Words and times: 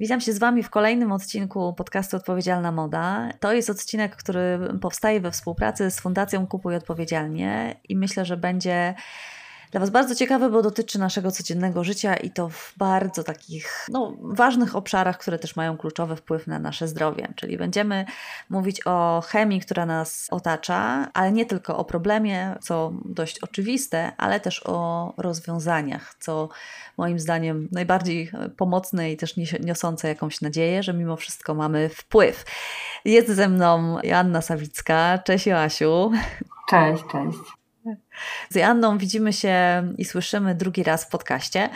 Witam 0.00 0.20
się 0.20 0.32
z 0.32 0.38
Wami 0.38 0.62
w 0.62 0.70
kolejnym 0.70 1.12
odcinku 1.12 1.74
podcastu 1.74 2.16
Odpowiedzialna 2.16 2.72
Moda. 2.72 3.28
To 3.40 3.52
jest 3.52 3.70
odcinek, 3.70 4.16
który 4.16 4.58
powstaje 4.80 5.20
we 5.20 5.30
współpracy 5.30 5.90
z 5.90 6.00
Fundacją 6.00 6.46
Kupuj 6.46 6.76
Odpowiedzialnie 6.76 7.80
i 7.88 7.96
myślę, 7.96 8.24
że 8.24 8.36
będzie 8.36 8.94
dla 9.70 9.80
Was 9.80 9.90
bardzo 9.90 10.14
ciekawe, 10.14 10.50
bo 10.50 10.62
dotyczy 10.62 10.98
naszego 10.98 11.30
codziennego 11.30 11.84
życia 11.84 12.16
i 12.16 12.30
to 12.30 12.48
w 12.48 12.74
bardzo 12.76 13.24
takich 13.24 13.86
no, 13.92 14.16
ważnych 14.20 14.76
obszarach, 14.76 15.18
które 15.18 15.38
też 15.38 15.56
mają 15.56 15.76
kluczowy 15.76 16.16
wpływ 16.16 16.46
na 16.46 16.58
nasze 16.58 16.88
zdrowie. 16.88 17.28
Czyli 17.36 17.58
będziemy 17.58 18.04
mówić 18.50 18.86
o 18.86 19.22
chemii, 19.26 19.60
która 19.60 19.86
nas 19.86 20.26
otacza, 20.30 21.08
ale 21.14 21.32
nie 21.32 21.46
tylko 21.46 21.76
o 21.78 21.84
problemie, 21.84 22.56
co 22.60 22.92
dość 23.04 23.38
oczywiste, 23.38 24.12
ale 24.16 24.40
też 24.40 24.62
o 24.66 25.12
rozwiązaniach, 25.16 26.14
co 26.20 26.48
moim 26.96 27.18
zdaniem 27.18 27.68
najbardziej 27.72 28.30
pomocne 28.56 29.12
i 29.12 29.16
też 29.16 29.34
niosące 29.60 30.08
jakąś 30.08 30.40
nadzieję, 30.40 30.82
że 30.82 30.94
mimo 30.94 31.16
wszystko 31.16 31.54
mamy 31.54 31.88
wpływ. 31.88 32.44
Jest 33.04 33.28
ze 33.28 33.48
mną 33.48 33.98
Joanna 34.02 34.42
Sawicka. 34.42 35.18
Cześć 35.18 35.46
Joasiu. 35.46 36.10
Cześć, 36.70 37.02
cześć. 37.12 37.57
Z 38.50 38.54
Joanną 38.54 38.98
widzimy 38.98 39.32
się 39.32 39.54
i 39.98 40.04
słyszymy 40.04 40.54
drugi 40.54 40.82
raz 40.82 41.04
w 41.04 41.08
podcaście. 41.08 41.70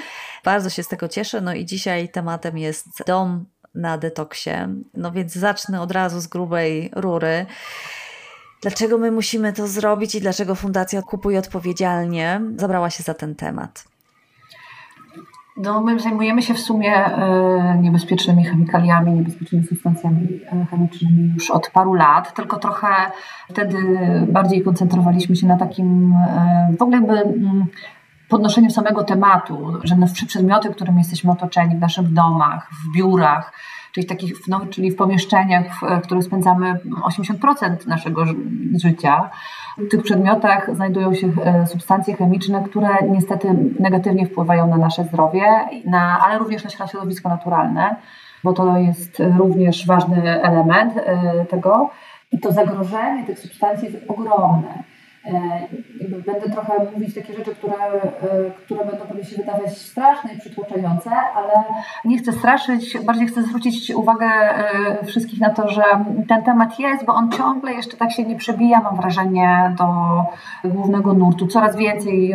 Bardzo 0.45 0.70
się 0.70 0.82
z 0.82 0.88
tego 0.88 1.09
cieszę. 1.09 1.41
No 1.41 1.55
i 1.55 1.66
dzisiaj 1.66 2.09
tematem 2.09 2.59
jest 2.59 2.87
dom 3.06 3.45
na 3.74 3.98
detoksie. 3.98 4.51
No 4.95 5.12
więc 5.12 5.32
zacznę 5.32 5.80
od 5.80 5.91
razu 5.91 6.20
z 6.20 6.27
grubej 6.27 6.91
rury. 6.95 7.46
Dlaczego 8.62 8.98
my 8.98 9.10
musimy 9.10 9.52
to 9.52 9.68
zrobić 9.68 10.15
i 10.15 10.20
dlaczego 10.20 10.55
Fundacja 10.55 11.02
Kupuj 11.02 11.38
Odpowiedzialnie 11.38 12.41
zabrała 12.56 12.90
się 12.90 13.02
za 13.02 13.15
ten 13.15 13.34
temat? 13.34 13.91
No, 15.56 15.83
my 15.83 16.01
zajmujemy 16.01 16.42
się 16.42 16.55
w 16.55 16.61
sumie 16.61 16.95
e, 16.95 17.79
niebezpiecznymi 17.80 18.45
chemikaliami, 18.45 19.13
niebezpiecznymi 19.13 19.65
substancjami 19.65 20.40
e, 20.52 20.66
chemicznymi 20.71 21.32
już 21.35 21.51
od 21.51 21.71
paru 21.71 21.95
lat, 21.95 22.35
tylko 22.35 22.59
trochę 22.59 22.88
wtedy 23.51 23.79
bardziej 24.29 24.62
koncentrowaliśmy 24.62 25.37
się 25.37 25.46
na 25.46 25.57
takim 25.57 26.15
e, 26.15 26.74
w 26.79 26.82
ogóle 26.82 26.96
jakby 26.96 27.18
mm, 27.18 27.66
podnoszeniu 28.29 28.71
samego 28.71 29.04
tematu, 29.04 29.73
że 29.85 29.96
przy 30.12 30.27
przedmioty, 30.27 30.71
którymi 30.71 30.99
jesteśmy 30.99 31.32
otoczeni 31.32 31.77
w 31.77 31.80
naszych 31.80 32.12
domach, 32.12 32.71
w 32.71 32.96
biurach, 32.96 33.52
czyli, 33.93 34.07
takich, 34.07 34.48
no, 34.48 34.60
czyli 34.71 34.90
w 34.90 34.96
pomieszczeniach, 34.96 35.65
w 36.02 36.02
których 36.02 36.24
spędzamy 36.24 36.80
80% 37.04 37.87
naszego 37.87 38.24
życia, 38.82 39.30
w 39.79 39.88
tych 39.88 40.02
przedmiotach 40.02 40.74
znajdują 40.74 41.15
się 41.15 41.32
e, 41.45 41.66
substancje 41.66 42.16
chemiczne, 42.16 42.65
które 42.65 42.88
niestety 43.10 43.49
negatywnie 43.80 44.26
wpływają 44.26 44.66
na 44.66 44.76
nasze 44.76 45.04
zdrowie, 45.04 45.43
na, 45.84 46.18
ale 46.26 46.38
również 46.38 46.79
na 46.79 46.87
środowisko 46.87 47.29
naturalne, 47.29 47.96
bo 48.45 48.52
to 48.52 48.76
jest 48.79 49.23
również 49.38 49.87
ważny 49.87 50.43
element 50.43 50.95
e, 50.96 51.45
tego. 51.45 51.90
I 52.32 52.38
to 52.40 52.52
zagrożenie 52.52 53.27
tych 53.27 53.38
substancji 53.38 53.93
jest 53.93 54.04
ogromne. 54.09 54.91
E, 55.26 55.68
będę 56.26 56.51
trochę 56.51 56.73
mówić 56.95 57.15
takie 57.15 57.34
rzeczy, 57.34 57.54
które, 57.54 57.74
e, 57.74 58.51
które 58.65 58.84
będą 58.84 59.04
pewnie 59.04 59.24
się 59.24 59.37
wydawać 59.37 59.78
straszne 59.78 60.34
i 60.34 60.38
przytłoczające, 60.38 61.10
ale 61.10 61.52
nie 62.04 62.18
chcę 62.18 62.32
straszyć, 62.32 62.98
bardziej 62.98 63.26
chcę 63.26 63.43
zwrócić 63.43 63.90
uwagę 63.90 64.26
e, 64.26 65.04
wszystkich 65.06 65.41
na 65.41 65.50
to, 65.50 65.69
że 65.69 65.82
ten 66.28 66.43
temat 66.43 66.78
jest, 66.78 67.04
bo 67.04 67.15
on 67.15 67.31
ciągle 67.32 67.72
jeszcze 67.72 67.97
tak 67.97 68.12
się 68.12 68.25
nie 68.25 68.37
przebija, 68.37 68.81
mam 68.81 68.97
wrażenie, 68.97 69.75
do 69.78 69.87
głównego 70.70 71.15
nurtu. 71.15 71.47
Coraz 71.47 71.76
więcej 71.76 72.34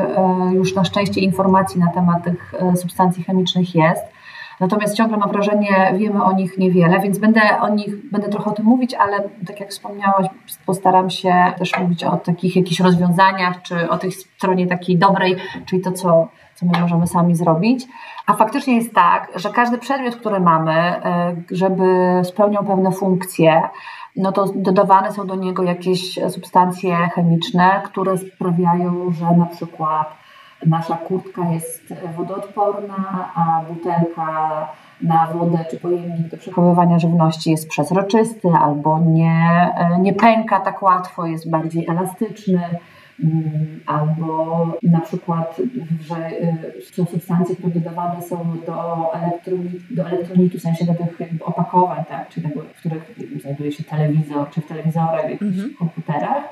już 0.53 0.75
na 0.75 0.83
szczęście 0.83 1.21
informacji 1.21 1.79
na 1.79 1.91
temat 1.91 2.23
tych 2.23 2.53
substancji 2.75 3.23
chemicznych 3.23 3.75
jest. 3.75 4.16
Natomiast 4.59 4.95
ciągle 4.95 5.17
mam 5.17 5.29
wrażenie, 5.29 5.93
wiemy 5.97 6.23
o 6.23 6.31
nich 6.31 6.57
niewiele, 6.57 6.99
więc 6.99 7.17
będę 7.17 7.41
o 7.61 7.69
nich, 7.69 8.09
będę 8.11 8.29
trochę 8.29 8.51
o 8.51 8.53
tym 8.53 8.65
mówić, 8.65 8.93
ale 8.93 9.29
tak 9.47 9.59
jak 9.59 9.69
wspomniałaś, 9.69 10.27
postaram 10.65 11.09
się 11.09 11.33
też 11.57 11.79
mówić 11.79 12.03
o 12.03 12.17
takich 12.17 12.55
jakichś 12.55 12.79
rozwiązaniach, 12.79 13.61
czy 13.61 13.89
o 13.89 13.97
tej 13.97 14.11
stronie 14.11 14.67
takiej 14.67 14.97
dobrej, 14.97 15.35
czyli 15.65 15.81
to, 15.81 15.91
co, 15.91 16.27
co 16.55 16.65
my 16.65 16.79
możemy 16.81 17.07
sami 17.07 17.35
zrobić. 17.35 17.85
A 18.25 18.33
faktycznie 18.33 18.75
jest 18.75 18.93
tak, 18.93 19.31
że 19.35 19.49
każdy 19.49 19.77
przedmiot, 19.77 20.15
który 20.15 20.39
mamy, 20.39 20.71
e, 20.71 21.35
żeby 21.51 21.85
spełniał 22.23 22.63
pewne 22.65 22.91
funkcje, 22.91 23.61
no 24.15 24.31
to 24.31 24.45
dodawane 24.55 25.11
są 25.11 25.27
do 25.27 25.35
niego 25.35 25.63
jakieś 25.63 26.19
substancje 26.29 26.95
chemiczne, 26.95 27.81
które 27.85 28.17
sprawiają, 28.17 29.11
że 29.11 29.25
na 29.37 29.45
przykład 29.45 30.26
Nasza 30.65 30.97
kurtka 30.97 31.41
jest 31.51 31.93
wodoodporna, 32.17 33.31
a 33.35 33.61
butelka 33.69 34.67
na 35.01 35.27
wodę 35.27 35.65
czy 35.71 35.79
pojemnik 35.79 36.27
do 36.27 36.37
przechowywania 36.37 36.99
żywności 36.99 37.51
jest 37.51 37.69
przezroczysty 37.69 38.47
albo 38.61 38.99
nie, 38.99 39.69
nie 39.99 40.13
pęka 40.13 40.59
tak 40.59 40.83
łatwo, 40.83 41.25
jest 41.25 41.49
bardziej 41.49 41.87
elastyczny. 41.87 42.61
Mm, 43.23 43.79
albo 43.85 44.65
na 44.83 44.99
przykład, 44.99 45.61
że 46.01 46.31
są 46.93 47.05
substancje, 47.05 47.55
które 47.55 47.73
dodawane 47.73 48.21
są 48.21 48.57
do, 48.67 49.09
elektronitu, 49.13 49.77
do 49.91 50.07
elektronitu, 50.07 50.57
w 50.57 50.61
sensie 50.61 50.85
do 50.85 50.93
tych 50.93 51.17
opakowań, 51.45 52.03
tak, 52.09 52.29
czy 52.29 52.41
tego, 52.41 52.61
w 52.73 52.79
których 52.79 53.11
znajduje 53.41 53.71
się 53.71 53.83
telewizor, 53.83 54.49
czy 54.49 54.61
w 54.61 54.67
telewizorach, 54.67 55.27
w 55.27 55.29
jakichś 55.29 55.57
-hmm. 55.57 55.77
komputerach. 55.79 56.43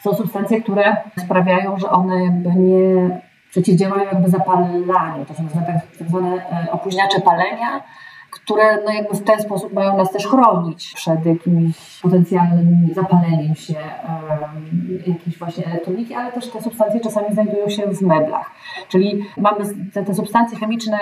Są 0.00 0.14
substancje, 0.14 0.62
które 0.62 0.96
sprawiają, 1.18 1.78
że 1.78 1.90
one 1.90 2.42
nie 2.56 3.20
przeciwdziałają 3.50 4.04
jakby 4.04 4.28
zapalaniu. 4.30 5.24
To 5.28 5.34
są 5.34 5.48
tak, 5.48 5.66
tak 5.98 6.08
zwane 6.08 6.50
e, 6.66 6.72
opóźniacze 6.72 7.20
palenia, 7.20 7.82
które 8.30 8.78
no 8.84 8.92
jakby 8.92 9.16
w 9.16 9.24
ten 9.24 9.40
sposób 9.40 9.72
mają 9.72 9.96
nas 9.96 10.12
też 10.12 10.26
chronić 10.26 10.92
przed 10.94 11.26
jakimś 11.26 12.00
potencjalnym 12.00 12.88
zapaleniem 12.94 13.54
się 13.54 13.74
um, 13.74 15.02
jakiejś 15.06 15.38
właśnie 15.38 15.66
elektroniki, 15.66 16.14
ale 16.14 16.32
też 16.32 16.50
te 16.50 16.62
substancje 16.62 17.00
czasami 17.00 17.34
znajdują 17.34 17.68
się 17.68 17.82
w 17.86 18.02
meblach. 18.02 18.50
Czyli 18.88 19.24
mamy 19.36 19.64
te, 19.92 20.04
te 20.04 20.14
substancje 20.14 20.58
chemiczne 20.58 20.98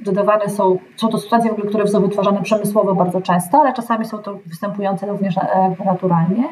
dodawane 0.00 0.48
są, 0.48 0.78
są 0.96 1.08
to 1.08 1.18
substancje, 1.18 1.50
które 1.68 1.88
są 1.88 2.00
wytwarzane 2.00 2.42
przemysłowo 2.42 2.94
bardzo 2.94 3.20
często, 3.20 3.60
ale 3.60 3.72
czasami 3.72 4.04
są 4.04 4.18
to 4.18 4.38
występujące 4.46 5.06
również 5.06 5.38
e, 5.38 5.76
naturalnie, 5.84 6.48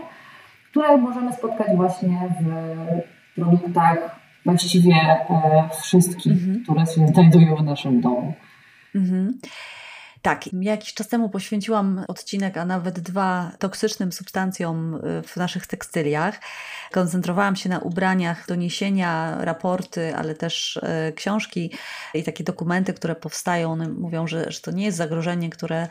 które 0.70 0.96
możemy 0.96 1.32
spotkać 1.32 1.76
właśnie 1.76 2.28
w 2.40 2.44
produktach 3.34 4.23
właściwie 4.44 4.94
e, 4.94 5.68
wszystkich, 5.82 6.32
mhm. 6.32 6.62
które 6.62 6.86
się 6.86 7.06
znajdują 7.08 7.56
w 7.56 7.62
naszym 7.62 8.00
domu. 8.00 8.34
Mhm. 8.94 9.38
Tak, 10.24 10.44
jakiś 10.52 10.94
czas 10.94 11.08
temu 11.08 11.28
poświęciłam 11.28 12.04
odcinek, 12.08 12.56
a 12.56 12.64
nawet 12.64 13.00
dwa 13.00 13.52
toksycznym 13.58 14.12
substancjom 14.12 14.94
e, 14.94 15.22
w 15.22 15.36
naszych 15.36 15.66
tekstyliach. 15.66 16.40
Koncentrowałam 16.92 17.56
się 17.56 17.68
na 17.68 17.78
ubraniach, 17.78 18.46
doniesienia, 18.48 19.36
raporty, 19.40 20.16
ale 20.16 20.34
też 20.34 20.76
e, 20.82 21.12
książki 21.12 21.70
i 22.14 22.22
takie 22.22 22.44
dokumenty, 22.44 22.94
które 22.94 23.14
powstają. 23.14 23.72
One 23.72 23.88
mówią, 23.88 24.26
że, 24.26 24.52
że 24.52 24.60
to 24.60 24.70
nie 24.70 24.84
jest 24.84 24.96
zagrożenie, 24.96 25.50
które 25.50 25.88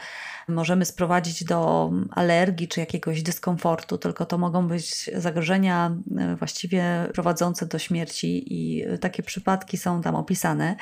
możemy 0.48 0.86
sprowadzić 0.86 1.44
do 1.44 1.92
alergii 2.12 2.68
czy 2.68 2.80
jakiegoś 2.80 3.24
dyskomfortu, 3.24 3.98
tylko 3.98 4.26
to 4.26 4.38
mogą 4.38 4.68
być 4.68 5.10
zagrożenia 5.16 5.96
e, 6.18 6.36
właściwie 6.36 6.84
prowadzące 7.14 7.66
do 7.66 7.80
śmierci 7.80 8.54
i 8.54 8.86
takie 8.98 9.24
przypadki 9.24 9.78
są 9.78 10.02
tam 10.02 10.16
opisane. 10.16 10.76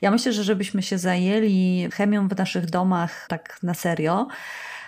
Ja 0.00 0.10
myślę, 0.10 0.32
że 0.32 0.44
żebyśmy 0.44 0.82
się 0.82 0.98
zajęli 0.98 1.88
chemią 1.92 2.28
w 2.28 2.36
naszych 2.36 2.66
domach 2.66 3.26
tak 3.28 3.58
na 3.62 3.74
serio, 3.74 4.26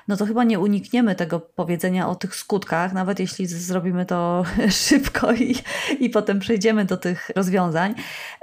no 0.09 0.17
to 0.17 0.27
chyba 0.27 0.45
nie 0.45 0.61
unikniemy 0.61 1.15
tego 1.15 1.41
powiedzenia 1.41 2.09
o 2.09 2.15
tych 2.15 2.35
skutkach, 2.35 2.93
nawet 2.93 3.21
jeśli 3.21 3.47
zrobimy 3.47 4.07
to 4.07 4.45
szybko 4.89 5.33
i, 5.33 5.57
i 6.01 6.11
potem 6.11 6.39
przejdziemy 6.39 6.85
do 6.85 6.97
tych 6.97 7.31
rozwiązań, 7.37 7.95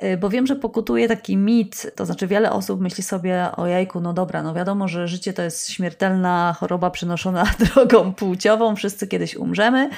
y, 0.03 0.17
bo 0.17 0.29
wiem, 0.29 0.47
że 0.47 0.55
pokutuje 0.55 1.07
taki 1.07 1.37
mit, 1.37 1.91
to 1.95 2.05
znaczy 2.05 2.27
wiele 2.27 2.51
osób 2.51 2.81
myśli 2.81 3.03
sobie 3.03 3.47
o 3.55 3.67
jajku, 3.67 3.99
no 3.99 4.13
dobra, 4.13 4.43
no 4.43 4.53
wiadomo, 4.53 4.87
że 4.87 5.07
życie 5.07 5.33
to 5.33 5.41
jest 5.41 5.69
śmiertelna 5.69 6.55
choroba 6.59 6.89
przenoszona 6.89 7.43
drogą 7.73 8.13
płciową, 8.13 8.75
wszyscy 8.75 9.07
kiedyś 9.07 9.35
umrzemy, 9.35 9.89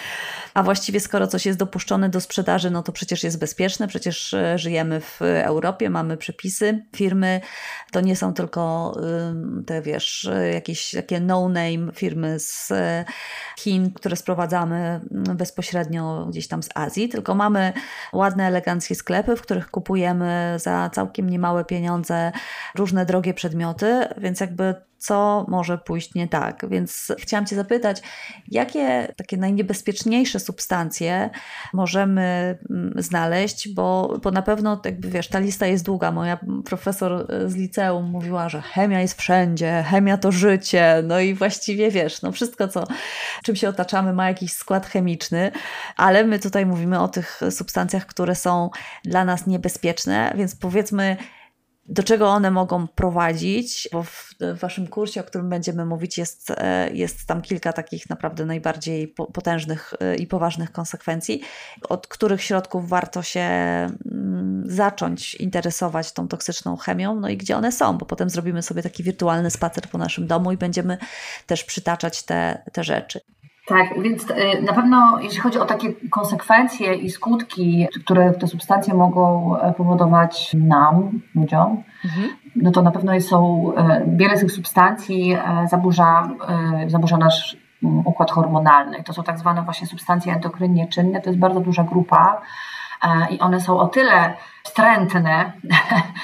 a 0.53 0.63
właściwie 0.63 0.99
skoro 0.99 1.27
coś 1.27 1.45
jest 1.45 1.59
dopuszczone 1.59 2.09
do 2.09 2.21
sprzedaży, 2.21 2.71
no 2.71 2.83
to 2.83 2.91
przecież 2.91 3.23
jest 3.23 3.39
bezpieczne, 3.39 3.87
przecież 3.87 4.33
y, 4.33 4.57
żyjemy 4.57 5.01
w 5.01 5.21
Europie, 5.21 5.89
mamy 5.89 6.17
przepisy, 6.17 6.85
firmy, 6.95 7.41
to 7.91 8.01
nie 8.01 8.15
są 8.15 8.33
tylko 8.33 8.93
te, 9.65 9.81
wiesz, 9.81 10.29
jakieś 10.53 10.91
takie 10.91 11.19
no 11.19 11.50
no-name 11.51 11.91
firmy 11.91 12.39
z 12.39 12.71
e, 12.71 13.05
Chin, 13.59 13.93
które 13.93 14.15
sprowadzamy 14.15 14.75
mm, 14.75 15.37
bezpośrednio 15.37 16.25
gdzieś 16.29 16.47
tam 16.47 16.63
z 16.63 16.69
Azji, 16.75 17.09
tylko 17.09 17.35
mamy 17.35 17.73
ładne, 18.13 18.47
eleganckie 18.47 18.95
sklepy, 18.95 19.35
w 19.35 19.41
których 19.41 19.71
kupujemy 19.71 20.55
za 20.57 20.89
całkiem 20.89 21.29
niemałe 21.29 21.65
pieniądze 21.65 22.31
różne 22.75 23.05
drogie 23.05 23.33
przedmioty, 23.33 24.07
więc 24.17 24.39
jakby 24.39 24.75
co 25.01 25.45
może 25.47 25.77
pójść 25.77 26.13
nie 26.13 26.27
tak. 26.27 26.65
Więc 26.69 27.11
chciałam 27.19 27.45
Cię 27.45 27.55
zapytać, 27.55 28.01
jakie 28.47 29.13
takie 29.17 29.37
najniebezpieczniejsze 29.37 30.39
substancje 30.39 31.29
możemy 31.73 32.57
mm, 32.69 32.93
znaleźć, 32.97 33.73
bo, 33.73 34.19
bo 34.23 34.31
na 34.31 34.41
pewno, 34.41 34.81
jakby 34.85 35.09
wiesz, 35.09 35.27
ta 35.27 35.39
lista 35.39 35.65
jest 35.67 35.85
długa. 35.85 36.11
Moja 36.11 36.39
profesor 36.65 37.27
z 37.45 37.55
liceum 37.55 38.05
mówiła, 38.05 38.49
że 38.49 38.61
chemia 38.61 39.01
jest 39.01 39.21
wszędzie, 39.21 39.85
chemia 39.87 40.17
to 40.17 40.31
życie, 40.31 41.03
no 41.03 41.19
i 41.19 41.33
właściwie 41.33 41.91
wiesz, 41.91 42.21
no 42.21 42.31
wszystko, 42.31 42.67
co, 42.67 42.87
czym 43.43 43.55
się 43.55 43.69
otaczamy, 43.69 44.13
ma 44.13 44.27
jakiś 44.27 44.53
skład 44.53 44.87
chemiczny, 44.87 45.51
ale 45.97 46.23
my 46.23 46.39
tutaj 46.39 46.65
mówimy 46.65 46.99
o 46.99 47.07
tych 47.07 47.41
substancjach, 47.49 48.05
które 48.05 48.35
są 48.35 48.69
dla 49.05 49.25
nas 49.25 49.47
niebezpieczne, 49.47 50.33
więc 50.37 50.55
powiedzmy, 50.55 51.17
do 51.85 52.03
czego 52.03 52.29
one 52.29 52.51
mogą 52.51 52.87
prowadzić, 52.87 53.89
bo 53.91 54.03
w, 54.03 54.33
waszym 54.53 54.87
kursie, 54.87 55.21
o 55.21 55.23
którym 55.23 55.49
będziemy 55.49 55.85
mówić, 55.85 56.17
jest, 56.17 56.51
e, 56.57 56.89
jest 56.93 57.25
tam 57.25 57.41
kilka 57.41 57.73
takich 57.73 58.09
naprawdę 58.09 58.45
najbardziej 58.45 59.07
potężnych 59.07 59.93
e, 59.99 60.15
i 60.15 60.27
poważnych 60.27 60.71
konsekwencji, 60.71 61.41
od 61.89 62.07
których 62.07 62.43
środków 62.43 62.89
warto 62.89 63.23
się 63.23 63.39
mm, 63.41 64.63
zacząć 64.65 65.35
interesować 65.35 66.11
tą 66.11 66.27
toksyczną 66.27 66.77
chemią, 66.77 67.15
no 67.15 67.29
i 67.29 67.37
gdzie 67.37 67.57
one 67.57 67.71
są, 67.71 67.97
bo 67.97 68.05
potem 68.05 68.29
zrobimy 68.29 68.61
sobie 68.61 68.83
taki 68.83 69.03
wirtualny 69.03 69.51
spacer 69.51 69.83
po 69.89 69.97
naszym 69.97 70.27
domu 70.27 70.51
i 70.51 70.57
będziemy 70.57 70.97
też 71.47 71.63
przytaczać 71.63 72.23
te, 72.23 72.63
te 72.73 72.83
rzeczy. 72.83 73.21
Tak, 73.71 74.01
więc 74.01 74.29
y, 74.29 74.61
na 74.61 74.73
pewno 74.73 75.19
jeśli 75.19 75.39
chodzi 75.39 75.59
o 75.59 75.65
takie 75.65 75.93
konsekwencje 76.09 76.95
i 76.95 77.09
skutki, 77.09 77.87
które 78.03 78.31
te 78.31 78.47
substancje 78.47 78.93
mogą 78.93 79.55
e, 79.57 79.73
powodować 79.73 80.53
nam, 80.53 81.21
ludziom, 81.35 81.83
mhm. 82.05 82.29
no 82.55 82.71
to 82.71 82.81
na 82.81 82.91
pewno 82.91 83.21
są, 83.21 83.71
e, 83.75 84.05
wiele 84.07 84.37
z 84.37 84.39
tych 84.39 84.51
substancji 84.51 85.33
e, 85.33 85.67
zaburza, 85.69 86.29
zaburza 86.87 87.17
nasz 87.17 87.57
układ 88.05 88.31
hormonalny. 88.31 89.03
To 89.03 89.13
są 89.13 89.23
tak 89.23 89.39
zwane 89.39 89.61
właśnie 89.61 89.87
substancje 89.87 90.33
endokrynnie 90.33 90.87
czynne, 90.87 91.21
to 91.21 91.29
jest 91.29 91.39
bardzo 91.39 91.59
duża 91.59 91.83
grupa 91.83 92.41
i 93.29 93.39
one 93.39 93.61
są 93.61 93.79
o 93.79 93.87
tyle 93.87 94.33
wstrętne 94.63 95.51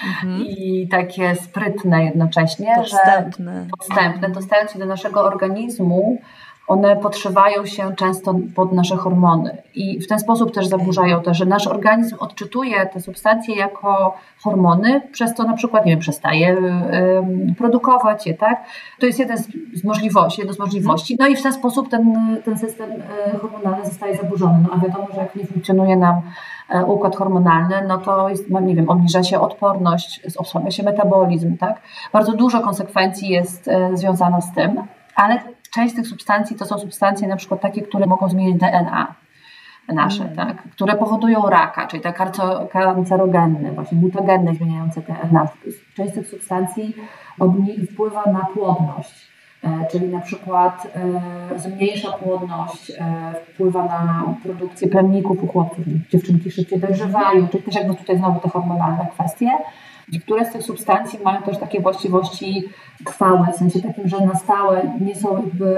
mhm. 0.06 0.42
i 0.58 0.88
takie 0.92 1.36
sprytne 1.36 2.06
jednocześnie, 2.06 2.76
podstępne. 2.76 3.64
że 3.64 3.70
podstępne, 3.70 4.30
dostając 4.30 4.72
się 4.72 4.80
do 4.80 4.86
naszego 4.86 5.24
organizmu, 5.24 6.22
one 6.68 6.96
podszywają 6.96 7.66
się 7.66 7.96
często 7.96 8.36
pod 8.56 8.72
nasze 8.72 8.96
hormony 8.96 9.58
i 9.76 10.00
w 10.00 10.08
ten 10.08 10.20
sposób 10.20 10.54
też 10.54 10.68
zaburzają 10.68 11.22
to, 11.22 11.34
że 11.34 11.46
nasz 11.46 11.68
organizm 11.68 12.16
odczytuje 12.20 12.86
te 12.86 13.02
substancje 13.02 13.56
jako 13.56 14.18
hormony, 14.44 15.02
przez 15.12 15.36
to 15.36 15.44
na 15.44 15.54
przykład, 15.54 15.86
nie 15.86 15.92
wiem, 15.92 16.00
przestaje 16.00 16.58
produkować 17.58 18.28
je, 18.28 18.34
tak? 18.34 18.64
To 19.00 19.06
jest 19.06 19.20
jeden 19.20 19.38
z, 19.38 19.84
możliwości, 19.84 20.42
jedno 20.42 20.54
z 20.54 20.60
możliwości. 20.60 21.18
No 21.20 21.28
i 21.28 21.36
w 21.36 21.44
ten 21.44 21.54
sposób 21.54 21.90
ten, 21.90 22.38
ten 22.46 22.58
system 22.58 22.92
e, 22.92 23.38
hormonalny 23.38 23.86
zostaje 23.86 24.18
zaburzony. 24.18 24.60
No 24.64 24.70
a 24.74 24.80
wiadomo, 24.80 25.08
że 25.16 25.22
jak 25.22 25.36
nie 25.36 25.46
funkcjonuje 25.46 25.98
nam 25.98 26.22
e, 26.70 26.86
układ 26.86 27.16
hormonalny, 27.16 27.76
no 27.88 27.98
to 27.98 28.30
jest, 28.30 28.50
no 28.50 28.60
nie 28.60 28.76
wiem, 28.76 28.90
obniża 28.90 29.24
się 29.24 29.40
odporność, 29.40 30.22
osłabia 30.38 30.72
się 30.72 30.84
metabolizm, 30.84 31.58
tak? 31.58 31.82
Bardzo 32.14 32.34
dużo 32.34 32.62
konsekwencji 32.62 33.30
jest 33.30 33.68
e, 33.68 33.98
związano 33.98 34.42
z 34.42 34.52
tym, 34.52 34.82
ale 35.16 35.40
część 35.70 35.94
z 35.94 35.96
tych 35.96 36.08
substancji 36.08 36.56
to 36.56 36.66
są 36.66 36.80
substancje 36.80 37.28
na 37.28 37.36
przykład 37.36 37.62
takie, 37.62 37.82
które 37.82 38.06
mogą 38.06 38.30
zmienić 38.30 38.58
DNA 38.60 39.16
nasze, 39.94 40.24
mm. 40.24 40.36
tak, 40.36 40.64
które 40.72 40.96
powodują 40.96 41.50
raka, 41.50 41.88
czyli 41.88 42.04
te 42.04 42.14
kancerogenne, 42.72 43.72
właśnie 43.72 43.98
mutagenne 43.98 44.56
zmieniające 44.56 45.02
DNA. 45.02 45.48
Część 45.96 46.12
z 46.12 46.16
tych 46.16 46.28
substancji 46.28 46.96
wpływa 47.94 48.24
na 48.26 48.46
płodność, 48.54 49.32
e, 49.64 49.86
czyli 49.92 50.08
na 50.08 50.20
przykład 50.20 50.88
e, 51.56 51.60
zmniejsza 51.60 52.12
płodność, 52.12 52.92
e, 52.92 53.34
wpływa 53.54 53.84
na 53.86 54.24
produkcję 54.44 54.88
plemników 54.88 55.44
u 55.44 55.48
chłopców, 55.48 55.86
dziewczynki 56.10 56.52
szybciej 56.52 56.80
dojrzewają, 56.80 57.48
czyli 57.48 57.64
też 57.64 57.76
jakby 57.76 57.96
tutaj 57.96 58.18
znowu 58.18 58.40
te 58.40 58.50
hormonalne 58.50 59.08
kwestie. 59.14 59.50
Niektóre 60.12 60.46
z 60.46 60.52
tych 60.52 60.64
substancji 60.64 61.20
mają 61.24 61.42
też 61.42 61.58
takie 61.58 61.82
właściwości 61.82 62.64
trwałe, 63.06 63.48
w 63.54 63.56
sensie 63.56 63.82
takim, 63.82 64.08
że 64.08 64.26
na 64.26 64.36
stałe 64.36 64.82
nie 65.02 65.16
są 65.16 65.44
jakby, 65.44 65.78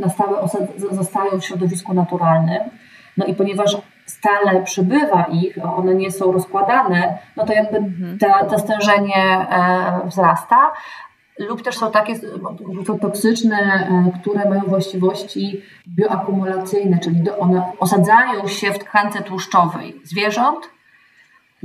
na 0.00 0.08
stałe 0.08 0.48
zostają 0.90 1.40
w 1.40 1.44
środowisku 1.44 1.94
naturalnym. 1.94 2.60
No 3.16 3.26
i 3.26 3.34
ponieważ 3.34 3.76
stale 4.06 4.62
przybywa 4.62 5.24
ich, 5.24 5.58
one 5.76 5.94
nie 5.94 6.10
są 6.10 6.32
rozkładane, 6.32 7.18
no 7.36 7.46
to 7.46 7.52
jakby 7.52 7.76
mhm. 7.76 8.18
ta, 8.18 8.44
to 8.44 8.58
stężenie 8.58 9.24
e, 9.50 10.08
wzrasta. 10.08 10.72
Lub 11.38 11.62
też 11.62 11.76
są 11.76 11.90
takie 11.90 12.14
to 12.86 12.98
toksyczne, 12.98 13.56
e, 13.56 14.20
które 14.20 14.48
mają 14.50 14.62
właściwości 14.62 15.62
bioakumulacyjne, 15.88 16.98
czyli 16.98 17.30
one 17.38 17.62
osadzają 17.78 18.48
się 18.48 18.72
w 18.72 18.78
tkance 18.78 19.22
tłuszczowej 19.22 20.00
zwierząt, 20.04 20.75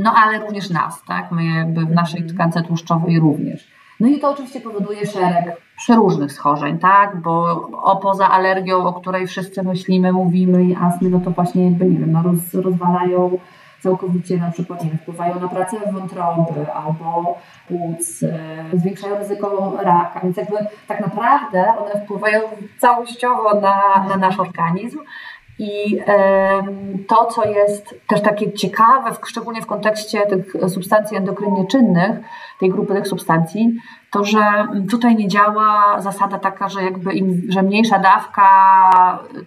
no 0.03 0.13
ale 0.15 0.39
również 0.39 0.69
nas, 0.69 1.03
tak? 1.07 1.31
My 1.31 1.45
jakby 1.45 1.85
w 1.85 1.91
naszej 1.91 2.21
mhm. 2.21 2.35
tkance 2.35 2.63
tłuszczowej 2.63 3.19
również. 3.19 3.67
No 3.99 4.07
i 4.07 4.19
to 4.19 4.29
oczywiście 4.29 4.61
powoduje 4.61 5.05
szereg 5.05 5.61
przeróżnych 5.77 6.31
schorzeń, 6.31 6.79
tak? 6.79 7.21
Bo 7.21 7.41
o 7.71 7.95
poza 7.95 8.29
alergią, 8.29 8.85
o 8.85 8.93
której 8.93 9.27
wszyscy 9.27 9.63
myślimy, 9.63 10.13
mówimy 10.13 10.63
i 10.63 10.75
astmy, 10.75 11.09
no 11.09 11.19
to 11.19 11.31
właśnie 11.31 11.65
jakby, 11.65 11.85
nie 11.85 11.97
wiem, 11.97 12.11
no 12.11 12.23
roz, 12.23 12.53
rozwalają 12.53 13.37
całkowicie 13.81 14.37
na 14.37 14.51
przykład, 14.51 14.83
nie 14.83 14.89
wiem, 14.89 14.99
wpływają 14.99 15.39
na 15.39 15.47
pracę 15.47 15.77
wątroby 15.93 16.71
albo 16.73 17.37
płuc, 17.67 18.23
e, 18.23 18.77
zwiększają 18.77 19.17
ryzyko 19.17 19.77
raka, 19.81 20.19
więc 20.23 20.37
jakby 20.37 20.57
tak 20.87 20.99
naprawdę 20.99 21.73
one 21.77 22.05
wpływają 22.05 22.41
całościowo 22.79 23.61
na, 23.61 24.05
na 24.09 24.17
nasz 24.17 24.39
organizm. 24.39 24.99
I 25.59 25.99
to, 27.07 27.25
co 27.25 27.45
jest 27.45 27.95
też 28.07 28.21
takie 28.21 28.53
ciekawe, 28.53 29.11
szczególnie 29.25 29.61
w 29.61 29.65
kontekście 29.65 30.21
tych 30.25 30.55
substancji 30.67 31.17
endokrynnie 31.17 31.67
czynnych, 31.67 32.19
tej 32.59 32.69
grupy 32.69 32.93
tych 32.93 33.07
substancji, 33.07 33.75
to, 34.11 34.23
że 34.23 34.39
tutaj 34.89 35.15
nie 35.15 35.27
działa 35.27 36.01
zasada 36.01 36.39
taka, 36.39 36.69
że 36.69 36.83
jakby 36.83 37.13
im, 37.13 37.41
że 37.49 37.63
mniejsza 37.63 37.99
dawka, 37.99 38.49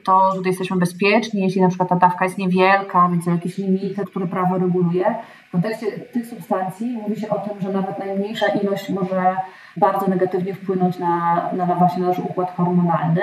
to 0.04 0.30
tutaj 0.34 0.50
jesteśmy 0.50 0.76
bezpieczni, 0.76 1.42
jeśli 1.42 1.60
na 1.60 1.68
przykład 1.68 1.88
ta 1.88 1.96
dawka 1.96 2.24
jest 2.24 2.38
niewielka, 2.38 3.08
więc 3.10 3.24
są 3.24 3.30
jakieś 3.30 3.58
limity, 3.58 4.04
które 4.04 4.26
prawo 4.26 4.58
reguluje. 4.58 5.14
W 5.48 5.52
kontekście 5.52 5.86
tych 5.86 6.26
substancji 6.26 6.98
mówi 7.08 7.20
się 7.20 7.28
o 7.28 7.38
tym, 7.38 7.60
że 7.60 7.68
nawet 7.68 7.98
najmniejsza 7.98 8.46
ilość 8.46 8.88
może 8.88 9.36
bardzo 9.76 10.08
negatywnie 10.08 10.54
wpłynąć 10.54 10.98
na, 10.98 11.50
na, 11.52 11.66
właśnie 11.66 12.02
nasz 12.02 12.18
układ 12.18 12.56
hormonalny 12.56 13.22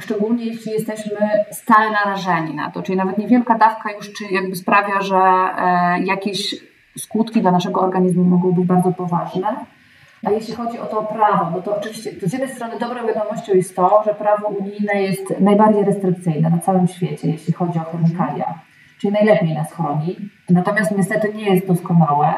szczególnie 0.00 0.44
jeśli 0.44 0.72
jesteśmy 0.72 1.16
stale 1.50 1.90
narażeni 1.90 2.54
na 2.54 2.70
to, 2.70 2.82
czyli 2.82 2.98
nawet 2.98 3.18
niewielka 3.18 3.58
dawka 3.58 3.92
już 3.92 4.12
czy 4.12 4.24
jakby 4.24 4.56
sprawia, 4.56 5.00
że 5.00 5.16
e, 5.16 6.00
jakieś 6.04 6.54
skutki 6.98 7.40
dla 7.40 7.50
naszego 7.50 7.80
organizmu 7.80 8.24
mogą 8.24 8.52
być 8.52 8.66
bardzo 8.66 8.92
poważne. 8.92 9.56
A 10.26 10.30
jeśli 10.30 10.54
chodzi 10.54 10.78
o 10.78 10.86
to 10.86 11.02
prawo, 11.02 11.50
no 11.50 11.62
to 11.62 11.76
oczywiście 11.76 12.12
to 12.12 12.28
z 12.28 12.32
jednej 12.32 12.50
strony 12.50 12.78
dobrą 12.78 13.06
wiadomością 13.06 13.54
jest 13.54 13.76
to, 13.76 14.02
że 14.06 14.14
prawo 14.14 14.48
unijne 14.48 15.02
jest 15.02 15.40
najbardziej 15.40 15.84
restrykcyjne 15.84 16.50
na 16.50 16.58
całym 16.58 16.88
świecie, 16.88 17.28
jeśli 17.30 17.52
chodzi 17.52 17.78
o 17.78 17.84
chemikalia, 17.84 18.54
czyli 19.00 19.12
najlepiej 19.12 19.54
nas 19.54 19.72
chroni. 19.72 20.16
Natomiast 20.50 20.96
niestety 20.96 21.34
nie 21.34 21.54
jest 21.54 21.66
doskonałe. 21.66 22.34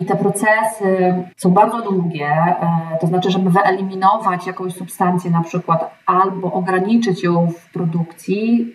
I 0.00 0.06
te 0.06 0.16
procesy 0.16 1.14
są 1.36 1.50
bardzo 1.50 1.82
długie, 1.82 2.28
e, 2.28 2.98
to 3.00 3.06
znaczy, 3.06 3.30
żeby 3.30 3.50
wyeliminować 3.50 4.46
jakąś 4.46 4.74
substancję 4.74 5.30
na 5.30 5.42
przykład 5.42 5.94
albo 6.06 6.52
ograniczyć 6.52 7.22
ją 7.22 7.48
w 7.50 7.72
produkcji, 7.72 8.72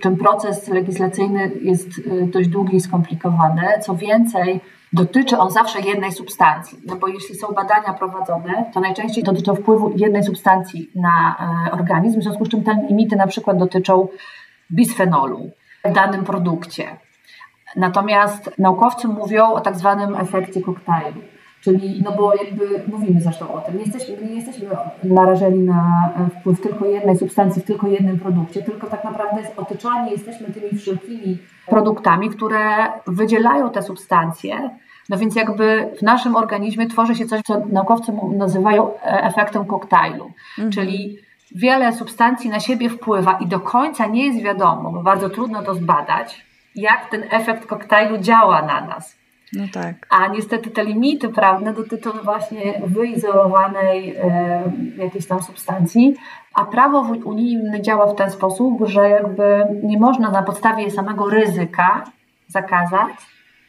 ten 0.00 0.16
proces 0.16 0.68
legislacyjny 0.68 1.50
jest 1.62 1.88
e, 1.88 2.26
dość 2.26 2.48
długi 2.48 2.76
i 2.76 2.80
skomplikowany. 2.80 3.62
Co 3.80 3.94
więcej, 3.94 4.60
dotyczy 4.92 5.38
on 5.38 5.50
zawsze 5.50 5.80
jednej 5.80 6.12
substancji, 6.12 6.78
no 6.86 6.96
bo 6.96 7.08
jeśli 7.08 7.34
są 7.34 7.48
badania 7.48 7.92
prowadzone, 7.92 8.70
to 8.74 8.80
najczęściej 8.80 9.24
dotyczą 9.24 9.54
wpływu 9.54 9.92
jednej 9.96 10.22
substancji 10.22 10.90
na 10.94 11.36
e, 11.68 11.72
organizm, 11.72 12.20
w 12.20 12.22
związku 12.22 12.44
z 12.44 12.48
czym 12.48 12.64
te 12.64 12.86
limity 12.88 13.16
na 13.16 13.26
przykład 13.26 13.58
dotyczą 13.58 14.08
bisfenolu 14.72 15.50
w 15.84 15.92
danym 15.92 16.24
produkcie. 16.24 17.05
Natomiast 17.76 18.50
naukowcy 18.58 19.08
mówią 19.08 19.52
o 19.52 19.60
tak 19.60 19.76
zwanym 19.76 20.16
efekcie 20.16 20.60
koktajlu. 20.60 21.20
Czyli, 21.60 22.02
no 22.04 22.12
bo 22.12 22.34
jakby 22.34 22.82
mówimy 22.88 23.20
zresztą 23.20 23.52
o 23.52 23.60
tym, 23.60 23.76
nie 23.76 23.82
jesteśmy, 23.82 24.16
nie 24.28 24.34
jesteśmy 24.34 24.68
narażeni 25.04 25.58
na 25.58 26.10
wpływ 26.40 26.60
tylko 26.60 26.86
jednej 26.86 27.16
substancji 27.16 27.62
w 27.62 27.64
tylko 27.64 27.88
jednym 27.88 28.18
produkcie, 28.18 28.62
tylko 28.62 28.86
tak 28.86 29.04
naprawdę 29.04 29.42
otoczeni 29.56 30.10
jesteśmy 30.10 30.46
tymi 30.46 30.78
wszelkimi 30.78 31.38
produktami, 31.66 32.30
które 32.30 32.58
wydzielają 33.06 33.70
te 33.70 33.82
substancje. 33.82 34.70
No 35.08 35.18
więc 35.18 35.36
jakby 35.36 35.88
w 35.98 36.02
naszym 36.02 36.36
organizmie 36.36 36.86
tworzy 36.86 37.14
się 37.14 37.26
coś, 37.26 37.42
co 37.42 37.62
naukowcy 37.72 38.12
nazywają 38.32 38.94
e, 38.94 39.22
efektem 39.22 39.64
koktajlu. 39.64 40.30
Mhm. 40.58 40.70
Czyli 40.70 41.18
wiele 41.54 41.92
substancji 41.92 42.50
na 42.50 42.60
siebie 42.60 42.90
wpływa 42.90 43.38
i 43.38 43.46
do 43.46 43.60
końca 43.60 44.06
nie 44.06 44.26
jest 44.26 44.42
wiadomo, 44.42 44.92
bo 44.92 45.02
bardzo 45.02 45.30
trudno 45.30 45.62
to 45.62 45.74
zbadać, 45.74 46.45
jak 46.76 47.10
ten 47.10 47.24
efekt 47.30 47.66
koktajlu 47.66 48.18
działa 48.18 48.62
na 48.62 48.80
nas. 48.80 49.16
No 49.52 49.64
tak. 49.72 49.94
A 50.10 50.26
niestety 50.26 50.70
te 50.70 50.84
limity 50.84 51.28
prawne 51.28 51.72
dotyczą 51.72 52.10
właśnie 52.24 52.80
wyizolowanej 52.86 54.16
e, 54.16 54.62
jakiejś 54.96 55.26
tam 55.26 55.42
substancji, 55.42 56.14
a 56.54 56.64
prawo 56.64 57.00
unijne 57.24 57.82
działa 57.82 58.06
w 58.06 58.14
ten 58.14 58.30
sposób, 58.30 58.78
że 58.86 59.10
jakby 59.10 59.66
nie 59.82 59.98
można 59.98 60.30
na 60.30 60.42
podstawie 60.42 60.90
samego 60.90 61.30
ryzyka 61.30 62.04
zakazać, 62.48 63.10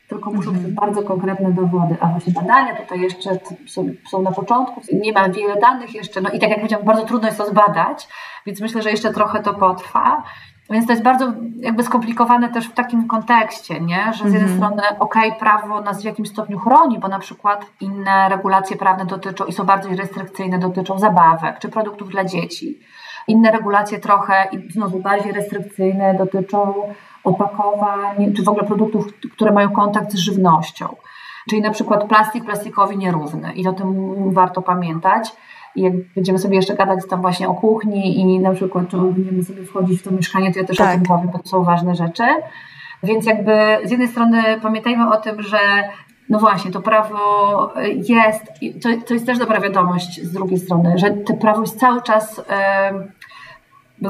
tylko 0.08 0.32
muszą 0.32 0.52
być 0.52 0.66
mhm. 0.66 0.76
bardzo 0.76 1.04
konkretne 1.04 1.52
dowody. 1.52 1.96
A 2.00 2.08
właśnie 2.08 2.34
badania 2.34 2.76
tutaj 2.76 3.02
jeszcze 3.02 3.30
są, 3.68 3.90
są, 4.12 4.22
na 4.22 4.32
początku, 4.32 4.82
nie 4.94 5.14
ma 5.14 5.30
wiele 5.30 5.56
danych 5.60 5.96
jeszcze, 5.96 6.22
no 6.22 6.30
i 6.30 6.40
tak 6.40 6.50
jak 6.50 6.60
powiedziałam, 6.60 6.86
bardzo 6.86 7.06
trudno 7.06 7.28
jest 7.28 7.38
to 7.38 7.46
zbadać, 7.46 8.08
więc 8.46 8.62
myślę, 8.62 8.82
że 8.82 8.92
jeszcze 8.92 9.14
trochę 9.14 9.44
to 9.44 9.54
potrwa. 9.54 10.24
Więc 10.70 10.86
to 10.86 10.92
jest 10.92 11.04
bardzo 11.04 11.34
jakby 11.62 11.84
skomplikowane 11.84 12.50
też 12.50 12.68
w 12.68 12.74
takim 12.74 13.08
kontekście, 13.08 13.80
nie? 13.80 14.14
że 14.14 14.30
z 14.30 14.34
jednej 14.34 14.52
-hmm. 14.52 14.58
strony 14.58 14.82
ok, 15.00 15.16
prawo 15.40 15.82
nas 15.82 16.02
w 16.02 16.06
jakimś 16.06 16.30
stopniu 16.30 16.60
chroni, 16.60 17.00
bo 17.00 17.08
na 17.08 17.20
przykład 17.20 17.66
inne 17.82 18.30
regulacje 18.30 18.78
prawne 18.78 19.06
dotyczą 19.06 19.46
i 19.46 19.54
są 19.54 19.64
bardziej 19.64 19.96
restrykcyjne, 19.96 20.60
dotyczą 20.60 21.00
zabawek 21.00 21.60
czy 21.60 21.70
produktów 21.70 22.10
dla 22.10 22.24
dzieci. 22.24 22.80
Inne 23.28 23.52
regulacje 23.52 24.00
trochę 24.00 24.48
i 24.52 24.72
znowu 24.72 25.00
bardziej 25.00 25.32
restrykcyjne 25.32 26.14
dotyczą 26.14 26.74
opakowań, 27.24 28.34
czy 28.36 28.44
w 28.44 28.50
ogóle 28.50 28.64
produktów, 28.64 29.08
które 29.34 29.52
mają 29.52 29.70
kontakt 29.70 30.12
z 30.12 30.16
żywnością. 30.16 30.96
Czyli 31.50 31.62
na 31.62 31.72
przykład 31.72 32.08
plastik 32.08 32.46
plastikowi 32.46 32.98
nierówny 32.98 33.54
i 33.54 33.68
o 33.68 33.74
tym 33.74 34.14
warto 34.34 34.62
pamiętać. 34.62 35.36
I 35.78 35.82
jak 35.82 35.94
będziemy 36.16 36.40
sobie 36.40 36.56
jeszcze 36.56 36.76
gadać 36.76 37.00
tam 37.10 37.22
właśnie 37.22 37.50
o 37.50 37.54
kuchni 37.54 38.20
i 38.20 38.40
na 38.40 38.54
przykład 38.54 38.90
czy 38.90 38.98
będziemy 38.98 39.44
sobie 39.44 39.64
wchodzić 39.64 40.00
w 40.02 40.04
to 40.04 40.12
mieszkanie, 40.12 40.54
to 40.54 40.60
ja 40.60 40.66
też 40.66 40.78
tak. 40.78 40.90
o 40.90 40.94
tym 40.94 41.04
powiem, 41.04 41.30
bo 41.34 41.40
to 41.40 41.50
są 41.50 41.64
ważne 41.64 41.96
rzeczy. 41.96 42.24
Więc 43.04 43.26
jakby 43.26 43.52
z 43.84 43.92
jednej 43.92 44.08
strony 44.08 44.44
pamiętajmy 44.62 45.10
o 45.10 45.18
tym, 45.18 45.42
że 45.42 45.58
no 46.30 46.40
właśnie, 46.40 46.72
to 46.72 46.82
prawo 46.82 47.74
jest, 47.94 48.46
to, 48.82 48.90
to 49.08 49.14
jest 49.14 49.26
też 49.26 49.38
dobra 49.38 49.60
wiadomość 49.60 50.22
z 50.24 50.32
drugiej 50.32 50.60
strony, 50.60 50.98
że 50.98 51.12
to 51.12 51.34
prawo 51.34 51.62
jest 51.62 51.80
cały 51.80 52.02
czas 52.02 52.42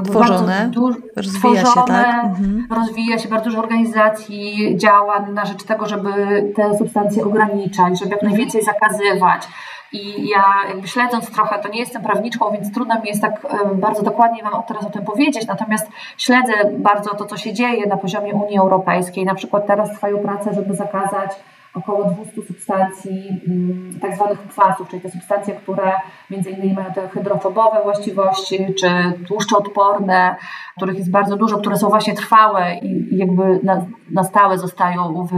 tworzone, 0.04 0.70
dużo, 0.74 0.98
rozwija 1.16 1.66
się, 1.66 1.82
tak? 1.88 2.26
Mhm. 2.26 2.68
rozwija 2.76 3.20
się, 3.20 3.30
bardzo 3.30 3.46
dużo 3.46 3.60
organizacji 3.60 4.74
działa 4.78 5.20
na 5.20 5.46
rzecz 5.46 5.64
tego, 5.64 5.88
żeby 5.88 6.10
te 6.56 6.78
substancje 6.78 7.26
ograniczać, 7.26 8.00
żeby 8.00 8.12
jak 8.12 8.24
najwięcej 8.24 8.64
zakazywać. 8.64 9.48
I 9.92 10.30
ja 10.30 10.44
jakby 10.70 10.88
śledząc 10.88 11.32
trochę, 11.32 11.60
to 11.60 11.70
nie 11.70 11.80
jestem 11.80 12.04
prawniczką, 12.04 12.52
więc 12.52 12.74
trudno 12.74 13.02
mi 13.02 13.08
jest 13.08 13.22
tak 13.22 13.48
bardzo 13.76 14.04
dokładnie 14.04 14.44
Wam 14.44 14.64
teraz 14.68 14.86
o 14.86 14.90
tym 14.90 15.06
powiedzieć, 15.06 15.48
natomiast 15.48 15.88
śledzę 16.18 16.54
bardzo 16.78 17.16
to, 17.16 17.26
co 17.26 17.38
się 17.38 17.54
dzieje 17.54 17.88
na 17.88 17.98
poziomie 17.98 18.34
Unii 18.34 18.60
Europejskiej. 18.60 19.26
Na 19.26 19.36
przykład 19.36 19.68
teraz 19.68 19.92
trwają 19.92 20.18
prace, 20.18 20.54
żeby 20.54 20.76
zakazać 20.76 21.32
około 21.78 22.04
200 22.06 22.42
substancji 22.42 23.42
mm, 23.48 24.00
tak 24.02 24.16
zwanych 24.16 24.48
kwasów, 24.48 24.90
czyli 24.90 25.02
te 25.02 25.12
substancje, 25.12 25.56
które 25.56 25.92
między 26.30 26.50
innymi 26.50 26.74
mają 26.74 26.94
te 26.94 27.10
hydrofobowe 27.10 27.84
właściwości, 27.84 28.74
czy 28.80 28.90
tłuszczoodporne, 29.28 30.36
których 30.78 30.98
jest 30.98 31.12
bardzo 31.12 31.38
dużo, 31.38 31.58
które 31.58 31.78
są 31.78 31.90
właśnie 31.90 32.14
trwałe 32.14 32.76
i 32.76 33.18
jakby 33.18 33.60
na, 33.64 33.86
na 34.12 34.24
stałe 34.24 34.58
zostają 34.58 35.28
w, 35.28 35.32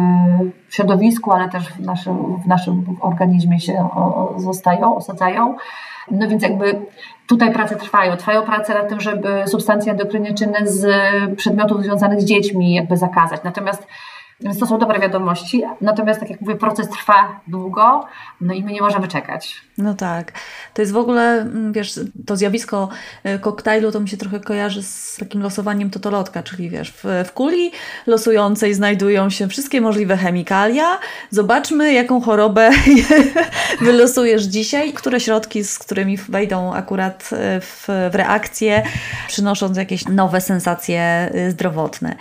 w 0.70 0.76
środowisku, 0.76 1.32
ale 1.32 1.50
też 1.50 1.70
w 1.74 1.80
naszym, 1.80 2.42
w 2.44 2.48
naszym 2.48 2.98
organizmie 3.02 3.60
się 3.60 3.90
zostają, 4.38 4.96
osadzają. 4.96 5.56
No 6.12 6.28
więc 6.28 6.44
jakby 6.44 6.82
tutaj 7.28 7.54
prace 7.54 7.76
trwają. 7.76 8.18
Trwają 8.18 8.42
prace 8.42 8.74
nad 8.74 8.90
tym, 8.90 9.00
żeby 9.00 9.44
substancje 9.46 9.92
endokryniczne 9.92 10.60
z 10.64 10.88
przedmiotów 11.36 11.84
związanych 11.84 12.22
z 12.22 12.26
dziećmi 12.26 12.74
jakby 12.76 12.98
zakazać. 12.98 13.42
Natomiast 13.44 13.88
więc 14.42 14.60
to 14.60 14.66
są 14.66 14.78
dobre 14.78 15.00
wiadomości. 15.00 15.64
Natomiast, 15.82 16.20
tak 16.20 16.30
jak 16.30 16.42
mówię, 16.42 16.56
proces 16.56 16.90
trwa 16.90 17.40
długo, 17.48 18.06
no 18.42 18.54
i 18.54 18.64
my 18.64 18.72
nie 18.72 18.82
możemy 18.82 19.08
czekać. 19.08 19.62
No 19.78 19.94
tak. 19.94 20.32
To 20.74 20.82
jest 20.82 20.92
w 20.92 20.98
ogóle, 20.98 21.42
mm, 21.42 21.74
wiesz, 21.74 22.00
to 22.26 22.36
zjawisko 22.36 22.90
e, 23.24 23.40
koktajlu 23.40 23.92
to 23.92 24.00
mi 24.00 24.10
się 24.10 24.18
trochę 24.18 24.40
kojarzy 24.40 24.84
z 24.84 25.18
takim 25.20 25.42
losowaniem 25.42 25.90
totolotka, 25.90 26.44
czyli 26.44 26.70
wiesz, 26.70 26.92
w, 26.92 27.04
w 27.26 27.34
kuli 27.34 27.72
losującej 28.08 28.74
znajdują 28.74 29.30
się 29.30 29.48
wszystkie 29.48 29.82
możliwe 29.82 30.18
chemikalia. 30.18 31.00
Zobaczmy, 31.30 31.94
jaką 31.94 32.22
chorobę 32.22 32.72
wylosujesz 33.82 34.44
dzisiaj, 34.44 34.94
które 34.94 35.20
środki, 35.20 35.64
z 35.64 35.80
którymi 35.80 36.18
wejdą 36.18 36.74
akurat 36.74 37.30
e, 37.34 37.62
w, 37.62 37.88
w 38.12 38.16
reakcję, 38.16 38.84
przynosząc 39.28 39.78
jakieś 39.78 40.06
nowe 40.06 40.42
sensacje 40.42 41.02
e, 41.02 41.52
zdrowotne. 41.52 42.16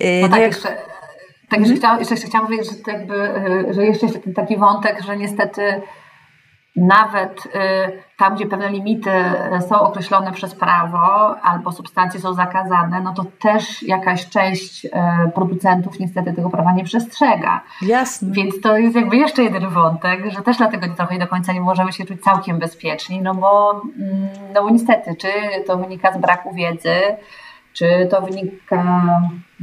No, 0.00 0.06
no 0.22 0.28
tak, 0.28 0.40
jak... 0.40 0.52
jeszcze 0.52 0.91
tak, 1.52 1.60
mhm. 1.60 1.78
chciałam, 1.78 1.98
jeszcze 1.98 2.16
chciałam 2.16 2.46
powiedzieć, 2.46 2.70
że, 2.70 2.92
jakby, 2.92 3.14
e, 3.14 3.74
że 3.74 3.86
jeszcze 3.86 4.06
jest 4.06 4.24
ten 4.24 4.34
taki 4.34 4.56
wątek, 4.56 5.02
że 5.02 5.16
niestety 5.16 5.82
nawet 6.76 7.48
e, 7.54 7.92
tam, 8.18 8.34
gdzie 8.34 8.46
pewne 8.46 8.70
limity 8.70 9.10
są 9.68 9.80
określone 9.80 10.32
przez 10.32 10.54
prawo 10.54 11.36
albo 11.42 11.72
substancje 11.72 12.20
są 12.20 12.34
zakazane, 12.34 13.00
no 13.00 13.14
to 13.14 13.24
też 13.40 13.82
jakaś 13.82 14.28
część 14.28 14.86
e, 14.86 15.30
producentów 15.34 16.00
niestety 16.00 16.32
tego 16.32 16.50
prawa 16.50 16.72
nie 16.72 16.84
przestrzega. 16.84 17.60
Jasne. 17.82 18.28
Więc 18.32 18.60
to 18.60 18.76
jest 18.76 18.96
jakby 18.96 19.16
jeszcze 19.16 19.42
jeden 19.42 19.68
wątek, 19.68 20.30
że 20.30 20.42
też 20.42 20.56
dlatego 20.56 20.86
trochę 20.96 21.18
do 21.18 21.26
końca 21.26 21.52
nie 21.52 21.60
możemy 21.60 21.92
się 21.92 22.04
czuć 22.04 22.22
całkiem 22.22 22.58
bezpieczni, 22.58 23.22
no 23.22 23.34
bo, 23.34 23.82
mm, 23.98 24.28
no 24.54 24.62
bo 24.62 24.70
niestety, 24.70 25.16
czy 25.16 25.28
to 25.66 25.76
wynika 25.76 26.12
z 26.12 26.18
braku 26.18 26.54
wiedzy, 26.54 26.94
czy 27.72 28.08
to 28.10 28.22
wynika 28.22 29.02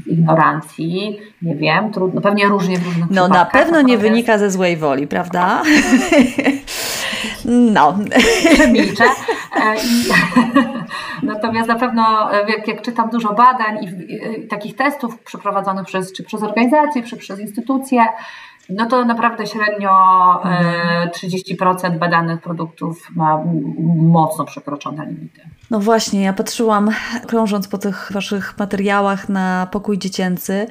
z 0.03 0.07
ignorancji? 0.07 1.19
Nie 1.41 1.55
wiem, 1.55 1.91
trudno, 1.91 2.21
pewnie 2.21 2.47
różnie 2.47 2.79
w 2.79 2.85
różnych 2.85 3.09
No 3.09 3.27
na 3.27 3.45
pewno 3.45 3.81
nie 3.81 3.97
wynika 3.97 4.37
ze 4.37 4.51
złej 4.51 4.77
woli, 4.77 5.07
prawda? 5.07 5.63
no. 7.75 7.97
Przemilczę. 8.53 9.03
E, 9.03 9.75
natomiast 11.23 11.67
na 11.67 11.75
pewno, 11.75 12.33
e, 12.33 12.51
jak, 12.51 12.67
jak 12.67 12.81
czytam 12.81 13.09
dużo 13.09 13.33
badań 13.33 13.77
i, 13.83 14.13
i 14.43 14.47
takich 14.47 14.75
testów 14.75 15.19
przeprowadzonych 15.19 15.85
przez, 15.85 16.13
czy 16.13 16.23
przez 16.23 16.43
organizacje, 16.43 17.03
czy 17.03 17.17
przez 17.17 17.39
instytucje, 17.39 18.05
no 18.69 18.85
to 18.85 19.05
naprawdę 19.05 19.47
średnio 19.47 19.91
mhm. 20.43 21.09
30% 21.09 21.97
badanych 21.97 22.41
produktów 22.41 23.07
ma 23.15 23.43
mocno 23.95 24.45
przekroczone 24.45 25.05
limity. 25.05 25.41
No 25.71 25.79
właśnie, 25.79 26.21
ja 26.21 26.33
patrzyłam, 26.33 26.89
krążąc 27.27 27.67
po 27.67 27.77
tych 27.77 28.11
Waszych 28.13 28.57
materiałach 28.57 29.29
na 29.29 29.67
pokój 29.71 29.97
dziecięcy, 29.97 30.67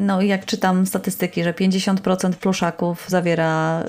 no 0.00 0.22
i 0.22 0.28
jak 0.28 0.46
czytam 0.46 0.86
statystyki, 0.86 1.44
że 1.44 1.52
50% 1.52 2.32
pluszaków 2.32 3.04
zawiera 3.08 3.82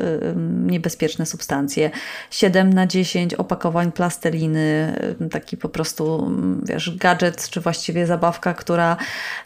niebezpieczne 0.66 1.26
substancje, 1.26 1.92
7 2.32 2.74
na 2.74 2.88
10 2.88 3.34
opakowań 3.34 3.92
plasteliny, 3.92 4.94
taki 5.32 5.58
po 5.58 5.70
prostu, 5.70 6.32
wiesz, 6.64 6.98
gadżet, 6.98 7.50
czy 7.50 7.62
właściwie 7.62 8.08
zabawka, 8.08 8.54
która 8.54 8.98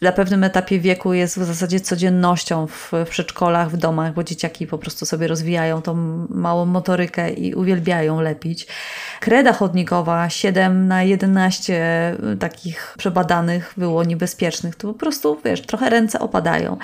na 0.02 0.12
pewnym 0.12 0.44
etapie 0.44 0.80
wieku 0.80 1.14
jest 1.14 1.40
w 1.40 1.44
zasadzie 1.44 1.80
codziennością 1.80 2.68
w, 2.68 2.92
w 3.06 3.10
przedszkolach, 3.10 3.70
w 3.70 3.78
domach, 3.78 4.01
bo 4.16 4.24
dzieciaki 4.24 4.68
po 4.68 4.78
prostu 4.78 5.06
sobie 5.06 5.28
rozwijają 5.28 5.82
tą 5.82 5.96
małą 6.30 6.66
motorykę 6.66 7.34
i 7.34 7.54
uwielbiają 7.54 8.22
lepić. 8.22 8.68
Kreda 9.22 9.54
chodnikowa, 9.54 10.30
7 10.30 10.88
na 10.88 11.04
11 11.04 12.18
y, 12.34 12.38
takich 12.38 12.96
przebadanych 12.98 13.74
było 13.78 14.04
niebezpiecznych. 14.04 14.76
To 14.76 14.88
po 14.88 14.94
prostu, 14.94 15.38
wiesz, 15.46 15.62
trochę 15.62 15.90
ręce 15.90 16.20
opadają. 16.20 16.78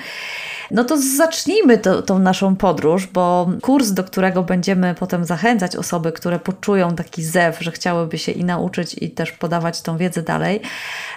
No 0.70 0.84
to 0.84 0.96
zacznijmy 1.16 1.78
to, 1.78 2.02
tą 2.02 2.18
naszą 2.18 2.56
podróż, 2.56 3.06
bo 3.06 3.50
kurs, 3.62 3.90
do 3.90 4.04
którego 4.04 4.42
będziemy 4.42 4.94
potem 4.94 5.24
zachęcać 5.24 5.76
osoby, 5.76 6.12
które 6.12 6.38
poczują 6.38 6.94
taki 6.94 7.24
zew, 7.24 7.58
że 7.60 7.72
chciałyby 7.72 8.18
się 8.18 8.32
i 8.32 8.44
nauczyć, 8.44 8.96
i 9.00 9.10
też 9.10 9.32
podawać 9.32 9.82
tą 9.82 9.96
wiedzę 9.96 10.22
dalej, 10.22 10.60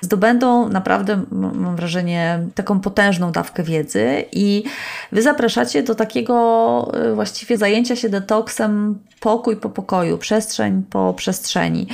zdobędą 0.01 0.70
naprawdę, 0.70 1.24
mam 1.32 1.75
wrażenie, 1.75 2.40
taką 2.56 2.80
potężną 2.80 3.32
dawkę 3.32 3.63
wiedzy 3.63 4.25
i 4.32 4.63
Wy 5.12 5.22
zapraszacie 5.22 5.84
do 5.84 5.96
takiego 5.96 6.92
y, 7.12 7.16
właściwie 7.16 7.58
zajęcia 7.58 7.96
się 7.96 8.10
detoksem 8.10 9.00
pokój 9.20 9.58
po 9.58 9.70
pokoju, 9.70 10.18
przestrzeń 10.18 10.84
po 10.90 11.11
przestrzeni. 11.13 11.88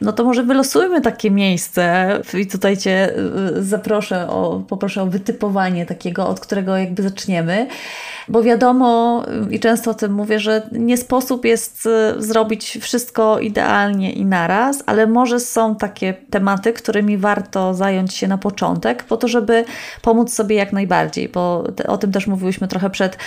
No 0.00 0.12
to 0.12 0.24
może 0.24 0.42
wylosujmy 0.42 1.00
takie 1.00 1.30
miejsce. 1.30 2.08
I 2.34 2.46
tutaj 2.46 2.76
Cię 2.76 3.12
y, 3.58 3.64
zaproszę 3.64 4.28
o, 4.28 4.62
poproszę 4.68 5.02
o 5.02 5.06
wytypowanie 5.06 5.86
takiego, 5.86 6.28
od 6.28 6.40
którego 6.40 6.76
jakby 6.76 7.02
zaczniemy, 7.02 7.66
bo 8.28 8.42
wiadomo 8.42 9.22
i 9.50 9.60
często 9.60 9.90
o 9.90 9.94
tym 9.94 10.12
mówię, 10.12 10.40
że 10.40 10.62
nie 10.72 10.96
sposób 10.96 11.44
jest 11.44 11.86
y, 11.86 12.22
zrobić 12.22 12.78
wszystko 12.80 13.38
idealnie 13.38 14.12
i 14.12 14.24
naraz, 14.24 14.82
ale 14.86 15.06
może 15.06 15.40
są 15.40 15.76
takie 15.76 16.14
tematy, 16.30 16.72
którymi 16.72 17.18
warto 17.18 17.74
zająć 17.74 18.14
się 18.14 18.28
na 18.28 18.38
początek, 18.38 19.04
po 19.04 19.16
to, 19.16 19.28
żeby 19.28 19.64
pomóc 20.02 20.34
sobie 20.34 20.56
jak 20.56 20.72
najbardziej, 20.72 21.28
bo 21.28 21.64
o 21.88 21.98
tym 21.98 22.12
też 22.12 22.26
mówiłyśmy 22.26 22.68
trochę 22.68 22.90
przed 22.90 23.18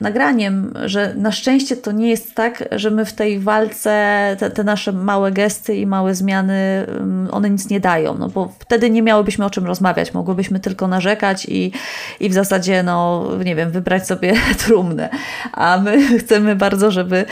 nagraniem, 0.00 0.74
że 0.84 1.14
na 1.14 1.32
szczęście 1.32 1.76
to 1.76 1.92
nie 1.92 2.10
jest 2.10 2.34
tak, 2.34 2.64
że 2.72 2.90
my 2.90 3.04
w 3.04 3.12
tej 3.12 3.38
walce, 3.38 4.36
te, 4.38 4.50
te 4.50 4.64
nasze 4.64 4.77
małe 4.86 5.32
gesty 5.32 5.76
i 5.76 5.86
małe 5.86 6.14
zmiany, 6.14 6.86
one 7.30 7.50
nic 7.50 7.70
nie 7.70 7.80
dają, 7.80 8.18
no 8.18 8.28
bo 8.28 8.52
wtedy 8.58 8.90
nie 8.90 9.02
miałybyśmy 9.02 9.44
o 9.44 9.50
czym 9.50 9.66
rozmawiać, 9.66 10.14
mogłybyśmy 10.14 10.60
tylko 10.60 10.88
narzekać 10.88 11.46
i, 11.48 11.72
i 12.20 12.28
w 12.28 12.32
zasadzie, 12.32 12.82
no 12.82 13.24
nie 13.44 13.54
wiem, 13.54 13.70
wybrać 13.70 14.06
sobie 14.06 14.34
trumnę, 14.64 15.08
a 15.52 15.78
my 15.78 16.08
chcemy 16.20 16.56
bardzo, 16.56 16.90
żeby, 16.90 17.24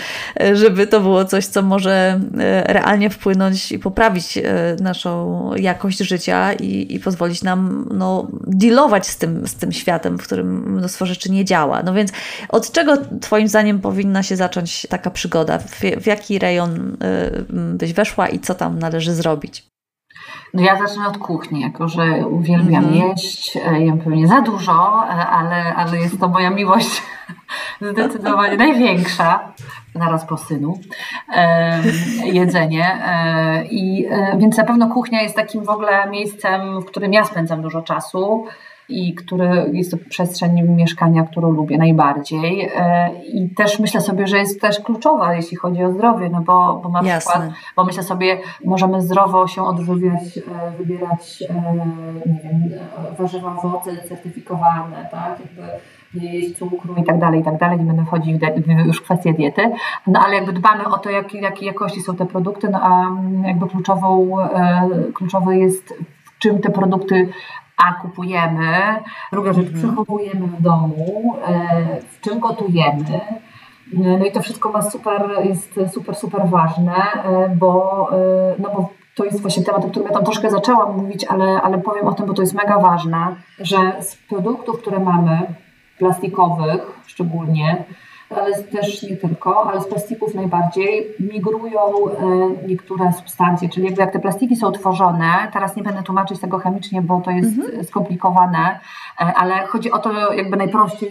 żeby 0.53 0.87
to 0.87 1.01
było 1.01 1.25
coś, 1.25 1.47
co 1.47 1.63
może 1.63 2.21
e, 2.39 2.73
realnie 2.73 3.11
wpłynąć 3.11 3.73
i 3.73 3.79
poprawić 3.79 4.39
e, 4.39 4.43
naszą 4.81 5.51
jakość 5.57 5.99
życia 5.99 6.53
i, 6.53 6.95
i 6.95 7.01
pozwolić 7.01 7.43
nam 7.43 7.89
no, 7.95 8.27
dealować 8.47 9.07
z 9.07 9.17
tym, 9.17 9.47
z 9.47 9.55
tym 9.55 9.73
światem, 9.73 10.19
w 10.19 10.23
którym 10.23 10.73
mnóstwo 10.73 11.07
rzeczy 11.07 11.33
nie 11.33 11.45
działa. 11.45 11.83
No 11.83 11.95
więc 11.95 12.13
od 12.49 12.73
czego 12.73 12.97
Twoim 13.21 13.49
zdaniem 13.49 13.81
powinna 13.81 14.23
się 14.23 14.37
zacząć 14.37 14.87
taka 14.91 15.11
przygoda? 15.11 15.59
W, 15.59 15.81
w 16.01 16.07
jaki 16.07 16.39
rejon 16.39 16.97
y, 17.36 17.36
byś 17.51 17.93
weszła 17.93 18.29
i 18.29 18.39
co 18.39 18.55
tam 18.55 18.79
należy 18.79 19.15
zrobić? 19.15 19.67
No 20.55 20.63
ja 20.63 20.77
zacznę 20.77 21.09
od 21.09 21.19
kuchni, 21.19 21.61
jako 21.61 21.89
że 21.89 22.27
uwielbiam 22.27 22.85
mm 22.85 22.95
jeść, 22.95 23.57
e, 23.57 23.81
jem 23.81 23.99
pewnie 23.99 24.29
za 24.29 24.41
dużo, 24.41 25.05
e, 25.09 25.27
ale, 25.27 25.75
ale 25.75 25.99
jest 25.99 26.21
to 26.21 26.29
moja 26.29 26.51
miłość 26.51 27.03
zdecydowanie 27.93 28.57
największa, 28.57 29.53
zaraz 29.95 30.27
po 30.27 30.37
synu, 30.37 30.79
jedzenie. 32.25 32.99
E, 33.07 33.65
I, 33.65 34.09
więc 34.39 34.57
na 34.57 34.65
pewno 34.65 34.89
kuchnia 34.89 35.23
jest 35.23 35.37
takim 35.37 35.65
w 35.65 35.69
ogóle 35.69 36.11
miejscem, 36.11 36.81
w 36.81 36.85
którym 36.85 37.13
ja 37.13 37.25
spędzam 37.25 37.63
dużo 37.63 37.83
czasu 37.83 38.47
i 38.89 39.15
który 39.15 39.71
jest 39.73 39.91
to 39.91 39.97
przestrzeń 40.09 40.63
mieszkania, 40.63 41.23
którą 41.23 41.51
lubię 41.51 41.79
najbardziej. 41.79 42.71
E, 42.77 43.11
I 43.25 43.51
też 43.51 43.79
myślę 43.79 44.01
sobie, 44.01 44.27
że 44.27 44.39
jest 44.39 44.61
też 44.61 44.81
kluczowa, 44.81 45.35
jeśli 45.35 45.57
chodzi 45.57 45.85
o 45.85 45.93
zdrowie, 45.93 46.29
no 46.29 46.41
bo, 46.41 46.81
bo 46.83 46.89
na 46.89 47.03
Jasne. 47.03 47.33
przykład, 47.33 47.51
bo 47.77 47.85
myślę 47.85 48.03
sobie, 48.03 48.39
możemy 48.65 49.01
zdrowo 49.01 49.47
się 49.47 49.63
odżywiać, 49.63 50.39
e, 50.39 50.71
wybierać, 50.79 51.45
e, 51.51 51.55
nie 52.27 52.41
wiem, 52.45 52.71
warzywa, 53.19 53.57
owoce 53.63 53.97
certyfikowane, 54.09 55.09
tak, 55.11 55.41
jakby 55.41 55.63
nie 56.15 56.35
jeść 56.35 56.59
cukru 56.59 56.95
i 56.97 57.05
tak 57.05 57.19
dalej, 57.19 57.41
i 57.41 57.45
tak 57.45 57.59
dalej, 57.59 57.79
nie 57.79 57.85
będę 57.85 58.05
wchodzić 58.05 58.41
w 58.41 58.87
już 58.87 59.01
kwestię 59.01 59.33
diety, 59.33 59.71
no 60.07 60.21
ale 60.25 60.35
jakby 60.35 60.53
dbamy 60.53 60.87
o 60.87 60.99
to, 60.99 61.11
jakiej 61.11 61.43
jak 61.43 61.63
jakości 61.63 62.01
są 62.01 62.17
te 62.17 62.27
produkty, 62.27 62.69
no 62.69 62.81
a 62.83 63.07
jakby 63.49 63.67
kluczową, 63.69 64.37
kluczowe 65.15 65.59
jest 65.59 65.95
w 66.25 66.39
czym 66.39 66.59
te 66.59 66.71
produkty 66.71 67.29
a 67.77 67.93
kupujemy, 67.93 68.97
druga 69.33 69.53
rzecz 69.53 69.67
mhm. 69.67 69.83
przechowujemy 69.83 70.47
w 70.47 70.63
domu, 70.63 71.37
e, 71.47 72.01
w 72.01 72.21
czym 72.21 72.41
gotujemy. 72.41 73.21
No 73.93 74.27
i 74.27 74.33
to 74.33 74.43
wszystko 74.43 74.73
ma 74.73 74.83
super, 74.83 75.23
jest 75.45 75.81
super, 75.93 76.15
super 76.15 76.49
ważne, 76.49 76.95
e, 76.95 77.49
bo, 77.49 78.09
e, 78.13 78.17
no 78.59 78.71
bo 78.75 78.89
to 79.15 79.25
jest 79.25 79.43
właśnie 79.43 79.65
temat, 79.65 79.85
o 79.85 79.89
którym 79.89 80.09
ja 80.09 80.15
tam 80.15 80.25
troszkę 80.25 80.51
zaczęłam 80.51 80.97
mówić, 80.97 81.25
ale, 81.25 81.63
ale 81.63 81.79
powiem 81.79 82.07
o 82.07 82.13
tym, 82.13 82.27
bo 82.27 82.35
to 82.35 82.43
jest 82.43 82.55
mega 82.55 82.79
ważne, 82.79 83.37
że 83.59 83.77
z 84.01 84.17
produktów, 84.17 84.81
które 84.81 85.01
mamy, 85.01 85.41
plastikowych 85.99 87.01
szczególnie, 87.07 87.85
ale 88.31 88.63
też 88.63 89.03
nie 89.03 89.17
tylko, 89.17 89.71
ale 89.71 89.81
z 89.81 89.87
plastików 89.87 90.35
najbardziej 90.35 91.15
migrują 91.21 91.81
e, 91.81 92.67
niektóre 92.69 93.13
substancje, 93.13 93.69
czyli 93.69 93.87
jakby 93.87 94.01
jak 94.01 94.13
te 94.13 94.19
plastiki 94.19 94.57
są 94.57 94.73
tworzone, 94.73 95.49
teraz 95.53 95.77
nie 95.77 95.83
będę 95.83 96.03
tłumaczyć 96.03 96.41
tego 96.41 96.59
chemicznie, 96.59 97.03
bo 97.03 97.21
to 97.21 97.31
jest 97.31 97.59
mhm. 97.59 97.85
skomplikowane, 97.85 98.81
e, 99.21 99.25
ale 99.25 99.67
chodzi 99.67 99.93
o 99.93 99.99
to 99.99 100.33
jakby 100.33 100.57
najprościej 100.57 101.11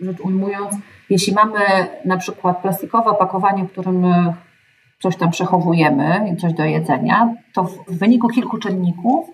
rzecz 0.00 0.20
ujmując, 0.20 0.74
jeśli 1.10 1.34
mamy 1.34 1.58
na 2.04 2.16
przykład 2.16 2.62
plastikowe 2.62 3.10
opakowanie, 3.10 3.64
w 3.64 3.72
którym 3.72 4.04
coś 4.98 5.16
tam 5.16 5.30
przechowujemy, 5.30 6.36
coś 6.40 6.52
do 6.52 6.64
jedzenia, 6.64 7.34
to 7.52 7.64
w 7.64 7.98
wyniku 7.98 8.28
kilku 8.28 8.58
czynników 8.58 9.30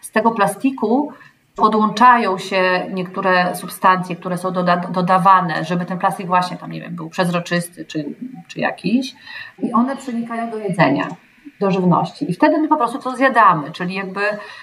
z 0.00 0.10
tego 0.10 0.30
plastiku 0.30 1.12
podłączają 1.60 2.38
się 2.38 2.86
niektóre 2.92 3.56
substancje, 3.56 4.16
które 4.16 4.38
są 4.38 4.52
doda 4.52 4.76
dodawane, 4.76 5.64
żeby 5.64 5.84
ten 5.84 5.98
plastik 5.98 6.26
właśnie 6.26 6.56
tam, 6.56 6.72
nie 6.72 6.80
wiem, 6.80 6.94
był 6.94 7.10
przezroczysty 7.10 7.84
czy, 7.84 8.14
czy 8.48 8.60
jakiś 8.60 9.14
i 9.62 9.72
one 9.72 9.96
przenikają 9.96 10.50
do 10.50 10.58
jedzenia, 10.58 11.08
do 11.60 11.70
żywności 11.70 12.30
i 12.30 12.34
wtedy 12.34 12.58
my 12.58 12.68
po 12.68 12.76
prostu 12.76 12.98
to 12.98 13.16
zjadamy, 13.16 13.72
czyli 13.72 13.94
jakby 13.94 14.20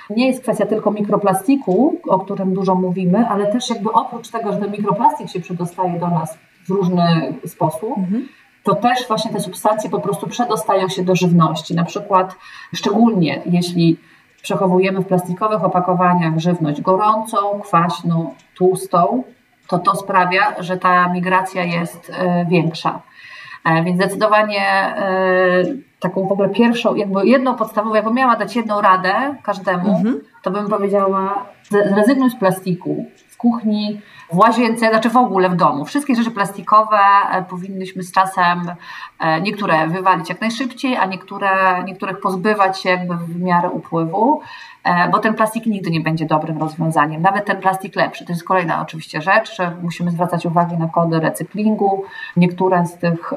nie 0.10 0.28
jest 0.28 0.44
kwestia 0.44 0.66
tylko 0.66 0.92
mikroplastiku, 0.92 2.00
o 2.08 2.20
którym 2.20 2.54
dużo 2.54 2.76
mówimy, 2.76 3.28
ale 3.30 3.52
też 3.52 3.70
jakby 3.70 3.92
oprócz 3.92 4.30
tego, 4.30 4.54
że 4.54 4.60
ten 4.60 4.72
mikroplastik 4.72 5.30
się 5.30 5.40
przedostaje 5.40 6.00
do 6.00 6.08
nas 6.08 6.38
w 6.68 6.70
różny 6.70 7.34
sposób, 7.46 7.98
mhm 7.98 8.28
to 8.68 8.76
też 8.76 9.08
właśnie 9.08 9.32
te 9.32 9.40
substancje 9.40 9.90
po 9.90 10.00
prostu 10.00 10.28
przedostają 10.28 10.90
się 10.90 11.04
do 11.04 11.16
żywności. 11.16 11.76
Na 11.76 11.86
przykład, 11.86 12.36
szczególnie 12.74 13.42
jeśli 13.46 13.98
przechowujemy 14.48 15.00
w 15.00 15.08
plastikowych 15.08 15.64
opakowaniach 15.64 16.40
żywność 16.40 16.82
gorącą, 16.82 17.60
kwaśną, 17.60 18.34
tłustą, 18.58 19.24
to 19.68 19.80
to 19.80 19.96
sprawia, 19.96 20.56
że 20.60 20.78
ta 20.78 21.10
migracja 21.10 21.64
jest 21.64 22.12
e, 22.18 22.46
większa. 22.46 23.02
E, 23.66 23.84
więc 23.84 23.98
zdecydowanie 23.98 24.62
e, 24.62 25.64
taką 26.00 26.28
w 26.28 26.32
ogóle 26.32 26.50
pierwszą, 26.50 26.96
jakby 26.96 27.28
jedną 27.28 27.56
podstawową, 27.56 27.96
jakbym 27.96 28.14
miała 28.14 28.36
dać 28.36 28.56
jedną 28.56 28.82
radę 28.82 29.36
każdemu, 29.44 29.98
mhm. 29.98 30.20
to 30.44 30.52
bym 30.52 30.70
powiedziała 30.70 31.46
zrezygnuj 31.70 32.30
z 32.30 32.36
plastiku 32.36 33.06
w 33.38 33.40
kuchni, 33.40 34.02
w 34.32 34.38
łazience, 34.38 34.90
znaczy 34.90 35.10
w 35.10 35.18
ogóle 35.18 35.50
w 35.50 35.56
domu. 35.56 35.86
Wszystkie 35.86 36.16
rzeczy 36.16 36.32
plastikowe 36.32 37.00
e, 37.32 37.44
powinnyśmy 37.44 38.04
z 38.04 38.12
czasem 38.12 38.72
e, 39.20 39.42
niektóre 39.42 39.88
wywalić 39.88 40.30
jak 40.30 40.42
najszybciej, 40.42 40.98
a 40.98 41.06
niektóre, 41.06 41.84
niektórych 41.84 42.20
pozbywać 42.20 42.82
się 42.82 42.90
jakby 42.90 43.18
w 43.18 43.40
miarę 43.40 43.70
upływu, 43.70 44.42
e, 44.84 45.10
bo 45.10 45.20
ten 45.20 45.34
plastik 45.34 45.66
nigdy 45.66 45.92
nie 45.92 46.02
będzie 46.02 46.26
dobrym 46.26 46.58
rozwiązaniem. 46.58 47.22
Nawet 47.22 47.46
ten 47.46 47.62
plastik 47.62 47.96
lepszy. 47.96 48.26
To 48.26 48.34
jest 48.34 48.44
kolejna 48.44 48.82
oczywiście 48.82 49.22
rzecz, 49.22 49.56
że 49.56 49.72
musimy 49.82 50.12
zwracać 50.12 50.46
uwagę 50.46 50.78
na 50.78 50.88
kody 50.88 51.20
recyklingu. 51.20 52.04
Niektóre 52.38 52.86
z 52.86 52.98
tych 52.98 53.34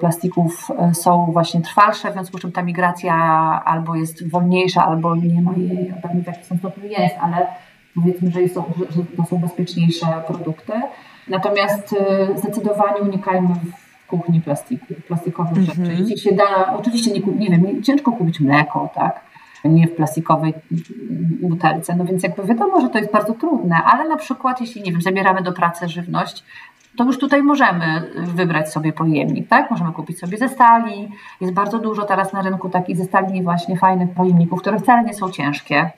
plastików 0.00 0.70
są 0.92 1.30
właśnie 1.32 1.60
trwalsze, 1.60 2.10
w 2.10 2.12
związku 2.12 2.38
z 2.38 2.40
czym 2.40 2.52
ta 2.52 2.62
migracja 2.62 3.14
albo 3.64 3.94
jest 3.94 4.30
wolniejsza, 4.30 4.86
albo 4.86 5.16
nie 5.16 5.42
ma 5.42 5.52
jej, 5.56 5.94
pewnie 6.02 6.22
w 6.22 6.26
jakiś 6.26 6.44
sposób 6.44 6.84
jest, 6.84 7.14
ale 7.20 7.46
powiedzmy, 7.94 8.30
że, 8.30 8.48
to, 8.48 8.64
że 8.90 9.02
to 9.16 9.24
są 9.24 9.38
bezpieczniejsze 9.38 10.06
produkty. 10.26 10.72
Natomiast 11.28 11.92
y, 11.92 12.38
zdecydowanie 12.38 13.00
unikajmy 13.00 13.48
w 13.48 14.06
kuchni 14.06 14.40
plastiku, 14.40 14.86
plastikowych 15.06 15.52
mm 15.52 15.64
-hmm. 15.64 15.84
rzeczy. 15.84 16.02
Jeśli 16.02 16.18
się 16.18 16.32
da, 16.32 16.76
oczywiście 16.76 17.10
nie, 17.12 17.20
nie 17.20 17.50
wiem, 17.50 17.82
ciężko 17.82 18.12
kupić 18.12 18.40
mleko, 18.40 18.90
tak? 18.94 19.20
Nie 19.64 19.86
w 19.88 19.96
plastikowej 19.96 20.54
butelce. 21.42 21.96
No 21.96 22.04
więc 22.04 22.22
jakby 22.22 22.44
wiadomo, 22.44 22.80
że 22.80 22.88
to 22.88 22.98
jest 22.98 23.12
bardzo 23.12 23.34
trudne, 23.34 23.76
ale 23.76 24.08
na 24.08 24.16
przykład 24.16 24.60
jeśli, 24.60 24.82
nie 24.82 24.92
wiem, 24.92 25.02
zabieramy 25.02 25.42
do 25.42 25.52
pracy 25.52 25.88
żywność, 25.88 26.44
to 26.96 27.04
już 27.04 27.18
tutaj 27.18 27.42
możemy 27.42 28.10
wybrać 28.16 28.72
sobie 28.72 28.92
pojemnik, 28.92 29.48
tak? 29.48 29.70
Możemy 29.70 29.92
kupić 29.92 30.18
sobie 30.18 30.38
ze 30.38 30.48
stali. 30.48 31.08
Jest 31.40 31.54
bardzo 31.54 31.78
dużo 31.78 32.02
teraz 32.02 32.32
na 32.32 32.42
rynku 32.42 32.68
takich 32.68 32.96
ze 32.96 33.04
stali 33.04 33.42
właśnie 33.42 33.76
fajnych 33.76 34.10
pojemników, 34.10 34.60
które 34.60 34.78
wcale 34.78 35.04
nie 35.04 35.14
są 35.14 35.30
ciężkie 35.30 35.90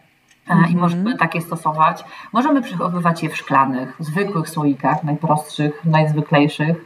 mm-hmm. 0.49 0.71
i 0.71 0.77
możemy 0.77 1.17
takie 1.17 1.41
stosować. 1.41 2.05
Możemy 2.33 2.63
przechowywać 2.63 3.23
je 3.23 3.31
w 3.31 3.37
szklanych, 3.37 3.97
zwykłych 3.99 4.51
słoikach, 4.51 5.05
najprostszych, 5.05 5.85
najzwyklejszych. 5.85 6.85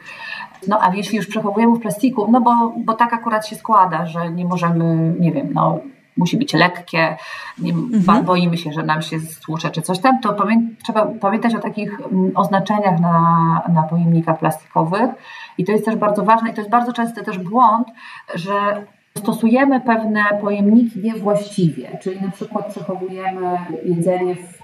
No 0.69 0.79
a 0.83 0.95
jeśli 0.95 1.17
już 1.17 1.27
przechowujemy 1.27 1.77
w 1.77 1.81
plastiku, 1.81 2.29
no 2.31 2.41
bo, 2.41 2.73
bo 2.77 2.95
tak 2.95 3.13
akurat 3.13 3.47
się 3.47 3.57
składa, 3.57 4.07
że 4.07 4.31
nie 4.31 4.45
możemy, 4.45 5.15
nie 5.21 5.33
wiem, 5.33 5.49
no 5.53 5.79
musi 6.17 6.37
być 6.37 6.53
lekkie, 6.53 7.17
nie, 7.59 7.73
mhm. 7.73 8.25
boimy 8.25 8.57
się, 8.57 8.73
że 8.73 8.83
nam 8.83 9.03
się 9.03 9.21
stłucze 9.21 9.71
czy 9.71 9.83
coś 9.83 9.99
tam, 9.99 10.21
to 10.21 10.33
pamię 10.33 10.61
trzeba 10.85 11.07
pamiętać 11.07 11.55
o 11.55 11.59
takich 11.59 12.01
mm, 12.01 12.33
oznaczeniach 12.35 13.01
na, 13.01 13.63
na 13.69 13.83
pojemnikach 13.83 14.39
plastikowych 14.39 15.11
i 15.59 15.65
to 15.65 15.73
jest 15.73 15.85
też 15.85 15.97
bardzo 15.97 16.25
ważne 16.25 16.51
i 16.51 16.55
to 16.55 16.61
jest 16.61 16.71
bardzo 16.71 16.93
częsty 16.93 17.23
też 17.23 17.39
błąd, 17.39 17.89
że 18.35 18.87
Stosujemy 19.19 19.81
pewne 19.81 20.25
pojemniki 20.41 21.01
niewłaściwie, 21.01 21.99
czyli 22.03 22.23
na 22.23 22.31
przykład 22.31 22.67
przechowujemy 22.67 23.59
jedzenie 23.85 24.35
w, 24.35 24.61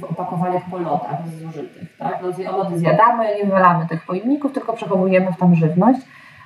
w 0.00 0.04
opakowaniach 0.04 0.62
po 0.70 0.78
lodach 0.78 1.28
zużytych. 1.28 1.96
Tak? 1.98 2.18
No, 2.22 2.56
lody 2.56 2.78
zjadamy, 2.78 3.24
nie 3.38 3.44
wylamy 3.44 3.86
tych 3.88 4.06
pojemników, 4.06 4.52
tylko 4.52 4.72
przechowujemy 4.72 5.32
w 5.32 5.36
tam 5.36 5.54
żywność. 5.54 6.00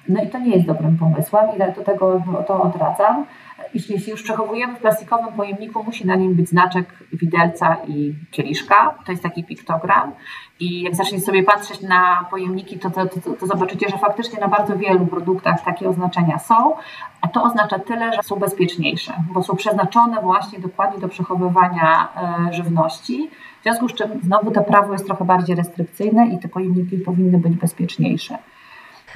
No 0.08 0.22
i 0.22 0.28
to 0.28 0.38
nie 0.38 0.56
jest 0.56 0.66
dobrym 0.66 0.98
pomysłem 0.98 1.46
i 1.56 1.76
do 1.76 1.84
tego 1.84 2.22
to 2.46 2.62
odradzam 2.62 3.26
jeśli 3.74 4.10
już 4.10 4.22
przechowujemy 4.22 4.76
w 4.76 4.80
plastikowym 4.80 5.34
pojemniku, 5.34 5.84
musi 5.84 6.06
na 6.06 6.16
nim 6.16 6.34
być 6.34 6.48
znaczek 6.48 6.86
widelca 7.12 7.76
i 7.88 8.14
kieliszka. 8.30 8.94
To 9.06 9.12
jest 9.12 9.22
taki 9.22 9.44
piktogram. 9.44 10.12
I 10.60 10.82
jak 10.82 10.94
zaczniecie 10.94 11.24
sobie 11.24 11.42
patrzeć 11.42 11.80
na 11.80 12.26
pojemniki, 12.30 12.78
to, 12.78 12.90
to, 12.90 13.06
to, 13.06 13.32
to, 13.40 13.46
zobaczycie, 13.46 13.88
że 13.88 13.98
faktycznie 13.98 14.40
na 14.40 14.48
bardzo 14.48 14.76
wielu 14.76 15.06
produktach 15.06 15.64
takie 15.64 15.88
oznaczenia 15.88 16.38
są, 16.38 16.74
a 17.20 17.28
to 17.28 17.42
oznacza 17.42 17.78
tyle, 17.78 18.12
że 18.12 18.22
są 18.22 18.36
bezpieczniejsze, 18.36 19.12
bo 19.32 19.42
są 19.42 19.56
przeznaczone 19.56 20.20
właśnie 20.22 20.58
dokładnie 20.58 21.00
do 21.00 21.08
przechowywania 21.08 22.08
e, 22.48 22.52
żywności. 22.52 23.30
W 23.60 23.62
związku 23.62 23.88
z 23.88 23.94
czym 23.94 24.08
znowu 24.22 24.50
to 24.50 24.62
prawo 24.62 24.92
jest 24.92 25.06
trochę 25.06 25.24
bardziej 25.24 25.56
restrykcyjne 25.56 26.26
i 26.26 26.38
te 26.38 26.48
pojemniki 26.48 26.98
powinny 26.98 27.38
być 27.38 27.52
bezpieczniejsze. 27.52 28.38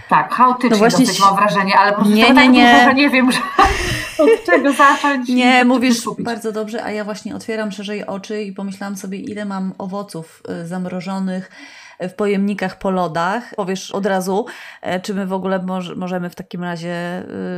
Tak, 0.08 0.34
chaotycznie 0.34 0.70
no 0.70 0.76
właśnie 0.76 1.06
dosyć 1.06 1.20
mam 1.20 1.36
wrażenie, 1.36 1.78
ale 1.78 1.90
po 1.90 1.96
prostu 1.96 2.14
nie, 2.14 2.28
nie, 2.28 2.34
tak 2.34 2.48
nie. 2.48 2.72
Dużo, 2.72 2.84
że 2.84 2.94
nie 2.94 3.10
wiem, 3.10 3.32
że 3.32 3.38
od 4.24 4.44
czego 4.46 4.72
zacząć. 4.72 5.28
Nie, 5.28 5.64
mówisz 5.64 6.02
bardzo 6.18 6.52
dobrze, 6.52 6.84
a 6.84 6.90
ja 6.90 7.04
właśnie 7.04 7.36
otwieram 7.36 7.72
szerzej 7.72 8.06
oczy 8.06 8.42
i 8.42 8.52
pomyślałam 8.52 8.96
sobie, 8.96 9.18
ile 9.18 9.44
mam 9.44 9.72
owoców 9.78 10.42
y, 10.62 10.66
zamrożonych, 10.66 11.50
w 12.00 12.14
pojemnikach 12.14 12.78
po 12.78 12.90
lodach. 12.90 13.54
Powiesz 13.56 13.90
od 13.90 14.06
razu, 14.06 14.46
e, 14.82 15.00
czy 15.00 15.14
my 15.14 15.26
w 15.26 15.32
ogóle 15.32 15.64
możemy 15.96 16.30
w 16.30 16.34
takim 16.34 16.62
razie, 16.62 16.92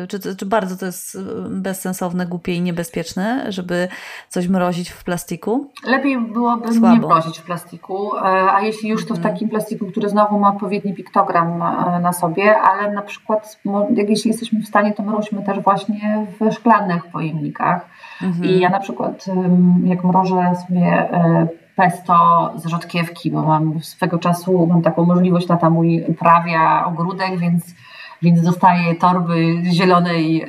e, 0.02 0.06
czy, 0.08 0.36
czy 0.36 0.46
bardzo 0.46 0.76
to 0.76 0.86
jest 0.86 1.14
e, 1.14 1.18
bezsensowne, 1.48 2.26
głupie 2.26 2.54
i 2.54 2.60
niebezpieczne, 2.60 3.52
żeby 3.52 3.88
coś 4.28 4.48
mrozić 4.48 4.90
w 4.90 5.04
plastiku? 5.04 5.70
Lepiej 5.86 6.18
byłoby 6.20 6.74
Słabo. 6.74 6.94
nie 6.94 7.00
mrozić 7.00 7.38
w 7.38 7.42
plastiku, 7.42 8.16
a 8.52 8.60
jeśli 8.60 8.88
już 8.88 9.06
to 9.06 9.14
w 9.14 9.16
mhm. 9.16 9.34
takim 9.34 9.48
plastiku, 9.48 9.86
który 9.86 10.08
znowu 10.08 10.38
ma 10.38 10.48
odpowiedni 10.48 10.94
piktogram 10.94 11.58
na 12.02 12.12
sobie, 12.12 12.56
ale 12.56 12.92
na 12.92 13.02
przykład 13.02 13.60
jak 13.94 14.08
jeśli 14.08 14.30
jesteśmy 14.30 14.60
w 14.60 14.66
stanie, 14.66 14.92
to 14.92 15.02
mroźmy 15.02 15.42
też 15.42 15.60
właśnie 15.60 16.26
w 16.40 16.52
szklanych 16.52 17.06
pojemnikach. 17.06 17.86
Mhm. 18.22 18.44
I 18.44 18.60
ja 18.60 18.68
na 18.68 18.80
przykład 18.80 19.24
jak 19.84 20.04
mrożę 20.04 20.52
sobie 20.66 21.08
pesto 21.78 22.50
z 22.56 22.66
rzodkiewki, 22.66 23.30
bo 23.30 23.42
mam 23.42 23.82
swego 23.82 24.18
czasu 24.18 24.66
mam 24.66 24.82
taką 24.82 25.04
możliwość, 25.04 25.46
tata 25.46 25.70
mój 25.70 26.04
uprawia 26.08 26.84
ogródek, 26.84 27.38
więc, 27.38 27.64
więc 28.22 28.42
dostaję 28.42 28.94
torby 28.94 29.62
zielonej 29.72 30.42
e, 30.42 30.46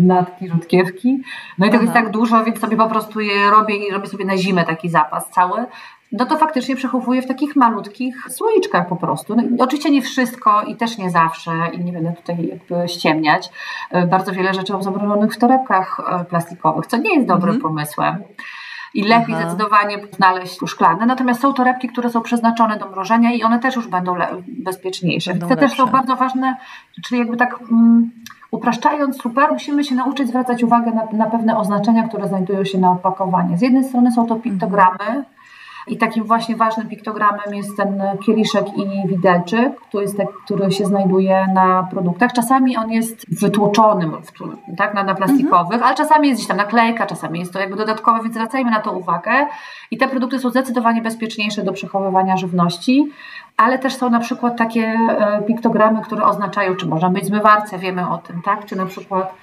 natki 0.00 0.48
rzodkiewki. 0.48 1.22
No 1.58 1.66
i 1.66 1.70
tego 1.70 1.82
jest 1.82 1.94
tak 1.94 2.10
dużo, 2.10 2.44
więc 2.44 2.60
sobie 2.60 2.76
po 2.76 2.88
prostu 2.88 3.20
je 3.20 3.50
robię 3.50 3.76
i 3.76 3.90
robię 3.90 4.06
sobie 4.06 4.24
na 4.24 4.36
zimę 4.36 4.64
taki 4.64 4.88
zapas 4.88 5.30
cały. 5.30 5.66
No 6.12 6.26
to 6.26 6.36
faktycznie 6.36 6.76
przechowuję 6.76 7.22
w 7.22 7.26
takich 7.26 7.56
malutkich 7.56 8.16
słoiczkach 8.28 8.88
po 8.88 8.96
prostu. 8.96 9.36
No, 9.36 9.42
oczywiście 9.64 9.90
nie 9.90 10.02
wszystko 10.02 10.62
i 10.62 10.76
też 10.76 10.98
nie 10.98 11.10
zawsze 11.10 11.52
i 11.72 11.84
nie 11.84 11.92
będę 11.92 12.12
tutaj 12.12 12.46
jakby 12.46 12.88
ściemniać. 12.88 13.50
E, 13.90 14.06
bardzo 14.06 14.32
wiele 14.32 14.54
rzeczy 14.54 14.72
mam 14.72 14.82
zamrożonych 14.82 15.34
w 15.34 15.38
torebkach 15.38 16.00
e, 16.00 16.24
plastikowych, 16.24 16.86
co 16.86 16.96
nie 16.96 17.14
jest 17.14 17.28
dobrym 17.28 17.50
mm 17.50 17.60
-hmm. 17.60 17.62
pomysłem 17.62 18.22
i 18.94 19.02
lepiej 19.02 19.34
Aha. 19.34 19.42
zdecydowanie 19.42 19.98
znaleźć 20.16 20.58
szklane. 20.66 21.06
Natomiast 21.06 21.40
są 21.40 21.52
torebki, 21.52 21.88
które 21.88 22.10
są 22.10 22.20
przeznaczone 22.20 22.76
do 22.76 22.88
mrożenia 22.88 23.32
i 23.32 23.42
one 23.42 23.58
też 23.58 23.76
już 23.76 23.88
będą 23.88 24.16
bezpieczniejsze. 24.48 25.30
Będą 25.30 25.48
Te 25.48 25.54
lepsze. 25.54 25.68
też 25.68 25.76
są 25.76 25.86
bardzo 25.86 26.16
ważne, 26.16 26.56
czyli 27.04 27.18
jakby 27.18 27.36
tak 27.36 27.60
um, 27.60 28.10
upraszczając 28.50 29.22
super, 29.22 29.52
musimy 29.52 29.84
się 29.84 29.94
nauczyć 29.94 30.28
zwracać 30.28 30.62
uwagę 30.62 30.90
na, 30.90 31.18
na 31.18 31.30
pewne 31.30 31.58
oznaczenia, 31.58 32.08
które 32.08 32.28
znajdują 32.28 32.64
się 32.64 32.78
na 32.78 32.90
opakowaniu. 32.90 33.56
Z 33.58 33.62
jednej 33.62 33.84
strony 33.84 34.12
są 34.12 34.26
to 34.26 34.36
piktogramy, 34.36 35.24
i 35.86 35.96
takim 35.96 36.24
właśnie 36.24 36.56
ważnym 36.56 36.88
piktogramem 36.88 37.54
jest 37.54 37.76
ten 37.76 38.02
kieliszek 38.26 38.66
i 38.76 39.08
widelczyk, 39.08 39.80
który, 39.80 40.02
jest, 40.02 40.16
który 40.44 40.72
się 40.72 40.84
znajduje 40.84 41.46
na 41.54 41.88
produktach. 41.90 42.32
Czasami 42.32 42.76
on 42.76 42.90
jest 42.90 43.40
wytłoczony 43.40 44.10
tak, 44.76 44.94
na, 44.94 45.04
na 45.04 45.14
plastikowych, 45.14 45.72
mhm. 45.72 45.82
ale 45.82 45.94
czasami 45.94 46.28
jest 46.28 46.40
gdzieś 46.40 46.48
tam 46.48 46.56
naklejka, 46.56 47.06
czasami 47.06 47.40
jest 47.40 47.52
to 47.52 47.60
jakby 47.60 47.76
dodatkowe, 47.76 48.22
więc 48.22 48.34
zwracajmy 48.34 48.70
na 48.70 48.80
to 48.80 48.92
uwagę. 48.92 49.46
I 49.90 49.98
te 49.98 50.08
produkty 50.08 50.38
są 50.38 50.50
zdecydowanie 50.50 51.02
bezpieczniejsze 51.02 51.62
do 51.62 51.72
przechowywania 51.72 52.36
żywności, 52.36 53.10
ale 53.56 53.78
też 53.78 53.94
są 53.94 54.10
na 54.10 54.20
przykład 54.20 54.58
takie 54.58 54.82
e, 54.82 55.42
piktogramy, 55.46 56.02
które 56.02 56.24
oznaczają, 56.24 56.76
czy 56.76 56.86
można 56.86 57.10
być 57.10 57.26
zmywarce, 57.26 57.78
wiemy 57.78 58.08
o 58.08 58.18
tym, 58.18 58.42
tak? 58.44 58.64
Czy 58.66 58.76
na 58.76 58.86
przykład 58.86 59.34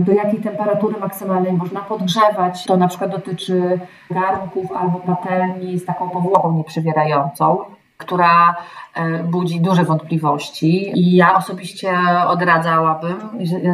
do 0.00 0.12
jakiej 0.12 0.40
temperatury 0.40 1.00
maksymalnej 1.00 1.52
można 1.52 1.80
podgrzewać. 1.80 2.64
To 2.64 2.76
na 2.76 2.88
przykład 2.88 3.10
dotyczy 3.10 3.80
garnków 4.10 4.72
albo 4.72 4.98
patelni 4.98 5.78
z 5.78 5.84
taką 5.84 6.10
powłoką 6.10 6.56
nieprzywierającą 6.56 7.58
która 7.96 8.56
e, 8.94 9.22
budzi 9.22 9.60
duże 9.60 9.84
wątpliwości 9.84 10.98
i 10.98 11.16
ja 11.16 11.34
osobiście 11.34 11.92
odradzałabym, 12.26 13.16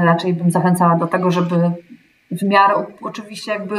raczej 0.05 0.35
bym 0.35 0.50
zachęcała 0.50 0.96
do 0.96 1.07
tego, 1.07 1.31
żeby 1.31 1.70
w 2.31 2.42
miarę 2.42 2.74
oczywiście 3.03 3.53
jakby 3.53 3.76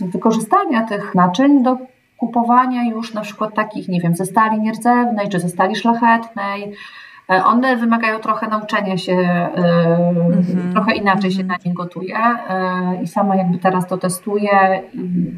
wykorzystania 0.00 0.86
tych 0.86 1.14
naczyń 1.14 1.62
do 1.62 1.76
kupowania 2.16 2.84
już 2.84 3.14
na 3.14 3.20
przykład 3.20 3.54
takich, 3.54 3.88
nie 3.88 4.00
wiem, 4.00 4.16
ze 4.16 4.26
stali 4.26 4.60
nierdzewnej 4.60 5.28
czy 5.28 5.40
ze 5.40 5.48
stali 5.48 5.76
szlachetnej, 5.76 6.72
E, 6.72 7.11
one 7.44 7.76
wymagają 7.76 8.20
trochę 8.20 8.48
nauczenia 8.48 8.98
się, 8.98 9.12
mm-hmm. 9.12 10.72
trochę 10.72 10.94
inaczej 10.94 11.30
się 11.30 11.44
na 11.44 11.56
nie 11.64 11.74
gotuje 11.74 12.16
e, 12.16 13.02
i 13.02 13.06
sama 13.06 13.36
jakby 13.36 13.58
teraz 13.58 13.86
to 13.86 13.98
testuję. 13.98 14.82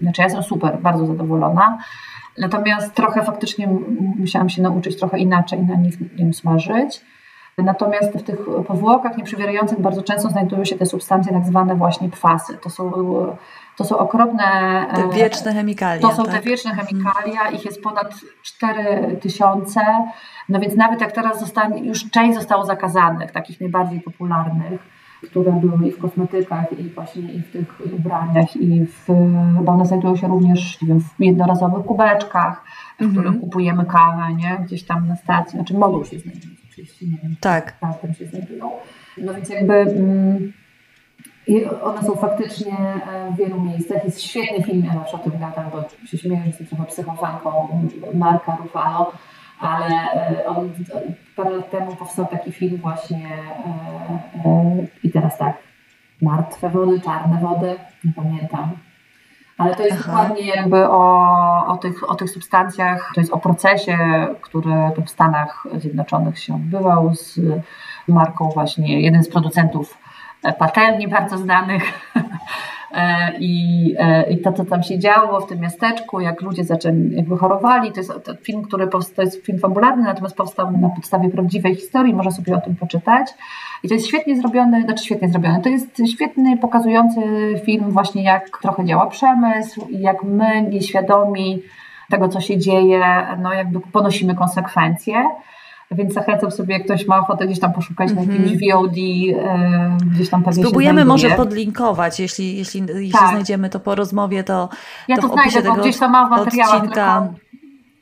Znaczy 0.02 0.20
ja 0.20 0.24
jestem 0.24 0.42
super, 0.42 0.78
bardzo 0.80 1.06
zadowolona. 1.06 1.78
Natomiast 2.38 2.94
trochę 2.94 3.22
faktycznie 3.22 3.68
musiałam 4.18 4.48
się 4.48 4.62
nauczyć 4.62 4.98
trochę 4.98 5.18
inaczej 5.18 5.62
na 5.62 5.74
nich 5.74 6.18
nim 6.18 6.34
smażyć. 6.34 7.00
Natomiast 7.58 8.12
w 8.12 8.22
tych 8.22 8.38
powłokach 8.66 9.16
nieprzywierających 9.16 9.80
bardzo 9.80 10.02
często 10.02 10.28
znajdują 10.28 10.64
się 10.64 10.76
te 10.76 10.86
substancje 10.86 11.32
tak 11.32 11.44
zwane 11.44 11.74
właśnie 11.74 12.08
pfasy. 12.08 12.58
To 12.62 12.70
są, 12.70 12.92
to 13.76 13.84
są 13.84 13.98
okropne... 13.98 14.44
Te 14.94 15.08
wieczne 15.08 15.54
chemikalia. 15.54 16.02
To 16.02 16.12
są 16.12 16.24
tak? 16.24 16.34
te 16.34 16.40
wieczne 16.40 16.74
chemikalia, 16.74 17.50
ich 17.50 17.64
jest 17.64 17.82
ponad 17.82 18.14
4000 18.42 19.80
no 20.48 20.60
więc 20.60 20.76
nawet 20.76 21.00
jak 21.00 21.12
teraz 21.12 21.40
zostanie, 21.40 21.84
już 21.84 22.10
część 22.10 22.34
zostało 22.34 22.64
zakazanych, 22.64 23.30
takich 23.30 23.60
najbardziej 23.60 24.00
popularnych, 24.00 24.94
które 25.22 25.52
były 25.52 25.88
i 25.88 25.92
w 25.92 25.98
kosmetykach, 25.98 26.78
i 26.78 26.90
właśnie 26.90 27.32
i 27.32 27.42
w 27.42 27.52
tych 27.52 27.80
ubraniach, 27.98 28.56
i 28.56 28.86
w, 28.86 29.06
bo 29.62 29.72
one 29.72 29.86
znajdują 29.86 30.16
się 30.16 30.28
również 30.28 30.78
wiem, 30.82 31.00
w 31.00 31.14
jednorazowych 31.18 31.86
kubeczkach, 31.86 32.64
w 32.98 33.02
mm 33.02 33.12
-hmm. 33.12 33.18
których 33.18 33.40
kupujemy 33.40 33.84
kawę, 33.84 34.34
nie? 34.34 34.64
gdzieś 34.64 34.84
tam 34.84 35.08
na 35.08 35.16
stacji, 35.16 35.58
znaczy 35.58 35.74
mogą 35.74 36.04
się 36.04 36.18
znajdować 36.18 36.63
oczywiście, 36.74 37.06
nie 37.06 37.18
wiem, 37.22 37.36
tak. 37.40 37.78
tam 37.80 38.14
się 38.14 38.26
znajdują. 38.26 38.70
No 39.18 39.34
więc 39.34 39.48
jakby 39.48 39.74
mm, 39.74 40.52
one 41.82 42.02
są 42.02 42.16
faktycznie 42.16 42.78
e, 42.78 43.30
w 43.32 43.36
wielu 43.36 43.60
miejscach. 43.60 44.04
Jest 44.04 44.22
świetny 44.22 44.64
film, 44.64 44.84
ja 44.84 44.94
zawsze 44.94 45.16
o 45.16 45.18
tym 45.18 45.32
gadam, 45.32 45.70
bo 45.70 46.06
się 46.06 46.18
śmieję, 46.18 46.40
że 46.40 46.46
jestem 46.46 46.66
trochę 46.66 46.84
psychofanką 46.84 47.80
Marka 48.14 48.56
Rufalo, 48.56 49.12
ale 49.58 49.86
e, 50.12 50.46
on 50.46 50.70
parę 51.36 51.50
lat 51.50 51.70
temu 51.70 51.96
powstał 51.96 52.26
taki 52.26 52.52
film 52.52 52.76
właśnie 52.76 53.28
e, 54.44 54.48
e, 54.48 54.86
i 55.02 55.10
teraz 55.10 55.38
tak, 55.38 55.56
martwe 56.22 56.70
wody, 56.70 57.00
czarne 57.00 57.38
wody, 57.40 57.76
nie 58.04 58.12
pamiętam. 58.12 58.76
Ale 59.58 59.74
to 59.74 59.82
jest 59.82 59.96
Aha. 60.00 60.12
dokładnie 60.12 60.48
jakby 60.48 60.88
o, 60.88 61.66
o, 61.66 61.76
tych, 61.76 62.10
o 62.10 62.14
tych 62.14 62.30
substancjach, 62.30 63.12
to 63.14 63.20
jest 63.20 63.32
o 63.32 63.38
procesie, 63.38 63.98
który 64.40 64.74
w 65.06 65.10
Stanach 65.10 65.66
Zjednoczonych 65.78 66.38
się 66.38 66.54
odbywał 66.54 67.14
z 67.14 67.40
marką 68.08 68.48
właśnie, 68.48 69.00
jeden 69.00 69.24
z 69.24 69.28
producentów 69.28 69.98
patelni 70.58 71.08
bardzo 71.08 71.38
znanych 71.38 71.82
I, 73.38 73.94
e, 73.98 74.30
I 74.30 74.38
to, 74.38 74.52
co 74.52 74.64
tam 74.64 74.82
się 74.82 74.98
działo 74.98 75.40
w 75.40 75.46
tym 75.46 75.60
miasteczku, 75.60 76.20
jak 76.20 76.40
ludzie 76.40 76.64
zaczęli, 76.64 77.16
jakby 77.16 77.36
chorowali, 77.36 77.92
to 77.92 78.00
jest 78.00 78.12
film, 78.42 78.62
który 78.62 78.86
to 78.86 79.22
jest 79.22 79.36
film 79.46 79.58
fabularny, 79.58 80.02
natomiast 80.02 80.36
powstał 80.36 80.70
na 80.70 80.88
podstawie 80.88 81.28
prawdziwej 81.28 81.74
historii, 81.74 82.14
można 82.14 82.30
sobie 82.30 82.56
o 82.56 82.60
tym 82.60 82.76
poczytać. 82.76 83.26
I 83.82 83.88
to 83.88 83.94
jest 83.94 84.06
świetnie 84.06 84.36
zrobiony, 84.36 84.82
znaczy 84.82 85.04
świetnie 85.04 85.28
zrobiony, 85.28 85.60
to 85.60 85.68
jest 85.68 86.02
świetny, 86.12 86.56
pokazujący 86.56 87.20
film 87.64 87.90
właśnie 87.90 88.22
jak 88.22 88.58
trochę 88.62 88.84
działa 88.84 89.06
przemysł 89.06 89.86
i 89.90 90.00
jak 90.00 90.22
my 90.22 90.62
nieświadomi 90.62 91.62
tego, 92.10 92.28
co 92.28 92.40
się 92.40 92.58
dzieje, 92.58 93.00
no 93.42 93.52
jakby 93.52 93.80
ponosimy 93.80 94.34
konsekwencje. 94.34 95.14
Więc 95.90 96.14
zachęcam 96.14 96.50
sobie, 96.50 96.74
jak 96.74 96.84
ktoś 96.84 97.06
ma 97.06 97.18
ochotę 97.18 97.46
gdzieś 97.46 97.60
tam 97.60 97.72
poszukać 97.72 98.10
mm 98.10 98.24
-hmm. 98.24 98.28
na 98.28 98.32
jakimś 98.34 98.62
mhm. 98.62 98.82
VOD, 98.82 98.96
e, 98.96 99.96
gdzieś 100.14 100.30
tam 100.30 100.42
pewnie 100.42 100.62
Spróbujemy 100.62 101.04
może 101.04 101.30
podlinkować, 101.30 102.20
jeśli, 102.20 102.58
jeśli, 102.58 102.80
jeśli 102.80 103.12
tak. 103.12 103.30
znajdziemy 103.30 103.70
to 103.70 103.80
po 103.80 103.94
rozmowie, 103.94 104.44
to 104.44 104.68
Ja 105.08 105.16
to, 105.16 105.22
to 105.22 105.34
znajdę, 105.34 105.62
bo 105.62 105.74
gdzieś 105.74 105.98
tam 105.98 106.12
mam 106.12 106.26
w 106.26 106.30
materiałach, 106.30 106.74
odcinka. 106.74 107.28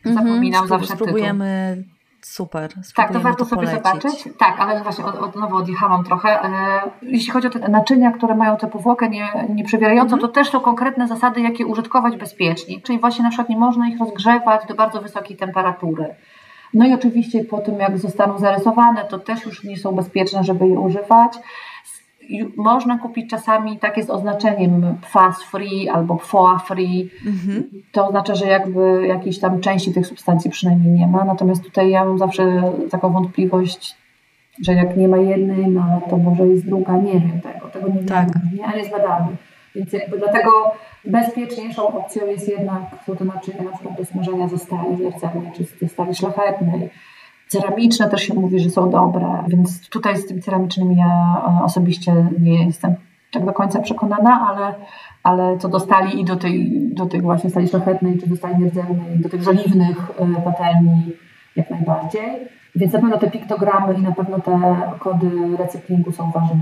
zapominam 0.04 0.64
mm 0.64 0.64
-hmm. 0.64 0.68
zawsze 0.68 0.94
Spróbujemy 0.94 1.76
tytuł. 1.76 1.92
Super. 2.24 2.72
Tak, 2.96 3.12
to 3.12 3.20
warto 3.20 3.44
sobie 3.44 3.66
zobaczyć. 3.66 4.28
Tak, 4.38 4.60
ale 4.60 4.82
właśnie 4.82 5.04
od, 5.04 5.14
od 5.14 5.36
nowo 5.36 5.56
odjechałam 5.56 6.04
trochę. 6.04 6.44
E, 6.44 6.50
jeśli 7.02 7.32
chodzi 7.32 7.46
o 7.46 7.50
te 7.50 7.68
naczynia, 7.68 8.12
które 8.12 8.34
mają 8.34 8.56
tę 8.56 8.66
powłokę 8.66 9.08
nie, 9.08 9.28
nieprzewierającą, 9.48 10.16
mm 10.16 10.18
-hmm. 10.18 10.28
to 10.28 10.28
też 10.28 10.50
są 10.50 10.60
konkretne 10.60 11.08
zasady, 11.08 11.40
jakie 11.40 11.66
użytkować 11.66 12.16
bezpiecznie. 12.16 12.80
Czyli 12.80 12.98
właśnie 12.98 13.22
na 13.22 13.30
przykład 13.30 13.48
nie 13.48 13.56
można 13.56 13.88
ich 13.88 14.00
rozgrzewać 14.00 14.66
do 14.66 14.74
bardzo 14.74 15.00
wysokiej 15.00 15.36
temperatury. 15.36 16.14
No 16.74 16.86
i 16.86 16.94
oczywiście 16.94 17.44
po 17.44 17.58
tym, 17.58 17.78
jak 17.78 17.98
zostaną 17.98 18.38
zarysowane, 18.38 19.04
to 19.04 19.18
też 19.18 19.44
już 19.46 19.64
nie 19.64 19.76
są 19.76 19.92
bezpieczne, 19.92 20.44
żeby 20.44 20.68
je 20.68 20.80
używać. 20.80 21.32
Można 22.56 22.98
kupić 22.98 23.30
czasami 23.30 23.78
takie 23.78 24.02
z 24.02 24.10
oznaczeniem 24.10 24.96
PFAS 25.00 25.42
free 25.42 25.88
albo 25.88 26.16
PFOA 26.16 26.58
free. 26.58 27.10
Mhm. 27.26 27.64
To 27.92 28.06
oznacza, 28.06 28.34
że 28.34 28.46
jakby 28.46 29.06
jakiejś 29.06 29.38
tam 29.38 29.60
części 29.60 29.92
tych 29.92 30.06
substancji 30.06 30.50
przynajmniej 30.50 30.92
nie 30.92 31.06
ma. 31.06 31.24
Natomiast 31.24 31.62
tutaj 31.62 31.90
ja 31.90 32.04
mam 32.04 32.18
zawsze 32.18 32.72
taką 32.90 33.12
wątpliwość, 33.12 33.96
że 34.62 34.72
jak 34.72 34.96
nie 34.96 35.08
ma 35.08 35.16
jednej, 35.16 35.68
no 35.68 36.02
to 36.10 36.16
może 36.16 36.46
jest 36.46 36.66
druga, 36.66 36.96
nie 36.96 37.12
wiem 37.12 37.40
tego, 37.40 37.68
tego 37.68 37.88
nie 37.88 38.04
tak. 38.04 38.28
wiem, 38.28 38.58
nie, 38.58 38.66
ale 38.66 38.84
zbadamy. 38.84 39.36
Więc 39.74 39.92
jakby 39.92 40.18
dlatego 40.18 40.50
bezpieczniejszą 41.04 41.88
opcją 41.88 42.26
jest 42.26 42.48
jednak, 42.48 42.82
są 43.06 43.16
to 43.16 43.24
naczynia 43.24 43.62
na 43.62 43.72
przykład 43.72 43.96
do 43.96 44.04
smażenia 44.04 44.48
ze 44.48 44.58
stali 44.58 44.96
zercewnej 44.96 45.52
czy 45.56 45.64
ze 45.64 45.88
stali 45.88 46.14
szlachetnej, 46.14 46.90
Ceramiczne 47.52 48.08
też 48.08 48.22
się 48.22 48.34
mówi, 48.34 48.60
że 48.60 48.70
są 48.70 48.90
dobre, 48.90 49.44
więc 49.48 49.88
tutaj 49.88 50.16
z 50.16 50.26
tymi 50.26 50.42
ceramicznymi 50.42 50.96
ja 50.96 51.42
e, 51.60 51.64
osobiście 51.64 52.26
nie 52.40 52.66
jestem 52.66 52.94
tak 53.32 53.44
do 53.44 53.52
końca 53.52 53.80
przekonana, 53.80 54.46
ale, 54.48 54.74
ale 55.22 55.58
co 55.58 55.68
do 55.68 55.80
stali 55.80 56.20
i 56.20 56.24
do 56.24 56.36
tej, 56.36 56.70
do 56.94 57.06
tej 57.06 57.20
właśnie 57.20 57.50
stali 57.50 57.68
szlachetnej, 57.68 58.18
czy 58.18 58.28
do 58.28 58.36
stali 58.36 58.64
rdzennej, 58.64 59.18
do 59.18 59.28
tych 59.28 59.42
żeliwnych 59.42 60.10
e, 60.18 60.42
patelni 60.42 61.12
jak 61.56 61.70
najbardziej. 61.70 62.22
Więc 62.76 62.92
na 62.92 63.00
pewno 63.00 63.18
te 63.18 63.30
piktogramy 63.30 63.94
i 63.94 64.02
na 64.02 64.12
pewno 64.12 64.40
te 64.40 64.82
kody 64.98 65.56
recyklingu 65.58 66.12
są 66.12 66.30
ważnym 66.30 66.60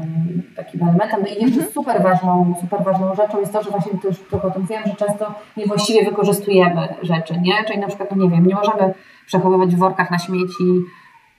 takim 0.57 0.83
elementem. 0.83 1.21
No 1.21 1.27
i 1.27 1.31
jeszcze 1.31 1.47
mhm. 1.47 1.73
super 1.73 2.03
ważną, 2.03 2.55
super 2.61 2.85
ważną 2.85 3.15
rzeczą 3.15 3.41
jest 3.41 3.53
to, 3.53 3.63
że 3.63 3.71
właśnie 3.71 3.93
to 4.03 4.09
już 4.09 4.19
trochę 4.19 4.49
o 4.49 4.51
tym 4.51 4.67
wiem, 4.67 4.83
że 4.87 4.95
często 4.95 5.35
niewłaściwie 5.57 6.05
wykorzystujemy 6.05 6.89
rzeczy, 7.03 7.41
nie? 7.41 7.65
Czyli 7.67 7.79
na 7.79 7.87
przykład, 7.87 8.11
no 8.11 8.25
nie 8.25 8.31
wiem, 8.31 8.47
nie 8.47 8.55
możemy 8.55 8.95
przechowywać 9.27 9.75
w 9.75 9.79
workach 9.79 10.11
na 10.11 10.19
śmieci 10.19 10.65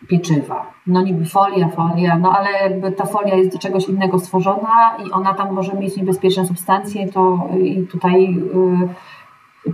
pieczywa. 0.07 0.65
No 0.88 1.01
niby 1.01 1.25
folia, 1.25 1.69
folia, 1.69 2.17
no 2.17 2.38
ale 2.38 2.51
jakby 2.51 2.91
ta 2.91 3.05
folia 3.05 3.36
jest 3.36 3.51
do 3.51 3.60
czegoś 3.60 3.88
innego 3.88 4.19
stworzona 4.19 4.97
i 5.07 5.12
ona 5.12 5.34
tam 5.34 5.53
może 5.53 5.73
mieć 5.73 5.97
niebezpieczne 5.97 6.45
substancje, 6.45 7.07
to 7.07 7.47
i 7.63 7.88
tutaj 7.88 8.23
y, 8.23 8.89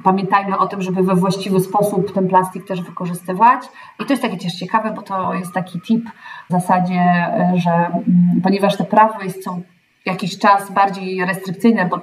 pamiętajmy 0.03 0.57
o 0.57 0.67
tym, 0.67 0.81
żeby 0.81 1.03
we 1.03 1.15
właściwy 1.15 1.59
sposób 1.59 2.13
ten 2.13 2.27
plastik 2.27 2.67
też 2.67 2.81
wykorzystywać. 2.81 3.61
I 3.99 4.05
to 4.05 4.13
jest 4.13 4.23
takie 4.23 4.37
też 4.37 4.53
ciekawe, 4.53 4.93
bo 4.95 5.01
to 5.01 5.33
jest 5.33 5.53
taki 5.53 5.81
tip 5.81 6.09
w 6.49 6.51
zasadzie, 6.51 7.01
że 7.55 7.71
mm, 7.71 8.41
ponieważ 8.43 8.77
te 8.77 8.83
prawo 8.83 9.23
jest 9.23 9.43
co 9.43 9.59
jakiś 10.05 10.39
czas 10.39 10.71
bardziej 10.71 11.25
restrykcyjne, 11.25 11.85
bo 11.85 12.01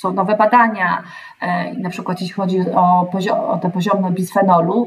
są 0.00 0.12
nowe 0.12 0.36
badania, 0.36 1.02
y, 1.42 1.80
na 1.80 1.90
przykład 1.90 2.20
jeśli 2.20 2.34
chodzi 2.34 2.60
o, 2.74 3.10
o 3.48 3.58
te 3.58 3.70
poziomy 3.70 4.10
bisfenolu, 4.10 4.86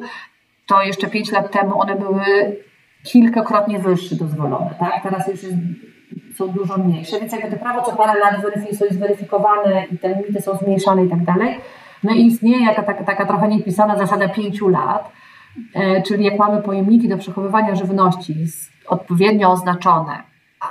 to 0.65 0.81
jeszcze 0.81 1.07
5 1.07 1.31
lat 1.31 1.51
temu 1.51 1.81
one 1.81 1.95
były 1.95 2.23
kilkakrotnie 3.03 3.79
wyższe 3.79 4.15
dozwolone, 4.15 4.75
tak? 4.79 5.03
Teraz 5.03 5.27
już 5.27 5.43
jest, 5.43 5.55
są 6.37 6.47
dużo 6.47 6.77
mniejsze, 6.77 7.19
więc 7.19 7.33
jakby 7.33 7.57
to 7.57 7.63
prawo 7.63 7.81
co 7.81 7.95
parę 7.95 8.19
lat 8.19 8.33
jest 8.71 8.93
zweryfikowane 8.93 9.85
i 9.91 9.97
te 9.97 10.09
limity 10.09 10.41
są 10.41 10.57
zmniejszane 10.57 11.05
i 11.05 11.09
tak 11.09 11.23
dalej. 11.23 11.59
No 12.03 12.13
i 12.13 12.25
istnieje 12.25 12.65
jaka, 12.65 12.83
taka, 12.83 13.03
taka 13.03 13.25
trochę 13.25 13.47
niepisana 13.47 13.97
zasada 13.97 14.29
pięciu 14.29 14.67
lat, 14.67 15.11
e, 15.73 16.01
czyli 16.01 16.25
jak 16.25 16.39
mamy 16.39 16.61
pojemniki 16.61 17.09
do 17.09 17.17
przechowywania 17.17 17.75
żywności 17.75 18.35
odpowiednio 18.87 19.51
oznaczone, 19.51 20.23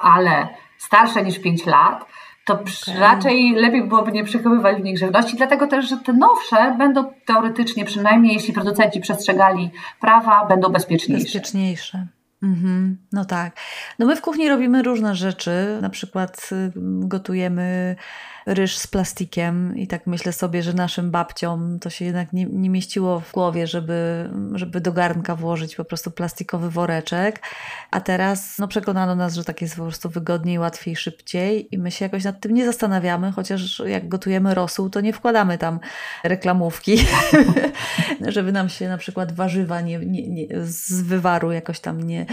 ale 0.02 0.48
starsze 0.78 1.22
niż 1.22 1.38
5 1.38 1.66
lat, 1.66 2.04
to 2.46 2.54
okay. 2.54 3.00
raczej 3.00 3.52
lepiej 3.52 3.88
byłoby 3.88 4.12
nie 4.12 4.24
przechowywać 4.24 4.76
w 4.76 4.84
nich 4.84 4.98
żywności, 4.98 5.36
dlatego 5.36 5.66
też, 5.66 5.88
że 5.88 5.96
te 5.96 6.12
nowsze 6.12 6.74
będą 6.78 7.04
teoretycznie, 7.24 7.84
przynajmniej 7.84 8.34
jeśli 8.34 8.54
producenci 8.54 9.00
przestrzegali 9.00 9.70
prawa, 10.00 10.46
będą 10.46 10.68
bezpieczniejsze. 10.68 11.24
Bezpieczniejsze. 11.24 12.06
Mhm, 12.42 12.98
no 13.12 13.24
tak. 13.24 13.56
No 13.98 14.06
my 14.06 14.16
w 14.16 14.20
kuchni 14.20 14.48
robimy 14.48 14.82
różne 14.82 15.14
rzeczy. 15.14 15.78
Na 15.82 15.90
przykład 15.90 16.50
y, 16.52 16.72
gotujemy 17.00 17.96
ryż 18.46 18.78
z 18.78 18.86
plastikiem 18.86 19.76
i 19.76 19.86
tak 19.86 20.06
myślę 20.06 20.32
sobie, 20.32 20.62
że 20.62 20.72
naszym 20.72 21.10
babciom 21.10 21.78
to 21.78 21.90
się 21.90 22.04
jednak 22.04 22.32
nie, 22.32 22.44
nie 22.44 22.70
mieściło 22.70 23.20
w 23.20 23.32
głowie, 23.32 23.66
żeby, 23.66 24.30
żeby 24.54 24.80
do 24.80 24.92
garnka 24.92 25.36
włożyć 25.36 25.76
po 25.76 25.84
prostu 25.84 26.10
plastikowy 26.10 26.70
woreczek. 26.70 27.40
A 27.90 28.00
teraz 28.00 28.58
no, 28.58 28.68
przekonano 28.68 29.14
nas, 29.14 29.34
że 29.34 29.44
tak 29.44 29.62
jest 29.62 29.76
po 29.76 29.82
prostu 29.82 30.08
wygodniej, 30.08 30.58
łatwiej, 30.58 30.96
szybciej 30.96 31.74
i 31.74 31.78
my 31.78 31.90
się 31.90 32.04
jakoś 32.04 32.24
nad 32.24 32.40
tym 32.40 32.54
nie 32.54 32.66
zastanawiamy, 32.66 33.32
chociaż 33.32 33.82
jak 33.86 34.08
gotujemy 34.08 34.54
rosół, 34.54 34.90
to 34.90 35.00
nie 35.00 35.12
wkładamy 35.12 35.58
tam 35.58 35.80
reklamówki, 36.24 36.98
żeby 38.28 38.52
nam 38.52 38.68
się 38.68 38.88
na 38.88 38.98
przykład 38.98 39.32
warzywa 39.32 39.80
nie, 39.80 39.98
nie, 39.98 40.28
nie, 40.28 40.46
z 40.64 41.02
wywaru 41.02 41.52
jakoś 41.52 41.80
tam 41.80 42.02
nie, 42.02 42.26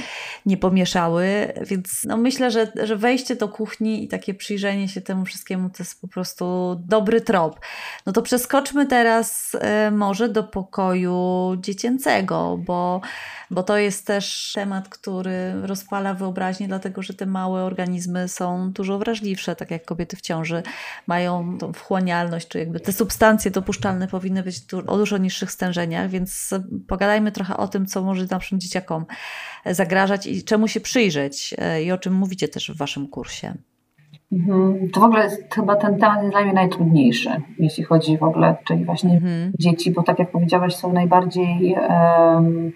nie 0.45 0.57
pomieszały. 0.57 1.53
Więc 1.65 2.01
no, 2.03 2.17
myślę, 2.17 2.51
że, 2.51 2.71
że 2.83 2.95
wejście 2.95 3.35
do 3.35 3.49
kuchni 3.49 4.03
i 4.03 4.07
takie 4.07 4.33
przyjrzenie 4.33 4.87
się 4.87 5.01
temu 5.01 5.25
wszystkiemu 5.25 5.69
to 5.69 5.83
jest 5.83 6.02
po 6.03 6.07
prostu 6.07 6.75
dobry 6.87 7.21
trop. 7.21 7.59
No 8.05 8.13
to 8.13 8.21
przeskoczmy 8.21 8.85
teraz 8.85 9.57
e, 9.59 9.91
może 9.91 10.29
do 10.29 10.43
pokoju 10.43 11.17
dziecięcego, 11.61 12.59
bo, 12.65 13.01
bo 13.51 13.63
to 13.63 13.77
jest 13.77 14.07
też 14.07 14.51
temat, 14.55 14.89
który 14.89 15.53
rozpala 15.61 16.13
wyobraźnię, 16.13 16.67
dlatego 16.67 17.01
że 17.01 17.13
te 17.13 17.25
małe 17.25 17.63
organizmy 17.63 18.27
są 18.27 18.71
dużo 18.71 18.99
wrażliwsze, 18.99 19.55
tak 19.55 19.71
jak 19.71 19.85
kobiety 19.85 20.15
w 20.15 20.21
ciąży 20.21 20.63
mają 21.07 21.57
tą 21.57 21.73
wchłanialność, 21.73 22.47
czy 22.47 22.59
jakby 22.59 22.79
te 22.79 22.93
substancje 22.93 23.51
dopuszczalne 23.51 24.07
powinny 24.07 24.43
być 24.43 24.61
o 24.87 24.97
dużo 24.97 25.17
niższych 25.17 25.51
stężeniach, 25.51 26.09
więc 26.09 26.49
pogadajmy 26.87 27.31
trochę 27.31 27.57
o 27.57 27.67
tym, 27.67 27.85
co 27.85 28.01
może 28.01 28.25
naszym 28.31 28.59
dzieciakom 28.59 29.05
zagrażać 29.65 30.27
i 30.27 30.43
czemu 30.43 30.67
się 30.67 30.79
przyjrzeć 30.79 31.55
e, 31.57 31.83
i 31.83 31.91
o 31.91 31.97
czym 31.97 32.13
mówicie 32.13 32.47
też 32.47 32.71
w 32.71 32.77
waszym 32.77 33.07
kursie. 33.07 33.57
Mhm. 34.33 34.89
To 34.89 34.99
w 34.99 35.03
ogóle 35.03 35.23
jest, 35.23 35.53
chyba 35.53 35.75
ten 35.75 35.97
temat 35.97 36.21
jest 36.21 36.31
dla 36.31 36.43
mnie 36.43 36.53
najtrudniejszy, 36.53 37.29
jeśli 37.59 37.83
chodzi 37.83 38.17
w 38.17 38.23
ogóle, 38.23 38.55
czyli 38.65 38.85
właśnie 38.85 39.13
mhm. 39.13 39.51
dzieci, 39.59 39.91
bo 39.91 40.03
tak 40.03 40.19
jak 40.19 40.31
powiedziałaś, 40.31 40.75
są 40.75 40.93
najbardziej, 40.93 41.75
um, 41.89 42.71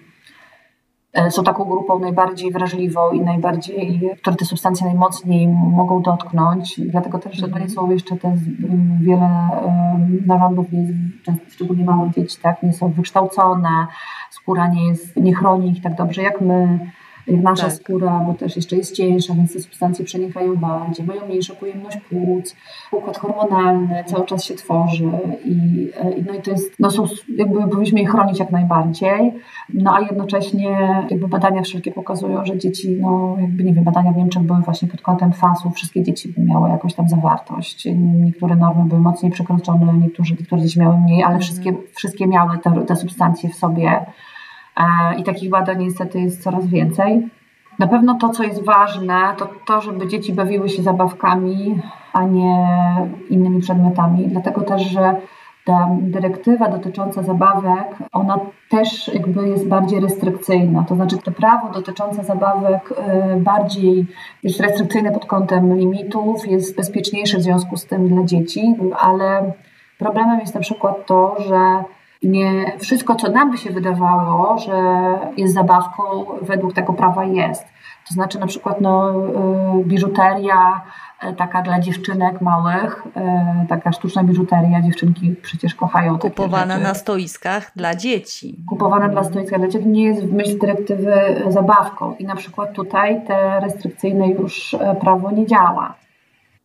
są 1.30 1.44
taką 1.44 1.64
grupą 1.64 1.98
najbardziej 1.98 2.52
wrażliwą 2.52 3.10
i 3.10 3.20
najbardziej, 3.20 4.10
które 4.20 4.36
te 4.36 4.44
substancje 4.44 4.86
najmocniej 4.86 5.48
mogą 5.48 6.02
dotknąć. 6.02 6.80
Dlatego 6.80 7.18
też, 7.18 7.36
że 7.36 7.48
to 7.48 7.58
nie 7.58 7.64
mhm. 7.64 7.70
są 7.70 7.90
jeszcze 7.90 8.16
te 8.16 8.36
wiele 9.00 9.48
um, 9.64 10.22
narządów, 10.26 10.66
szczególnie 11.48 11.84
małe 11.84 12.10
dzieci, 12.10 12.38
tak, 12.42 12.62
nie 12.62 12.72
są 12.72 12.88
wykształcone, 12.88 13.86
skóra 14.30 14.68
nie, 14.68 14.88
jest, 14.88 15.16
nie 15.16 15.34
chroni 15.34 15.70
ich 15.70 15.82
tak 15.82 15.94
dobrze 15.94 16.22
jak 16.22 16.40
my 16.40 16.78
nasza 17.36 17.62
tak. 17.62 17.72
skóra, 17.72 18.24
bo 18.26 18.34
też 18.34 18.56
jeszcze 18.56 18.76
jest 18.76 18.96
cieńsza, 18.96 19.34
więc 19.34 19.52
te 19.52 19.60
substancje 19.60 20.04
przenikają 20.04 20.56
bardziej, 20.56 21.06
mają 21.06 21.26
mniejszą 21.26 21.54
pojemność 21.54 21.96
płuc, 21.96 22.56
układ 22.92 23.18
hormonalny 23.18 24.04
cały 24.06 24.26
czas 24.26 24.44
się 24.44 24.54
tworzy 24.54 25.10
i, 25.44 25.88
no 26.26 26.34
i 26.34 26.42
to 26.42 26.50
jest, 26.50 26.74
no 26.78 26.90
są, 26.90 27.06
jakby 27.36 27.68
powinniśmy 27.68 28.00
je 28.00 28.06
chronić 28.06 28.38
jak 28.38 28.50
najbardziej, 28.50 29.32
no 29.74 29.94
a 29.94 30.00
jednocześnie 30.00 31.04
jakby 31.10 31.28
badania 31.28 31.62
wszelkie 31.62 31.92
pokazują, 31.92 32.44
że 32.44 32.58
dzieci, 32.58 32.96
no 33.00 33.36
jakby 33.40 33.64
nie 33.64 33.74
wiem, 33.74 33.84
badania 33.84 34.12
w 34.12 34.16
Niemczech 34.16 34.42
były 34.42 34.60
właśnie 34.60 34.88
pod 34.88 35.02
kątem 35.02 35.32
fasu, 35.32 35.70
wszystkie 35.70 36.02
dzieci 36.02 36.34
miały 36.38 36.70
jakąś 36.70 36.94
tam 36.94 37.08
zawartość, 37.08 37.88
niektóre 38.20 38.56
normy 38.56 38.84
były 38.84 39.00
mocniej 39.00 39.32
przekroczone, 39.32 39.92
niektóre, 39.92 40.28
niektóre 40.30 40.62
dzieci 40.62 40.80
miały 40.80 40.98
mniej, 40.98 41.22
ale 41.22 41.34
mhm. 41.34 41.40
wszystkie, 41.42 41.72
wszystkie 41.94 42.26
miały 42.26 42.58
te, 42.58 42.84
te 42.86 42.96
substancje 42.96 43.50
w 43.50 43.54
sobie 43.54 44.06
i 45.18 45.22
takich 45.22 45.50
badań 45.50 45.78
niestety 45.84 46.20
jest 46.20 46.42
coraz 46.42 46.66
więcej. 46.66 47.28
Na 47.78 47.86
pewno 47.86 48.14
to, 48.14 48.28
co 48.28 48.42
jest 48.42 48.64
ważne, 48.64 49.34
to 49.36 49.48
to, 49.66 49.80
żeby 49.80 50.08
dzieci 50.08 50.32
bawiły 50.32 50.68
się 50.68 50.82
zabawkami, 50.82 51.80
a 52.12 52.24
nie 52.24 52.66
innymi 53.30 53.60
przedmiotami. 53.60 54.28
Dlatego 54.28 54.60
też, 54.60 54.82
że 54.82 55.14
ta 55.68 55.88
dyrektywa 56.00 56.68
dotycząca 56.68 57.22
zabawek, 57.22 57.96
ona 58.12 58.38
też 58.70 59.08
jakby 59.14 59.48
jest 59.48 59.68
bardziej 59.68 60.00
restrykcyjna. 60.00 60.84
To 60.88 60.94
znaczy 60.94 61.18
to 61.18 61.30
prawo 61.30 61.70
dotyczące 61.70 62.24
zabawek 62.24 62.94
y, 63.36 63.40
bardziej 63.40 64.06
jest 64.42 64.60
restrykcyjne 64.60 65.12
pod 65.12 65.26
kątem 65.26 65.78
limitów, 65.78 66.48
jest 66.48 66.76
bezpieczniejsze 66.76 67.38
w 67.38 67.42
związku 67.42 67.76
z 67.76 67.86
tym 67.86 68.08
dla 68.08 68.24
dzieci, 68.24 68.74
ale 69.00 69.52
problemem 69.98 70.40
jest 70.40 70.54
na 70.54 70.60
przykład 70.60 71.06
to, 71.06 71.36
że 71.48 71.84
nie 72.22 72.72
wszystko, 72.78 73.14
co 73.14 73.30
nam 73.30 73.50
by 73.50 73.58
się 73.58 73.70
wydawało, 73.70 74.58
że 74.58 74.72
jest 75.36 75.54
zabawką, 75.54 76.02
według 76.42 76.72
tego 76.72 76.92
prawa 76.92 77.24
jest. 77.24 77.64
To 78.08 78.14
znaczy 78.14 78.38
na 78.38 78.46
przykład 78.46 78.80
no, 78.80 79.12
y, 79.80 79.84
biżuteria 79.84 80.80
y, 81.24 81.32
taka 81.32 81.62
dla 81.62 81.80
dziewczynek 81.80 82.40
małych, 82.40 83.06
y, 83.06 83.66
taka 83.68 83.92
sztuczna 83.92 84.24
biżuteria, 84.24 84.82
dziewczynki 84.82 85.36
przecież 85.42 85.74
kochają 85.74 86.18
Kupowana 86.18 86.78
na 86.78 86.94
stoiskach 86.94 87.72
dla 87.76 87.94
dzieci. 87.94 88.56
Kupowana 88.68 89.08
dla 89.08 89.24
stoiskach 89.24 89.58
dla 89.58 89.68
dzieci 89.68 89.88
nie 89.88 90.04
jest 90.04 90.26
w 90.26 90.32
myśl 90.32 90.58
dyrektywy 90.58 91.42
zabawką 91.48 92.14
i 92.14 92.24
na 92.24 92.36
przykład 92.36 92.72
tutaj 92.72 93.26
te 93.26 93.60
restrykcyjne 93.60 94.28
już 94.28 94.76
prawo 95.00 95.30
nie 95.30 95.46
działa. 95.46 95.94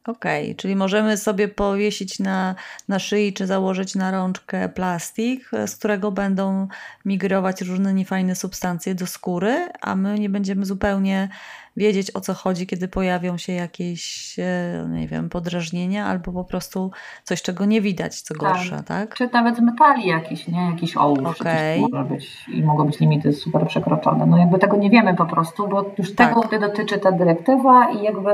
Okej, 0.08 0.44
okay, 0.44 0.56
czyli 0.56 0.76
możemy 0.76 1.18
sobie 1.18 1.48
powiesić 1.48 2.20
na, 2.20 2.56
na 2.88 3.00
szyi 3.00 3.34
czy 3.34 3.48
założyć 3.48 3.96
na 3.96 4.12
rączkę 4.12 4.70
plastik, 4.70 5.52
z 5.68 5.76
którego 5.76 6.12
będą 6.12 6.68
migrować 7.06 7.62
różne 7.62 7.94
niefajne 7.94 8.36
substancje 8.36 8.96
do 8.96 9.08
skóry, 9.08 9.70
a 9.82 9.96
my 9.96 10.20
nie 10.20 10.30
będziemy 10.30 10.66
zupełnie 10.66 11.30
wiedzieć 11.78 12.16
o 12.16 12.22
co 12.22 12.34
chodzi, 12.34 12.68
kiedy 12.68 12.88
pojawią 12.88 13.38
się 13.38 13.54
jakieś, 13.54 14.36
e, 14.40 14.88
nie 14.90 15.08
wiem, 15.08 15.30
podrażnienia 15.30 16.06
albo 16.06 16.32
po 16.32 16.44
prostu 16.44 16.92
coś, 17.24 17.42
czego 17.42 17.66
nie 17.66 17.82
widać, 17.82 18.22
co 18.22 18.36
gorsze, 18.36 18.76
tak? 18.76 18.86
tak? 18.88 19.16
Czy 19.16 19.30
nawet 19.34 19.60
metali 19.60 20.08
jakiś, 20.08 20.48
nie? 20.48 20.66
Jakiś 20.72 20.98
ołów, 20.98 21.20
okay. 21.20 21.80
może 21.80 22.04
być 22.04 22.50
i 22.50 22.64
mogą 22.64 22.86
być 22.86 23.00
limity 23.00 23.34
super 23.34 23.68
przekroczone. 23.68 24.26
No 24.26 24.38
jakby 24.38 24.60
tego 24.60 24.78
nie 24.78 24.90
wiemy 24.90 25.16
po 25.16 25.26
prostu, 25.26 25.68
bo 25.68 25.92
już 25.98 26.16
tak. 26.16 26.30
tego 26.30 26.60
dotyczy 26.60 27.00
ta 27.00 27.12
dyrektywa 27.12 27.90
i 27.92 28.04
jakby 28.04 28.32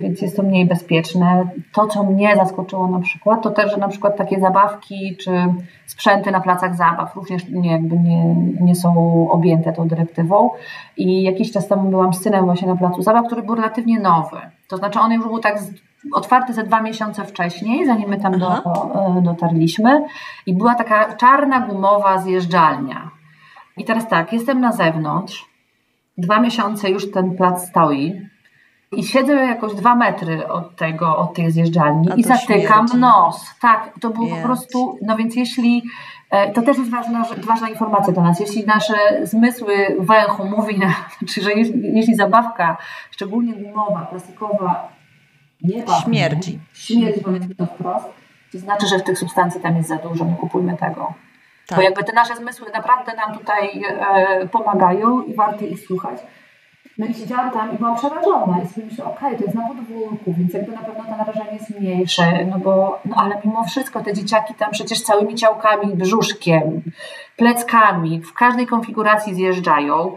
więc 0.00 0.22
jest 0.22 0.36
to 0.36 0.42
mniej 0.42 0.66
bezpieczne. 0.66 1.48
To, 1.72 1.86
co 1.86 2.02
mnie 2.02 2.36
zaskoczyło 2.36 2.88
na 2.88 3.00
przykład, 3.00 3.42
to 3.42 3.50
też, 3.50 3.70
że 3.70 3.76
na 3.76 3.88
przykład 3.88 4.16
takie 4.16 4.40
zabawki 4.40 5.16
czy 5.16 5.30
sprzęty 5.86 6.30
na 6.30 6.40
placach 6.40 6.76
zabaw 6.76 7.16
również 7.16 7.48
nie, 7.48 7.80
nie, 7.80 8.34
nie 8.60 8.74
są 8.74 8.92
objęte 9.30 9.72
tą 9.72 9.88
dyrektywą. 9.88 10.50
I 10.96 11.22
jakiś 11.22 11.52
czas 11.52 11.68
temu 11.68 11.90
byłam 11.90 12.14
z 12.14 12.22
synem 12.22 12.44
właśnie 12.44 12.68
na 12.68 12.76
placu 12.76 13.02
zabaw, 13.02 13.26
który 13.26 13.42
był 13.42 13.54
relatywnie 13.54 14.00
nowy. 14.00 14.36
To 14.68 14.76
znaczy 14.76 15.00
on 15.00 15.12
już 15.12 15.24
był 15.24 15.38
tak 15.38 15.58
otwarty 16.14 16.52
ze 16.52 16.62
dwa 16.62 16.82
miesiące 16.82 17.24
wcześniej, 17.24 17.86
zanim 17.86 18.08
my 18.08 18.20
tam 18.20 18.38
do, 18.38 18.56
e, 18.56 19.22
dotarliśmy. 19.22 20.04
I 20.46 20.54
była 20.54 20.74
taka 20.74 21.14
czarna, 21.14 21.60
gumowa 21.60 22.18
zjeżdżalnia. 22.18 23.10
I 23.76 23.84
teraz 23.84 24.08
tak, 24.08 24.32
jestem 24.32 24.60
na 24.60 24.72
zewnątrz, 24.72 25.46
dwa 26.18 26.40
miesiące 26.40 26.90
już 26.90 27.10
ten 27.10 27.36
plac 27.36 27.68
stoi 27.68 28.28
i 28.92 29.04
siedzę 29.04 29.32
jakoś 29.34 29.74
dwa 29.74 29.94
metry 29.94 30.48
od 30.48 30.76
tego, 30.76 31.16
od 31.16 31.34
tej 31.34 31.50
zjeżdżalni 31.50 32.08
i 32.16 32.22
zatykam 32.22 32.88
śmierci. 32.88 32.96
nos. 32.96 33.54
Tak, 33.60 33.90
to 34.00 34.10
było 34.10 34.28
po 34.28 34.42
prostu, 34.42 34.98
no 35.02 35.16
więc 35.16 35.36
jeśli, 35.36 35.82
e, 36.30 36.52
to 36.52 36.62
też 36.62 36.78
jest 36.78 36.90
ważna, 36.90 37.24
ważna 37.36 37.68
informacja 37.68 38.12
dla 38.12 38.22
nas, 38.22 38.40
jeśli 38.40 38.66
nasze 38.66 38.94
zmysły 39.22 39.96
węchu 39.98 40.44
mówi, 40.44 40.80
znaczy, 41.18 41.42
że 41.42 41.52
jeśli, 41.52 41.96
jeśli 41.96 42.14
zabawka, 42.14 42.76
szczególnie 43.10 43.54
gumowa, 43.54 44.06
plastikowa, 44.10 44.88
nie 45.62 45.82
pachnie, 45.82 46.04
śmierdzi, 46.04 46.58
śmierdzi 46.72 47.20
powiedzmy 47.20 47.54
to 47.54 47.66
wprost, 47.66 48.06
to 48.52 48.58
znaczy, 48.58 48.86
że 48.86 48.98
w 48.98 49.02
tych 49.02 49.18
substancji 49.18 49.60
tam 49.60 49.76
jest 49.76 49.88
za 49.88 49.96
dużo, 49.96 50.24
nie 50.24 50.34
kupujmy 50.34 50.76
tego. 50.76 51.14
Tak. 51.66 51.78
Bo 51.78 51.82
jakby 51.82 52.04
te 52.04 52.12
nasze 52.12 52.36
zmysły 52.36 52.66
naprawdę 52.74 53.14
nam 53.14 53.38
tutaj 53.38 53.82
e, 53.84 54.48
pomagają 54.48 55.22
i 55.22 55.34
warto 55.34 55.64
ich 55.64 55.80
słuchać. 55.80 56.20
No 56.98 57.06
i 57.06 57.14
siedziałam 57.14 57.50
tam 57.50 57.74
i 57.74 57.78
byłam 57.78 57.96
przerażona 57.96 58.62
i 58.64 58.68
sobie 58.68 58.86
myślę, 58.86 59.04
okej, 59.04 59.28
okay, 59.28 59.38
to 59.38 59.44
jest 59.44 59.54
na 59.54 59.68
podwórku, 59.68 60.34
więc 60.38 60.54
jakby 60.54 60.72
na 60.72 60.78
pewno 60.78 61.04
to 61.04 61.10
narażenie 61.10 61.52
jest 61.52 61.80
mniejsze, 61.80 62.46
no 62.46 62.58
bo, 62.58 63.00
no 63.04 63.16
ale 63.16 63.40
mimo 63.44 63.64
wszystko 63.64 64.00
te 64.00 64.14
dzieciaki 64.14 64.54
tam 64.54 64.70
przecież 64.70 65.00
całymi 65.00 65.34
ciałkami, 65.34 65.96
brzuszkiem, 65.96 66.82
pleckami, 67.36 68.20
w 68.20 68.32
każdej 68.32 68.66
konfiguracji 68.66 69.34
zjeżdżają, 69.34 70.16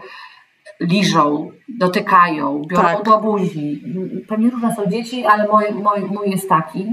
liżą, 0.80 1.50
dotykają, 1.68 2.62
biorą 2.66 2.82
tak. 2.82 3.04
do 3.04 3.18
buzi. 3.18 3.82
Pewnie 4.28 4.50
różne 4.50 4.74
są 4.74 4.86
dzieci, 4.86 5.24
ale 5.26 5.48
mój, 5.48 5.64
mój, 5.82 6.10
mój 6.10 6.30
jest 6.30 6.48
taki, 6.48 6.86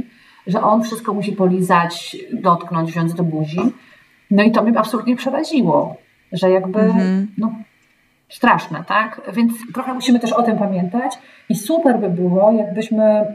że 0.47 0.61
on 0.61 0.83
wszystko 0.83 1.13
musi 1.13 1.31
polizać, 1.31 2.17
dotknąć, 2.33 2.91
wziąć 2.91 3.13
do 3.13 3.23
buzi. 3.23 3.59
No 4.31 4.43
i 4.43 4.51
to 4.51 4.63
mnie 4.63 4.79
absolutnie 4.79 5.15
przeraziło, 5.15 5.95
że 6.31 6.51
jakby, 6.51 6.79
mhm. 6.79 7.27
no 7.37 7.51
straszne, 8.29 8.83
tak? 8.87 9.21
Więc 9.33 9.53
trochę 9.73 9.93
musimy 9.93 10.19
też 10.19 10.33
o 10.33 10.43
tym 10.43 10.57
pamiętać 10.57 11.13
i 11.49 11.55
super 11.55 11.99
by 11.99 12.09
było, 12.09 12.51
jakbyśmy 12.51 13.25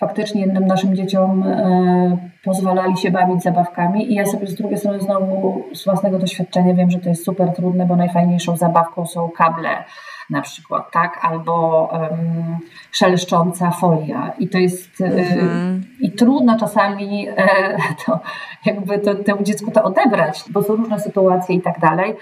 faktycznie 0.00 0.40
jednym 0.40 0.66
naszym 0.66 0.96
dzieciom 0.96 1.42
e, 1.42 2.16
pozwalali 2.44 2.96
się 2.96 3.10
bawić 3.10 3.42
zabawkami 3.42 4.12
i 4.12 4.14
ja 4.14 4.26
sobie 4.26 4.46
z 4.46 4.54
drugiej 4.54 4.78
strony 4.78 5.00
znowu 5.00 5.64
z 5.74 5.84
własnego 5.84 6.18
doświadczenia 6.18 6.74
wiem, 6.74 6.90
że 6.90 6.98
to 6.98 7.08
jest 7.08 7.24
super 7.24 7.52
trudne, 7.52 7.86
bo 7.86 7.96
najfajniejszą 7.96 8.56
zabawką 8.56 9.06
są 9.06 9.28
kable 9.28 9.84
na 10.30 10.42
przykład, 10.42 10.90
tak? 10.92 11.18
Albo 11.22 11.88
um, 11.92 12.58
szeleszcząca 12.92 13.70
folia. 13.70 14.32
I 14.38 14.48
to 14.48 14.58
jest 14.58 15.00
mm-hmm. 15.00 15.80
i 16.00 16.12
trudno 16.12 16.58
czasami 16.58 17.28
e, 17.28 17.76
to 18.06 18.20
jakby 18.66 18.98
to, 18.98 19.14
temu 19.14 19.42
dziecku 19.42 19.70
to 19.70 19.82
odebrać, 19.82 20.44
bo 20.50 20.62
są 20.62 20.76
różne 20.76 21.00
sytuacje 21.00 21.54
i 21.54 21.62
tak 21.62 21.80
dalej. 21.80 22.14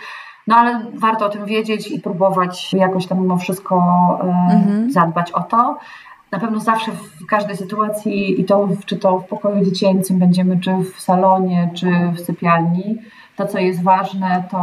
No 0.46 0.56
ale 0.56 0.80
warto 0.94 1.26
o 1.26 1.28
tym 1.28 1.44
wiedzieć 1.44 1.90
i 1.90 2.00
próbować 2.00 2.72
jakoś 2.72 3.06
tam 3.06 3.20
mimo 3.20 3.36
wszystko 3.36 3.76
mm-hmm. 4.22 4.90
zadbać 4.90 5.32
o 5.32 5.42
to. 5.42 5.78
Na 6.32 6.38
pewno 6.40 6.60
zawsze 6.60 6.92
w 6.92 7.26
każdej 7.26 7.56
sytuacji, 7.56 8.40
i 8.40 8.44
to 8.44 8.68
czy 8.86 8.96
to 8.96 9.18
w 9.18 9.28
pokoju 9.28 9.64
dziecięcym 9.64 10.18
będziemy, 10.18 10.60
czy 10.60 10.70
w 10.76 11.00
salonie, 11.00 11.70
czy 11.74 11.86
w 12.14 12.20
sypialni, 12.20 12.98
to, 13.36 13.46
co 13.46 13.58
jest 13.58 13.82
ważne, 13.82 14.44
to 14.50 14.58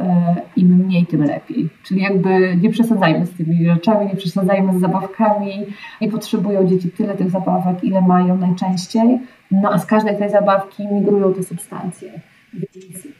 e, 0.00 0.36
im 0.56 0.68
mniej, 0.68 1.06
tym 1.06 1.24
lepiej. 1.24 1.68
Czyli 1.82 2.02
jakby 2.02 2.56
nie 2.56 2.70
przesadzajmy 2.70 3.26
z 3.26 3.36
tymi 3.36 3.66
rzeczami, 3.66 4.06
nie 4.06 4.16
przesadzajmy 4.16 4.78
z 4.78 4.80
zabawkami. 4.80 5.66
Nie 6.00 6.08
potrzebują 6.08 6.66
dzieci 6.66 6.90
tyle 6.90 7.14
tych 7.14 7.30
zabawek, 7.30 7.84
ile 7.84 8.02
mają 8.02 8.36
najczęściej. 8.36 9.20
No 9.50 9.70
a 9.72 9.78
z 9.78 9.86
każdej 9.86 10.18
tej 10.18 10.30
zabawki 10.30 10.88
migrują 10.88 11.34
te 11.34 11.42
substancje. 11.42 12.20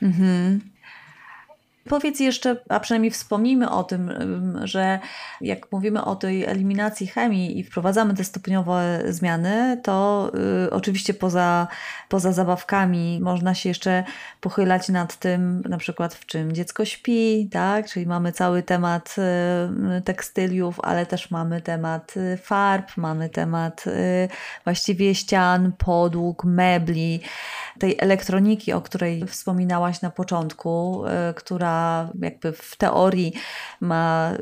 Mhm. 0.02 0.60
Powiedz 1.88 2.20
jeszcze, 2.20 2.56
a 2.68 2.80
przynajmniej 2.80 3.10
wspomnijmy 3.10 3.70
o 3.70 3.84
tym, 3.84 4.12
że 4.64 4.98
jak 5.40 5.72
mówimy 5.72 6.04
o 6.04 6.16
tej 6.16 6.44
eliminacji 6.44 7.06
chemii 7.06 7.58
i 7.58 7.64
wprowadzamy 7.64 8.14
te 8.14 8.24
stopniowe 8.24 9.02
zmiany, 9.08 9.80
to 9.82 10.30
y, 10.66 10.70
oczywiście 10.70 11.14
poza, 11.14 11.68
poza 12.08 12.32
zabawkami 12.32 13.20
można 13.22 13.54
się 13.54 13.68
jeszcze 13.68 14.04
pochylać 14.40 14.88
nad 14.88 15.16
tym, 15.16 15.62
na 15.68 15.78
przykład 15.78 16.14
w 16.14 16.26
czym 16.26 16.52
dziecko 16.52 16.84
śpi, 16.84 17.48
tak? 17.52 17.88
Czyli 17.88 18.06
mamy 18.06 18.32
cały 18.32 18.62
temat 18.62 19.16
y, 19.98 20.02
tekstyliów, 20.02 20.80
ale 20.80 21.06
też 21.06 21.30
mamy 21.30 21.60
temat 21.60 22.16
y, 22.16 22.36
farb, 22.36 22.96
mamy 22.96 23.28
temat 23.28 23.86
y, 23.86 24.28
właściwie 24.64 25.14
ścian, 25.14 25.72
podłóg, 25.78 26.44
mebli, 26.44 27.20
tej 27.78 27.96
elektroniki, 27.98 28.72
o 28.72 28.80
której 28.80 29.26
wspominałaś 29.26 30.00
na 30.00 30.10
początku, 30.10 31.04
y, 31.30 31.34
która 31.34 32.08
jakby 32.20 32.52
w 32.52 32.76
teorii 32.76 33.32
ma 33.80 34.32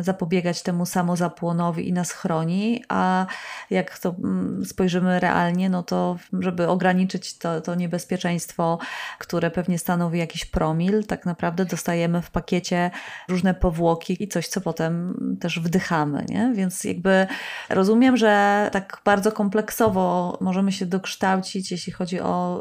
y, 0.00 0.02
zapobiegać 0.02 0.62
temu 0.62 0.86
samozapłonowi 0.86 1.88
i 1.88 1.92
nas 1.92 2.12
chroni, 2.12 2.84
a 2.88 3.26
jak 3.70 3.98
to 3.98 4.14
mm, 4.18 4.64
spojrzymy 4.64 5.20
realnie, 5.20 5.70
no 5.70 5.82
to 5.82 6.16
żeby 6.40 6.68
ograniczyć 6.68 7.38
to, 7.38 7.60
to 7.60 7.74
niebezpieczeństwo, 7.74 8.78
które 9.18 9.50
pewnie 9.50 9.78
stanowi 9.78 10.18
jakiś 10.18 10.44
promil, 10.44 11.04
tak 11.04 11.26
naprawdę 11.26 11.64
dostajemy 11.64 12.22
w 12.22 12.30
pakiecie 12.30 12.90
różne 13.28 13.54
powłoki 13.54 14.22
i 14.24 14.28
coś, 14.28 14.48
co 14.48 14.60
potem 14.60 15.14
też 15.40 15.60
wdychamy, 15.60 16.24
nie? 16.28 16.52
Więc 16.54 16.84
jakby 16.84 17.26
rozumiem, 17.68 18.16
że 18.16 18.68
tak 18.72 19.00
bardzo 19.04 19.32
kompleksowo 19.32 20.38
możemy 20.40 20.72
się 20.72 20.86
dokształcić, 20.86 21.70
jeśli 21.70 21.92
chodzi 21.92 22.20
o 22.20 22.55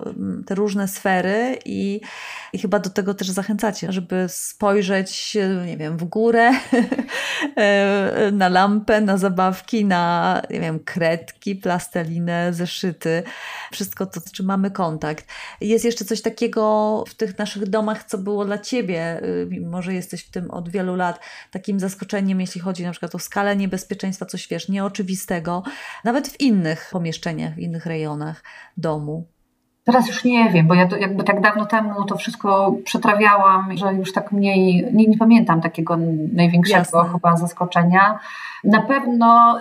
te 0.45 0.55
różne 0.55 0.87
sfery 0.87 1.57
i, 1.65 2.01
i 2.53 2.59
chyba 2.59 2.79
do 2.79 2.89
tego 2.89 3.13
też 3.13 3.29
zachęcacie, 3.29 3.91
żeby 3.91 4.25
spojrzeć, 4.27 5.37
nie 5.65 5.77
wiem, 5.77 5.97
w 5.97 6.03
górę, 6.03 6.51
na 8.31 8.49
lampę, 8.49 9.01
na 9.01 9.17
zabawki, 9.17 9.85
na, 9.85 10.41
nie 10.49 10.59
wiem, 10.59 10.79
kredki, 10.79 11.55
plastelinę, 11.55 12.53
zeszyty, 12.53 13.23
wszystko 13.71 14.05
to, 14.05 14.19
z 14.19 14.31
czym 14.31 14.45
mamy 14.45 14.71
kontakt. 14.71 15.25
Jest 15.61 15.85
jeszcze 15.85 16.05
coś 16.05 16.21
takiego 16.21 17.03
w 17.07 17.13
tych 17.13 17.37
naszych 17.37 17.69
domach, 17.69 18.03
co 18.03 18.17
było 18.17 18.45
dla 18.45 18.57
Ciebie, 18.57 19.21
mimo 19.49 19.81
że 19.81 19.93
jesteś 19.93 20.23
w 20.23 20.31
tym 20.31 20.51
od 20.51 20.69
wielu 20.69 20.95
lat, 20.95 21.19
takim 21.51 21.79
zaskoczeniem, 21.79 22.41
jeśli 22.41 22.61
chodzi 22.61 22.83
na 22.83 22.91
przykład 22.91 23.15
o 23.15 23.19
skalę 23.19 23.55
niebezpieczeństwa, 23.55 24.25
coś 24.25 24.47
wiesz, 24.47 24.69
nieoczywistego, 24.69 25.63
nawet 26.03 26.27
w 26.27 26.39
innych 26.39 26.89
pomieszczeniach, 26.91 27.55
w 27.55 27.59
innych 27.59 27.85
rejonach 27.85 28.43
domu. 28.77 29.34
Teraz 29.85 30.07
już 30.07 30.23
nie 30.23 30.49
wiem, 30.49 30.67
bo 30.67 30.73
ja 30.73 30.87
to, 30.87 30.97
jakby 30.97 31.23
tak 31.23 31.41
dawno 31.41 31.65
temu 31.65 32.05
to 32.05 32.17
wszystko 32.17 32.75
przetrawiałam, 32.83 33.77
że 33.77 33.93
już 33.93 34.13
tak 34.13 34.31
mniej, 34.31 34.89
nie, 34.93 35.05
nie 35.07 35.17
pamiętam 35.17 35.61
takiego 35.61 35.97
największego 36.33 36.97
Jasne. 36.97 37.13
chyba 37.13 37.37
zaskoczenia. 37.37 38.19
Na 38.63 38.81
pewno 38.81 39.59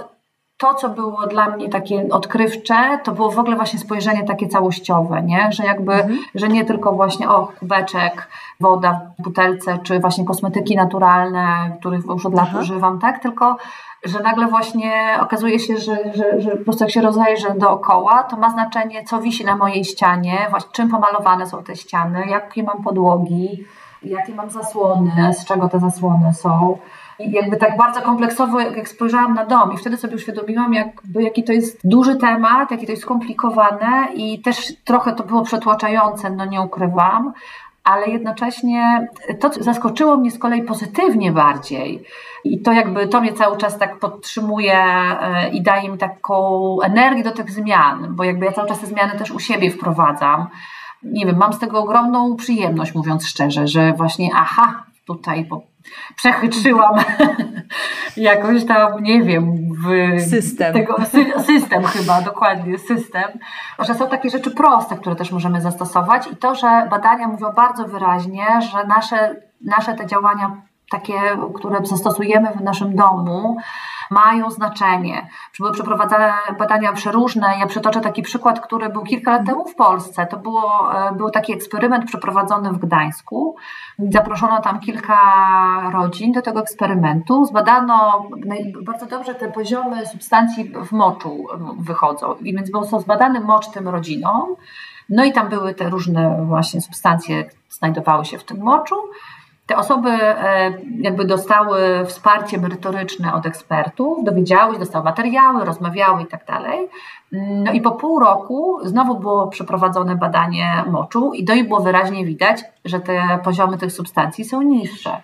to, 0.56 0.74
co 0.74 0.88
było 0.88 1.26
dla 1.26 1.50
mnie 1.50 1.68
takie 1.68 2.08
odkrywcze, 2.10 2.98
to 3.04 3.12
było 3.12 3.30
w 3.30 3.38
ogóle 3.38 3.56
właśnie 3.56 3.78
spojrzenie 3.78 4.24
takie 4.24 4.48
całościowe, 4.48 5.22
nie? 5.22 5.52
że 5.52 5.64
jakby, 5.64 5.92
mhm. 5.92 6.18
że 6.34 6.48
nie 6.48 6.64
tylko 6.64 6.92
właśnie 6.92 7.30
o 7.30 7.46
kubeczek, 7.46 8.28
woda 8.60 9.00
w 9.18 9.22
butelce, 9.22 9.78
czy 9.82 10.00
właśnie 10.00 10.24
kosmetyki 10.24 10.76
naturalne, 10.76 11.76
których 11.80 12.04
już 12.04 12.26
od 12.26 12.34
lat 12.34 12.48
Aha. 12.48 12.60
używam, 12.60 12.98
tak? 12.98 13.22
Tylko 13.22 13.56
że 14.04 14.20
nagle 14.20 14.46
właśnie 14.46 15.18
okazuje 15.20 15.58
się, 15.58 15.76
że, 15.76 15.96
że, 16.14 16.40
że 16.40 16.50
po 16.50 16.64
prostu 16.64 16.84
jak 16.84 16.92
się 16.92 17.00
rozejrzę 17.00 17.54
dookoła, 17.58 18.22
to 18.22 18.36
ma 18.36 18.50
znaczenie, 18.50 19.04
co 19.04 19.20
wisi 19.20 19.44
na 19.44 19.56
mojej 19.56 19.84
ścianie, 19.84 20.46
właśnie 20.50 20.70
czym 20.72 20.88
pomalowane 20.88 21.46
są 21.46 21.62
te 21.62 21.76
ściany, 21.76 22.26
jakie 22.26 22.62
mam 22.62 22.82
podłogi, 22.82 23.64
jakie 24.02 24.34
mam 24.34 24.50
zasłony, 24.50 25.32
z 25.32 25.44
czego 25.44 25.68
te 25.68 25.78
zasłony 25.78 26.34
są. 26.34 26.78
I 27.18 27.32
jakby 27.32 27.56
tak 27.56 27.76
bardzo 27.76 28.02
kompleksowo, 28.02 28.60
jak 28.60 28.88
spojrzałam 28.88 29.34
na 29.34 29.46
dom 29.46 29.72
i 29.72 29.76
wtedy 29.76 29.96
sobie 29.96 30.14
uświadomiłam, 30.16 30.74
jakby, 30.74 31.22
jaki 31.22 31.44
to 31.44 31.52
jest 31.52 31.80
duży 31.84 32.16
temat, 32.16 32.70
jakie 32.70 32.86
to 32.86 32.92
jest 32.92 33.02
skomplikowane 33.02 34.08
i 34.14 34.42
też 34.42 34.72
trochę 34.84 35.12
to 35.12 35.24
było 35.24 35.42
przetłaczające, 35.42 36.30
no 36.30 36.44
nie 36.44 36.60
ukrywam, 36.60 37.32
ale 37.84 38.06
jednocześnie 38.06 39.08
to 39.40 39.50
zaskoczyło 39.60 40.16
mnie 40.16 40.30
z 40.30 40.38
kolei 40.38 40.62
pozytywnie 40.62 41.32
bardziej. 41.32 42.04
I 42.44 42.62
to 42.62 42.72
jakby 42.72 43.08
to 43.08 43.20
mnie 43.20 43.32
cały 43.32 43.56
czas 43.56 43.78
tak 43.78 43.98
podtrzymuje 43.98 44.78
e, 44.78 45.48
i 45.48 45.62
daje 45.62 45.88
mi 45.90 45.98
taką 45.98 46.78
energię 46.80 47.22
do 47.22 47.30
tych 47.30 47.50
zmian, 47.50 48.14
bo 48.16 48.24
jakby 48.24 48.46
ja 48.46 48.52
cały 48.52 48.68
czas 48.68 48.80
te 48.80 48.86
zmiany 48.86 49.18
też 49.18 49.30
u 49.30 49.38
siebie 49.38 49.70
wprowadzam. 49.70 50.46
Nie 51.02 51.26
wiem, 51.26 51.36
mam 51.36 51.52
z 51.52 51.58
tego 51.58 51.80
ogromną 51.80 52.36
przyjemność, 52.36 52.94
mówiąc 52.94 53.26
szczerze, 53.26 53.68
że 53.68 53.92
właśnie 53.92 54.30
aha, 54.34 54.84
tutaj 55.06 55.44
po, 55.44 55.62
przechytrzyłam 56.16 56.94
jakoś 58.16 58.64
tam, 58.64 59.02
nie 59.02 59.22
wiem, 59.22 59.56
w 59.84 60.20
system. 60.30 60.74
Tego, 60.74 60.96
system 61.46 61.84
chyba, 61.84 62.22
dokładnie, 62.22 62.78
system, 62.78 63.24
że 63.78 63.94
są 63.94 64.08
takie 64.08 64.30
rzeczy 64.30 64.50
proste, 64.50 64.96
które 64.96 65.16
też 65.16 65.32
możemy 65.32 65.60
zastosować 65.60 66.26
i 66.32 66.36
to, 66.36 66.54
że 66.54 66.86
badania 66.90 67.28
mówią 67.28 67.52
bardzo 67.52 67.84
wyraźnie, 67.84 68.46
że 68.72 68.86
nasze, 68.86 69.36
nasze 69.60 69.94
te 69.94 70.06
działania 70.06 70.62
takie, 70.90 71.14
które 71.54 71.86
zastosujemy 71.86 72.50
w 72.50 72.60
naszym 72.60 72.96
domu, 72.96 73.56
mają 74.10 74.50
znaczenie. 74.50 75.28
Były 75.58 75.72
przeprowadzane 75.72 76.32
badania 76.58 76.92
przeróżne. 76.92 77.54
Ja 77.60 77.66
przytoczę 77.66 78.00
taki 78.00 78.22
przykład, 78.22 78.60
który 78.60 78.88
był 78.88 79.02
kilka 79.02 79.32
lat 79.32 79.46
temu 79.46 79.64
w 79.68 79.74
Polsce. 79.74 80.26
To 80.26 80.36
było, 80.36 80.92
e, 80.94 81.12
był 81.12 81.30
taki 81.30 81.52
eksperyment 81.52 82.04
przeprowadzony 82.04 82.72
w 82.72 82.78
Gdańsku. 82.78 83.56
Zaproszono 83.98 84.60
tam 84.60 84.80
kilka 84.80 85.18
rodzin 85.92 86.32
do 86.32 86.42
tego 86.42 86.60
eksperymentu. 86.60 87.44
Zbadano 87.44 88.26
bardzo 88.82 89.06
dobrze 89.06 89.34
te 89.34 89.52
poziomy 89.52 90.06
substancji 90.06 90.72
w 90.86 90.92
moczu 90.92 91.46
wychodzą. 91.78 92.34
I 92.34 92.54
więc 92.54 92.70
był 92.70 92.84
zbadany 92.84 93.40
mocz 93.40 93.68
tym 93.68 93.88
rodzinom. 93.88 94.56
No 95.08 95.24
i 95.24 95.32
tam 95.32 95.48
były 95.48 95.74
te 95.74 95.90
różne 95.90 96.44
właśnie 96.44 96.80
substancje, 96.80 97.44
znajdowały 97.70 98.24
się 98.24 98.38
w 98.38 98.44
tym 98.44 98.62
moczu. 98.62 98.94
Te 99.66 99.76
osoby 99.76 100.10
e, 100.10 100.72
jakby 101.00 101.24
dostały 101.24 102.06
wsparcie 102.06 102.58
merytoryczne 102.58 103.34
od 103.34 103.46
ekspertów, 103.46 104.24
dowiedziały 104.24 104.72
się, 104.72 104.78
dostały 104.78 105.04
materiały, 105.04 105.64
rozmawiały 105.64 106.22
i 106.22 106.26
tak 106.26 106.44
dalej. 106.46 106.88
No 107.32 107.72
i 107.72 107.80
po 107.80 107.92
pół 107.92 108.20
roku 108.20 108.78
znowu 108.82 109.18
było 109.18 109.48
przeprowadzone 109.48 110.16
badanie 110.16 110.84
moczu 110.90 111.32
i 111.34 111.44
do 111.44 111.54
nich 111.54 111.68
było 111.68 111.80
wyraźnie 111.80 112.24
widać, 112.24 112.64
że 112.84 113.00
te 113.00 113.38
poziomy 113.44 113.78
tych 113.78 113.92
substancji 113.92 114.44
są 114.44 114.62
niższe. 114.62 115.22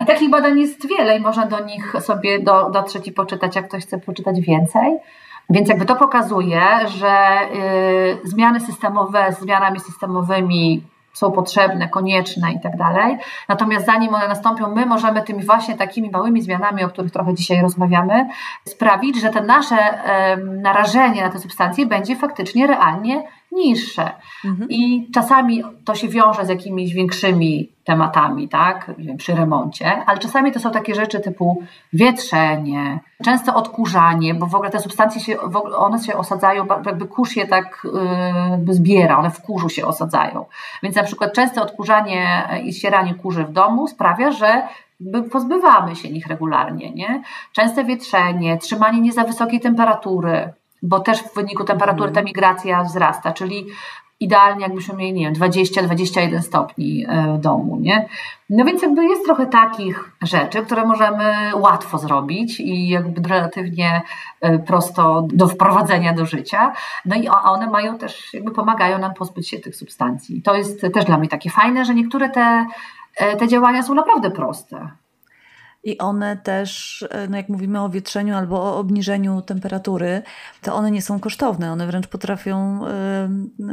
I 0.00 0.06
takich 0.06 0.30
badań 0.30 0.60
jest 0.60 0.88
wiele 0.88 1.18
i 1.18 1.20
można 1.20 1.46
do 1.46 1.64
nich 1.64 1.92
sobie 2.00 2.38
do, 2.38 2.70
dotrzeć 2.70 3.08
i 3.08 3.12
poczytać, 3.12 3.56
jak 3.56 3.68
ktoś 3.68 3.82
chce 3.82 3.98
poczytać 3.98 4.40
więcej. 4.40 4.98
Więc 5.50 5.68
jakby 5.68 5.84
to 5.84 5.96
pokazuje, 5.96 6.62
że 6.86 7.38
y, 8.24 8.28
zmiany 8.28 8.60
systemowe 8.60 9.32
z 9.32 9.40
zmianami 9.40 9.80
systemowymi 9.80 10.82
są 11.16 11.32
potrzebne, 11.32 11.88
konieczne 11.88 12.52
i 12.52 12.60
tak 12.60 12.76
dalej. 12.76 13.18
Natomiast 13.48 13.86
zanim 13.86 14.14
one 14.14 14.28
nastąpią, 14.28 14.74
my 14.74 14.86
możemy 14.86 15.22
tymi 15.22 15.44
właśnie 15.44 15.76
takimi 15.76 16.10
małymi 16.10 16.42
zmianami, 16.42 16.84
o 16.84 16.88
których 16.88 17.12
trochę 17.12 17.34
dzisiaj 17.34 17.62
rozmawiamy, 17.62 18.28
sprawić, 18.64 19.20
że 19.20 19.30
te 19.30 19.40
nasze 19.40 19.76
narażenie 20.38 21.22
na 21.22 21.30
te 21.30 21.38
substancje 21.38 21.86
będzie 21.86 22.16
faktycznie 22.16 22.66
realnie 22.66 23.22
niższe. 23.56 24.10
Mhm. 24.44 24.70
I 24.70 25.10
czasami 25.14 25.62
to 25.84 25.94
się 25.94 26.08
wiąże 26.08 26.46
z 26.46 26.48
jakimiś 26.48 26.94
większymi 26.94 27.72
tematami, 27.84 28.48
tak, 28.48 28.90
wiem, 28.98 29.16
przy 29.16 29.34
remoncie, 29.34 30.04
ale 30.06 30.18
czasami 30.18 30.52
to 30.52 30.60
są 30.60 30.70
takie 30.70 30.94
rzeczy 30.94 31.20
typu 31.20 31.62
wietrzenie, 31.92 33.00
często 33.24 33.54
odkurzanie, 33.54 34.34
bo 34.34 34.46
w 34.46 34.54
ogóle 34.54 34.70
te 34.70 34.80
substancje 34.80 35.20
się, 35.20 35.40
one 35.76 35.98
się 35.98 36.16
osadzają, 36.16 36.66
jakby 36.86 37.06
kurz 37.06 37.36
je 37.36 37.46
tak 37.46 37.86
yy, 38.66 38.74
zbiera, 38.74 39.18
one 39.18 39.30
w 39.30 39.40
kurzu 39.42 39.68
się 39.68 39.86
osadzają. 39.86 40.44
Więc 40.82 40.96
na 40.96 41.02
przykład 41.02 41.32
częste 41.32 41.62
odkurzanie 41.62 42.48
i 42.64 42.72
ścieranie 42.72 43.14
kurzy 43.14 43.44
w 43.44 43.52
domu 43.52 43.88
sprawia, 43.88 44.30
że 44.30 44.62
pozbywamy 45.32 45.96
się 45.96 46.10
nich 46.10 46.26
regularnie, 46.26 46.90
nie? 46.90 47.22
Częste 47.52 47.84
wietrzenie, 47.84 48.58
trzymanie 48.58 49.00
nie 49.00 49.12
za 49.12 49.24
wysokiej 49.24 49.60
temperatury, 49.60 50.52
bo 50.86 51.00
też 51.00 51.22
w 51.22 51.34
wyniku 51.34 51.64
temperatury 51.64 52.12
ta 52.12 52.22
migracja 52.22 52.82
wzrasta, 52.84 53.32
czyli 53.32 53.66
idealnie 54.20 54.62
jakbyśmy 54.62 54.94
mieli, 54.94 55.12
nie 55.12 55.24
wiem, 55.24 55.34
20-21 55.34 56.42
stopni 56.42 57.06
e, 57.08 57.34
w 57.34 57.40
domu, 57.40 57.76
nie? 57.80 58.08
No 58.50 58.64
więc 58.64 58.82
jakby 58.82 59.04
jest 59.04 59.24
trochę 59.24 59.46
takich 59.46 60.10
rzeczy, 60.22 60.62
które 60.62 60.86
możemy 60.86 61.34
łatwo 61.54 61.98
zrobić 61.98 62.60
i 62.60 62.88
jakby 62.88 63.28
relatywnie 63.28 64.02
e, 64.40 64.58
prosto 64.58 65.26
do 65.32 65.48
wprowadzenia 65.48 66.12
do 66.12 66.26
życia. 66.26 66.72
No 67.04 67.16
i 67.16 67.28
one 67.28 67.70
mają 67.70 67.98
też, 67.98 68.34
jakby 68.34 68.50
pomagają 68.50 68.98
nam 68.98 69.14
pozbyć 69.14 69.48
się 69.48 69.58
tych 69.58 69.76
substancji. 69.76 70.42
To 70.42 70.54
jest 70.54 70.86
też 70.94 71.04
dla 71.04 71.18
mnie 71.18 71.28
takie 71.28 71.50
fajne, 71.50 71.84
że 71.84 71.94
niektóre 71.94 72.28
te, 72.28 72.66
e, 73.16 73.36
te 73.36 73.48
działania 73.48 73.82
są 73.82 73.94
naprawdę 73.94 74.30
proste. 74.30 74.90
I 75.86 75.98
one 75.98 76.36
też, 76.36 77.02
e, 77.10 77.28
no 77.28 77.36
jak 77.36 77.48
mówimy 77.48 77.80
o 77.80 77.88
wietrzeniu 77.88 78.36
albo 78.36 78.62
o 78.62 78.78
obniżeniu 78.78 79.42
temperatury, 79.42 80.22
to 80.62 80.74
one 80.74 80.90
nie 80.90 81.02
są 81.02 81.20
kosztowne. 81.20 81.72
One 81.72 81.86
wręcz 81.86 82.06
potrafią 82.06 82.80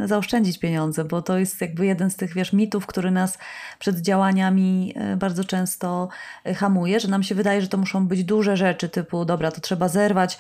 y, 0.03 0.07
zaoszczędzić 0.07 0.59
pieniądze, 0.59 1.05
bo 1.05 1.21
to 1.21 1.37
jest 1.37 1.61
jakby 1.61 1.85
jeden 1.85 2.09
z 2.09 2.15
tych, 2.15 2.33
wiesz, 2.33 2.53
mitów, 2.53 2.85
który 2.85 3.11
nas 3.11 3.37
przed 3.79 3.99
działaniami 3.99 4.93
e, 4.95 5.17
bardzo 5.17 5.43
często 5.43 6.09
hamuje, 6.55 6.99
że 6.99 7.07
nam 7.07 7.23
się 7.23 7.35
wydaje, 7.35 7.61
że 7.61 7.67
to 7.67 7.77
muszą 7.77 8.07
być 8.07 8.23
duże 8.23 8.57
rzeczy, 8.57 8.89
typu, 8.89 9.25
dobra, 9.25 9.51
to 9.51 9.61
trzeba 9.61 9.87
zerwać 9.87 10.37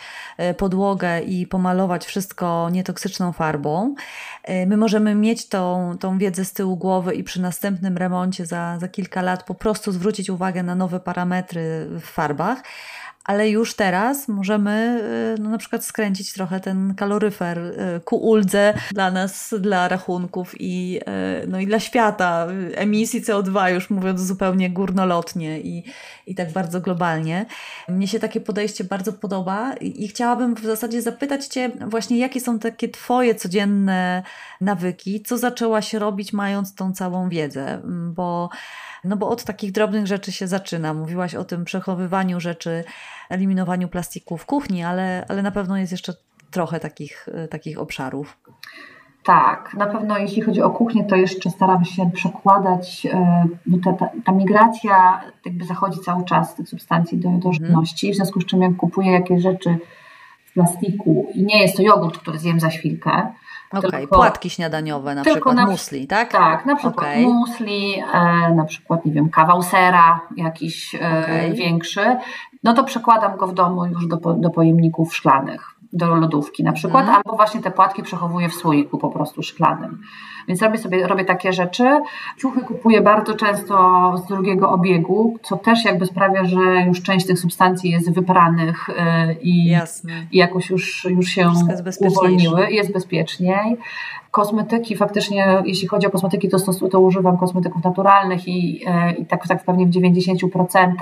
podłogę 0.57 1.21
i 1.21 1.47
pomalować 1.47 2.05
wszystko 2.05 2.69
nietoksyczną 2.71 3.31
farbą. 3.31 3.95
My 4.67 4.77
możemy 4.77 5.15
mieć 5.15 5.49
tą, 5.49 5.95
tą 5.99 6.17
wiedzę 6.17 6.45
z 6.45 6.53
tyłu 6.53 6.77
głowy 6.77 7.15
i 7.15 7.23
przy 7.23 7.41
następnym 7.41 7.97
remoncie 7.97 8.45
za, 8.45 8.77
za 8.79 8.87
kilka 8.87 9.21
lat 9.21 9.43
po 9.43 9.55
prostu 9.55 9.91
zwrócić 9.91 10.29
uwagę 10.29 10.63
na 10.63 10.75
nowe 10.75 10.99
parametry 10.99 11.62
w 11.89 12.01
farbach, 12.01 12.63
ale 13.23 13.49
już 13.49 13.73
teraz 13.73 14.27
możemy 14.27 15.01
y, 15.37 15.41
no, 15.41 15.49
na 15.49 15.57
przykład 15.57 15.85
skręcić 15.85 16.33
trochę 16.33 16.59
ten 16.59 16.95
kaloryfer 16.95 17.59
y, 17.59 18.01
ku 18.05 18.15
uldze 18.15 18.73
dla 18.91 19.11
nas, 19.11 19.53
dla 19.59 19.87
rachunków 19.87 20.55
i, 20.59 20.99
y, 21.43 21.47
no, 21.47 21.59
i 21.59 21.67
dla 21.67 21.79
świata, 21.79 22.47
emisji 22.75 23.21
CO2, 23.21 23.73
już 23.73 23.89
mówiąc 23.89 24.21
zupełnie 24.21 24.69
górnolotnie 24.69 25.59
i, 25.59 25.83
i 26.27 26.35
tak 26.35 26.51
bardzo 26.51 26.81
globalnie. 26.81 27.45
Mnie 27.89 28.07
się 28.07 28.19
takie 28.19 28.41
podejście 28.41 28.83
bardzo 28.83 29.13
podoba 29.13 29.73
i 29.73 30.07
chciałabym 30.07 30.55
w 30.55 30.63
zasadzie 30.63 31.01
zapytać 31.01 31.45
Cię 31.45 31.71
właśnie, 31.87 32.17
jakie 32.17 32.41
są 32.41 32.59
takie 32.59 32.89
Twoje 32.89 33.35
codzienne 33.35 34.23
nawyki, 34.61 35.21
co 35.21 35.37
zaczęłaś 35.37 35.93
robić 35.93 36.33
mając 36.33 36.75
tą 36.75 36.93
całą 36.93 37.29
wiedzę, 37.29 37.81
bo 38.13 38.49
no 39.03 39.17
bo 39.17 39.29
od 39.29 39.43
takich 39.43 39.71
drobnych 39.71 40.07
rzeczy 40.07 40.31
się 40.31 40.47
zaczyna. 40.47 40.93
Mówiłaś 40.93 41.35
o 41.35 41.43
tym 41.43 41.65
przechowywaniu 41.65 42.39
rzeczy, 42.39 42.83
eliminowaniu 43.29 43.87
plastiku 43.87 44.37
w 44.37 44.45
kuchni, 44.45 44.83
ale, 44.83 45.25
ale 45.29 45.41
na 45.41 45.51
pewno 45.51 45.77
jest 45.77 45.91
jeszcze 45.91 46.13
trochę 46.51 46.79
takich, 46.79 47.29
e, 47.33 47.47
takich 47.47 47.79
obszarów. 47.79 48.37
Tak, 49.23 49.73
na 49.73 49.85
pewno 49.85 50.17
jeśli 50.17 50.41
chodzi 50.41 50.61
o 50.61 50.69
kuchnię, 50.69 51.03
to 51.03 51.15
jeszcze 51.15 51.49
staram 51.49 51.85
się 51.85 52.11
przekładać, 52.13 53.07
bo 53.65 53.77
ta, 53.83 53.93
ta, 53.93 54.09
ta 54.25 54.31
migracja 54.31 55.21
jakby 55.45 55.65
zachodzi 55.65 55.99
cały 55.99 56.25
czas 56.25 56.55
tych 56.55 56.69
substancji 56.69 57.17
do, 57.17 57.29
do 57.29 57.35
mhm. 57.35 57.53
żywności, 57.53 58.11
w 58.11 58.15
związku 58.15 58.41
z 58.41 58.45
czym 58.45 58.61
jak 58.61 58.75
kupuję 58.75 59.11
jakieś 59.11 59.41
rzeczy 59.41 59.77
w 60.45 60.53
plastiku 60.53 61.27
i 61.33 61.43
nie 61.43 61.61
jest 61.61 61.77
to 61.77 61.83
jogurt, 61.83 62.17
który 62.17 62.39
zjem 62.39 62.59
za 62.59 62.69
chwilkę, 62.69 63.33
Okej, 63.73 63.89
okay. 63.89 64.07
płatki 64.07 64.49
śniadaniowe 64.49 65.15
na 65.15 65.23
przykład, 65.23 65.55
na, 65.55 65.65
musli, 65.65 66.07
tak? 66.07 66.31
Tak, 66.31 66.65
na 66.65 66.75
przykład 66.75 66.97
okay. 67.07 67.21
musli, 67.21 68.03
e, 68.13 68.53
na 68.55 68.65
przykład, 68.65 69.05
nie 69.05 69.11
wiem, 69.11 69.29
kawał 69.29 69.63
sera 69.63 70.21
jakiś 70.37 70.95
e, 70.95 70.97
okay. 70.97 71.53
większy, 71.53 72.17
no 72.63 72.73
to 72.73 72.83
przekładam 72.83 73.37
go 73.37 73.47
w 73.47 73.53
domu 73.53 73.85
już 73.85 74.07
do, 74.07 74.17
do 74.17 74.49
pojemników 74.49 75.15
szklanych 75.15 75.73
do 75.93 76.15
lodówki 76.15 76.63
na 76.63 76.71
przykład, 76.71 77.03
mm. 77.03 77.15
albo 77.15 77.35
właśnie 77.35 77.61
te 77.61 77.71
płatki 77.71 78.03
przechowuję 78.03 78.49
w 78.49 78.53
słoiku 78.53 78.97
po 78.97 79.09
prostu 79.09 79.43
szklanym. 79.43 80.01
Więc 80.47 80.61
robię 80.61 80.77
sobie 80.77 81.07
robię 81.07 81.25
takie 81.25 81.53
rzeczy. 81.53 82.01
Ciuchy 82.37 82.61
kupuję 82.61 83.01
bardzo 83.01 83.33
często 83.33 84.13
z 84.17 84.27
drugiego 84.27 84.71
obiegu, 84.71 85.37
co 85.43 85.57
też 85.57 85.85
jakby 85.85 86.05
sprawia, 86.05 86.45
że 86.45 86.59
już 86.87 87.01
część 87.01 87.27
tych 87.27 87.39
substancji 87.39 87.91
jest 87.91 88.13
wypranych 88.13 88.89
y, 88.89 88.93
i, 89.41 89.77
i 90.31 90.37
jakoś 90.37 90.69
już, 90.69 91.05
już 91.09 91.27
się 91.27 91.41
jest 91.41 92.01
uwolniły. 92.01 92.71
Jest 92.71 92.93
bezpieczniej. 92.93 93.77
Kosmetyki 94.31 94.95
faktycznie, 94.95 95.63
jeśli 95.65 95.87
chodzi 95.87 96.07
o 96.07 96.09
kosmetyki, 96.09 96.49
to, 96.49 96.59
to, 96.59 96.89
to 96.89 96.99
używam 96.99 97.37
kosmetyków 97.37 97.83
naturalnych 97.83 98.47
i, 98.47 98.85
y, 99.09 99.13
i 99.13 99.25
tak, 99.25 99.47
tak 99.47 99.63
pewnie 99.65 99.85
w 99.85 99.89
90%. 99.89 100.93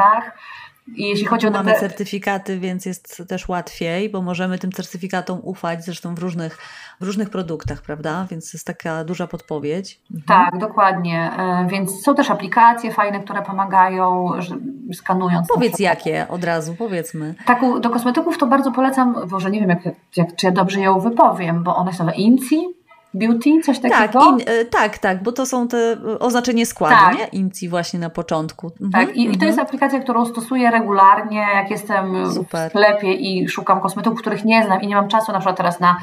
I 0.87 1.09
jeśli 1.09 1.25
chodzi 1.25 1.47
o 1.47 1.51
Mamy 1.51 1.73
te... 1.73 1.79
certyfikaty, 1.79 2.59
więc 2.59 2.85
jest 2.85 3.23
też 3.27 3.47
łatwiej, 3.47 4.09
bo 4.09 4.21
możemy 4.21 4.59
tym 4.59 4.71
certyfikatom 4.71 5.39
ufać, 5.43 5.85
zresztą 5.85 6.15
w 6.15 6.19
różnych, 6.19 6.57
w 7.01 7.03
różnych 7.05 7.29
produktach, 7.29 7.81
prawda? 7.81 8.27
Więc 8.29 8.53
jest 8.53 8.67
taka 8.67 9.03
duża 9.03 9.27
podpowiedź. 9.27 9.99
Mhm. 10.11 10.45
Tak, 10.45 10.59
dokładnie. 10.59 11.31
E, 11.37 11.67
więc 11.69 12.03
są 12.03 12.15
też 12.15 12.29
aplikacje 12.29 12.91
fajne, 12.91 13.19
które 13.19 13.41
pomagają, 13.41 14.31
skanując. 14.93 15.47
Powiedz 15.47 15.79
jakie 15.79 16.27
od 16.27 16.43
razu, 16.43 16.75
powiedzmy. 16.75 17.35
Tak, 17.45 17.61
do 17.81 17.89
kosmetyków 17.89 18.37
to 18.37 18.47
bardzo 18.47 18.71
polecam, 18.71 19.15
może 19.31 19.51
nie 19.51 19.59
wiem, 19.59 19.69
jak, 19.69 19.79
jak, 20.15 20.35
czy 20.35 20.45
ja 20.45 20.51
dobrze 20.51 20.79
ją 20.79 20.99
wypowiem, 20.99 21.63
bo 21.63 21.75
one 21.75 21.93
się 21.93 22.03
nazywa 22.03 22.17
INCI 22.17 22.80
Beauty, 23.13 23.61
coś 23.63 23.79
takiego? 23.79 24.19
Tak, 24.19 24.31
in, 24.31 24.41
e, 24.45 24.65
tak, 24.65 24.97
tak, 24.97 25.23
bo 25.23 25.31
to 25.31 25.45
są 25.45 25.67
te 25.67 25.97
oznaczenie 26.19 26.65
składu, 26.65 26.95
tak. 26.95 27.17
nie? 27.17 27.25
Inci 27.25 27.69
właśnie 27.69 27.99
na 27.99 28.09
początku. 28.09 28.71
Mhm, 28.81 29.07
tak, 29.07 29.15
i, 29.15 29.23
i, 29.23 29.37
to 29.37 29.45
jest 29.45 29.59
mhm. 29.59 29.67
aplikacja, 29.67 29.99
którą 29.99 30.25
stosuję 30.25 30.71
regularnie, 30.71 31.45
jak 31.55 31.71
jestem 31.71 32.33
Super. 32.33 32.69
w 32.69 32.71
sklepie 32.71 33.13
i 33.13 33.49
szukam 33.49 33.81
kosmetyków, 33.81 34.19
których 34.19 34.45
nie 34.45 34.63
znam 34.63 34.81
i 34.81 34.87
nie 34.87 34.95
mam 34.95 35.07
czasu 35.07 35.31
na 35.31 35.39
przykład 35.39 35.57
teraz 35.57 35.79
na 35.79 35.97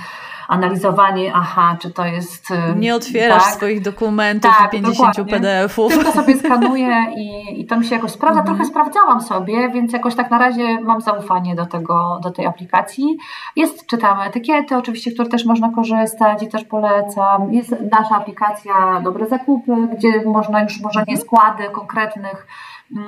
analizowanie, 0.48 1.32
aha, 1.34 1.76
czy 1.80 1.90
to 1.90 2.04
jest... 2.04 2.50
Y, 2.50 2.54
Nie 2.76 2.94
otwierasz 2.94 3.44
tak? 3.44 3.52
swoich 3.52 3.82
dokumentów 3.82 4.50
tak, 4.58 4.74
i 4.74 4.76
50 4.76 5.16
PDF-ów. 5.30 5.92
Tylko 5.92 6.12
sobie 6.12 6.38
skanuję 6.38 7.06
i, 7.16 7.60
i 7.60 7.66
to 7.66 7.76
mi 7.76 7.86
się 7.86 7.94
jakoś 7.94 8.10
sprawdza. 8.10 8.40
Mhm. 8.40 8.56
Trochę 8.56 8.70
sprawdzałam 8.70 9.20
sobie, 9.20 9.70
więc 9.70 9.92
jakoś 9.92 10.14
tak 10.14 10.30
na 10.30 10.38
razie 10.38 10.80
mam 10.80 11.00
zaufanie 11.00 11.54
do, 11.54 11.66
tego, 11.66 12.20
do 12.22 12.30
tej 12.30 12.46
aplikacji. 12.46 13.18
Jest, 13.56 13.86
czytamy 13.86 14.22
etykiety 14.22 14.76
oczywiście, 14.76 15.12
które 15.12 15.28
też 15.28 15.44
można 15.44 15.70
korzystać 15.70 16.42
i 16.42 16.48
też 16.48 16.64
polecam. 16.64 17.52
Jest 17.52 17.74
nasza 17.92 18.16
aplikacja 18.16 19.00
Dobre 19.04 19.26
Zakupy, 19.26 19.72
gdzie 19.98 20.22
można 20.26 20.62
już 20.62 20.80
może 20.80 21.00
nie 21.00 21.14
mhm. 21.14 21.18
składy 21.18 21.64
konkretnych 21.72 22.46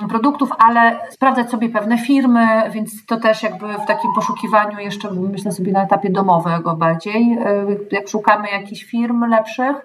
produktów, 0.09 0.49
ale 0.57 0.99
sprawdzać 1.09 1.49
sobie 1.49 1.69
pewne 1.69 1.97
firmy, 1.97 2.47
więc 2.71 3.05
to 3.05 3.17
też 3.17 3.43
jakby 3.43 3.73
w 3.73 3.85
takim 3.85 4.11
poszukiwaniu 4.15 4.79
jeszcze 4.79 5.11
myślę 5.11 5.51
sobie 5.51 5.71
na 5.71 5.83
etapie 5.83 6.09
domowego 6.09 6.75
bardziej, 6.75 7.37
y, 7.37 7.87
jak 7.91 8.07
szukamy 8.07 8.49
jakichś 8.49 8.83
firm 8.83 9.23
lepszych. 9.23 9.75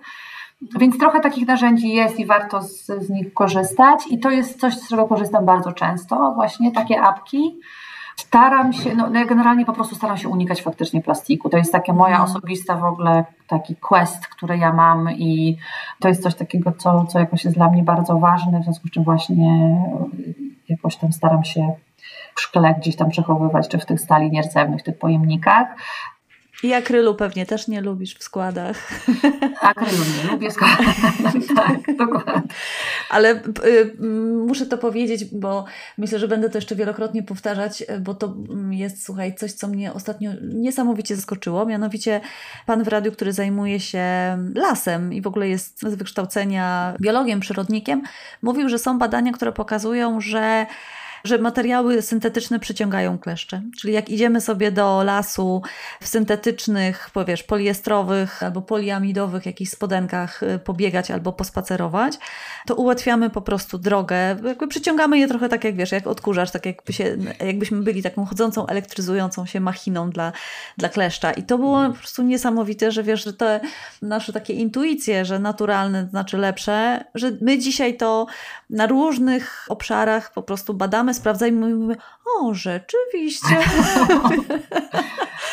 Więc 0.78 0.98
trochę 0.98 1.20
takich 1.20 1.46
narzędzi 1.46 1.88
jest 1.88 2.20
i 2.20 2.26
warto 2.26 2.62
z, 2.62 2.86
z 2.86 3.10
nich 3.10 3.34
korzystać 3.34 4.06
i 4.10 4.18
to 4.18 4.30
jest 4.30 4.60
coś, 4.60 4.74
z 4.74 4.88
czego 4.88 5.06
korzystam 5.06 5.44
bardzo 5.44 5.72
często, 5.72 6.32
właśnie 6.34 6.72
takie 6.72 7.00
apki. 7.00 7.60
Staram 8.20 8.72
się, 8.72 8.94
no, 8.94 9.10
no 9.10 9.18
ja 9.18 9.26
generalnie 9.26 9.66
po 9.66 9.72
prostu 9.72 9.94
staram 9.94 10.16
się 10.16 10.28
unikać 10.28 10.62
faktycznie 10.62 11.02
plastiku. 11.02 11.48
To 11.48 11.56
jest 11.56 11.72
taka 11.72 11.92
moja 11.92 12.16
mhm. 12.16 12.30
osobista 12.30 12.76
w 12.76 12.84
ogóle 12.84 13.24
taki 13.46 13.76
quest, 13.76 14.26
który 14.26 14.58
ja 14.58 14.72
mam 14.72 15.10
i 15.10 15.56
to 16.00 16.08
jest 16.08 16.22
coś 16.22 16.34
takiego, 16.34 16.72
co, 16.72 17.04
co 17.04 17.18
jakoś 17.18 17.44
jest 17.44 17.56
dla 17.56 17.70
mnie 17.70 17.82
bardzo 17.82 18.18
ważne, 18.18 18.60
w 18.60 18.64
związku 18.64 18.88
z 18.88 18.90
czym 18.90 19.04
właśnie 19.04 19.80
jakoś 20.68 20.96
tam 20.96 21.12
staram 21.12 21.44
się 21.44 21.72
w 22.34 22.40
szkle 22.40 22.74
gdzieś 22.78 22.96
tam 22.96 23.10
przechowywać, 23.10 23.68
czy 23.68 23.78
w 23.78 23.86
tych 23.86 24.00
stali 24.00 24.30
nierdzewnych, 24.30 24.82
tych 24.82 24.98
pojemnikach. 24.98 25.68
I 26.62 26.74
akrylu 26.74 27.14
pewnie 27.14 27.46
też 27.46 27.68
nie 27.68 27.80
lubisz 27.80 28.14
w 28.14 28.22
składach. 28.22 28.76
Akrylu 29.60 30.04
nie 30.22 30.30
lubię 30.30 30.50
składać, 30.50 30.86
tak, 31.56 31.96
dokładnie. 31.96 32.42
Ale 33.10 33.42
y, 33.64 33.94
muszę 34.46 34.66
to 34.66 34.78
powiedzieć, 34.78 35.24
bo 35.24 35.64
myślę, 35.98 36.18
że 36.18 36.28
będę 36.28 36.50
to 36.50 36.58
jeszcze 36.58 36.76
wielokrotnie 36.76 37.22
powtarzać, 37.22 37.84
bo 38.00 38.14
to 38.14 38.34
jest, 38.70 39.04
słuchaj, 39.04 39.34
coś, 39.34 39.52
co 39.52 39.68
mnie 39.68 39.92
ostatnio 39.92 40.30
niesamowicie 40.42 41.16
zaskoczyło. 41.16 41.66
Mianowicie 41.66 42.20
pan 42.66 42.84
w 42.84 42.88
radiu, 42.88 43.12
który 43.12 43.32
zajmuje 43.32 43.80
się 43.80 44.04
lasem 44.54 45.12
i 45.12 45.20
w 45.20 45.26
ogóle 45.26 45.48
jest 45.48 45.80
z 45.80 45.94
wykształcenia 45.94 46.94
biologiem, 47.00 47.40
przyrodnikiem, 47.40 48.02
mówił, 48.42 48.68
że 48.68 48.78
są 48.78 48.98
badania, 48.98 49.32
które 49.32 49.52
pokazują, 49.52 50.20
że 50.20 50.66
że 51.26 51.38
materiały 51.38 52.02
syntetyczne 52.02 52.58
przyciągają 52.58 53.18
kleszcze. 53.18 53.62
Czyli 53.80 53.92
jak 53.92 54.08
idziemy 54.08 54.40
sobie 54.40 54.72
do 54.72 55.02
lasu 55.04 55.62
w 56.00 56.08
syntetycznych, 56.08 57.10
powiesz, 57.12 57.42
poliestrowych 57.42 58.42
albo 58.42 58.62
poliamidowych 58.62 59.46
jakichś 59.46 59.70
spodenkach 59.70 60.42
y, 60.42 60.58
pobiegać 60.58 61.10
albo 61.10 61.32
pospacerować, 61.32 62.18
to 62.66 62.74
ułatwiamy 62.74 63.30
po 63.30 63.40
prostu 63.40 63.78
drogę. 63.78 64.16
Jakby 64.44 64.68
przyciągamy 64.68 65.18
je 65.18 65.28
trochę 65.28 65.48
tak 65.48 65.64
jak 65.64 65.76
wiesz, 65.76 65.92
jak 65.92 66.06
odkurzasz, 66.06 66.50
tak 66.50 66.66
jakby 66.66 66.92
się, 66.92 67.16
jakbyśmy 67.46 67.82
byli 67.82 68.02
taką 68.02 68.24
chodzącą, 68.24 68.66
elektryzującą 68.66 69.46
się 69.46 69.60
machiną 69.60 70.10
dla, 70.10 70.32
dla 70.76 70.88
kleszcza. 70.88 71.32
I 71.32 71.42
to 71.42 71.58
było 71.58 71.88
po 71.88 71.94
prostu 71.94 72.22
niesamowite, 72.22 72.92
że 72.92 73.02
wiesz, 73.02 73.24
że 73.24 73.32
te 73.32 73.60
nasze 74.02 74.32
takie 74.32 74.54
intuicje, 74.54 75.24
że 75.24 75.38
naturalne 75.38 76.08
znaczy 76.10 76.36
lepsze, 76.38 77.04
że 77.14 77.32
my 77.40 77.58
dzisiaj 77.58 77.96
to 77.96 78.26
na 78.70 78.86
różnych 78.86 79.66
obszarach 79.68 80.32
po 80.32 80.42
prostu 80.42 80.74
badamy 80.74 81.14
sprawdza 81.16 81.46
i 81.46 81.52
mówimy, 81.52 81.96
o, 82.40 82.54
rzeczywiście. 82.54 83.56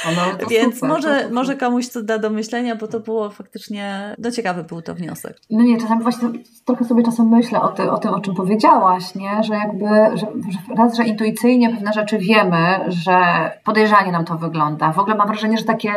No, 0.05 0.47
Więc 0.49 0.75
super, 0.75 0.89
może, 0.89 1.29
może 1.31 1.55
komuś 1.55 1.89
to 1.89 2.03
da 2.03 2.19
do 2.19 2.29
myślenia, 2.29 2.75
bo 2.75 2.87
to 2.87 2.99
było 2.99 3.29
faktycznie, 3.29 4.15
no 4.17 4.31
ciekawy 4.31 4.63
był 4.63 4.81
to 4.81 4.95
wniosek. 4.95 5.37
No 5.49 5.63
nie, 5.63 5.77
czasami 5.77 6.03
właśnie 6.03 6.29
trochę 6.65 6.85
sobie 6.85 7.03
czasem 7.03 7.29
myślę 7.29 7.61
o, 7.61 7.67
ty, 7.67 7.91
o 7.91 7.97
tym, 7.97 8.13
o 8.13 8.19
czym 8.19 8.35
powiedziałaś, 8.35 9.15
nie? 9.15 9.43
że 9.43 9.53
jakby, 9.53 9.85
że, 10.17 10.25
że 10.25 10.75
raz, 10.77 10.97
że 10.97 11.03
intuicyjnie 11.03 11.69
pewne 11.69 11.93
rzeczy 11.93 12.17
wiemy, 12.17 12.79
że 12.87 13.17
podejrzanie 13.63 14.11
nam 14.11 14.25
to 14.25 14.37
wygląda. 14.37 14.91
W 14.91 14.99
ogóle 14.99 15.15
mam 15.15 15.27
wrażenie, 15.27 15.57
że 15.57 15.63
takie 15.63 15.93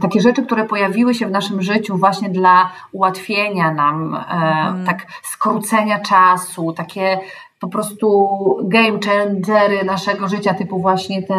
takie 0.00 0.20
rzeczy, 0.20 0.42
które 0.42 0.64
pojawiły 0.64 1.14
się 1.14 1.26
w 1.26 1.30
naszym 1.30 1.62
życiu 1.62 1.96
właśnie 1.96 2.28
dla 2.28 2.70
ułatwienia 2.92 3.70
nam, 3.70 4.14
e, 4.14 4.18
mhm. 4.18 4.86
tak 4.86 5.06
skrócenia 5.22 6.00
czasu, 6.00 6.72
takie 6.72 7.18
po 7.60 7.68
prostu 7.68 8.58
game 8.64 8.98
changery 9.04 9.84
naszego 9.84 10.28
życia, 10.28 10.54
typu 10.54 10.78
właśnie 10.78 11.22
te, 11.22 11.34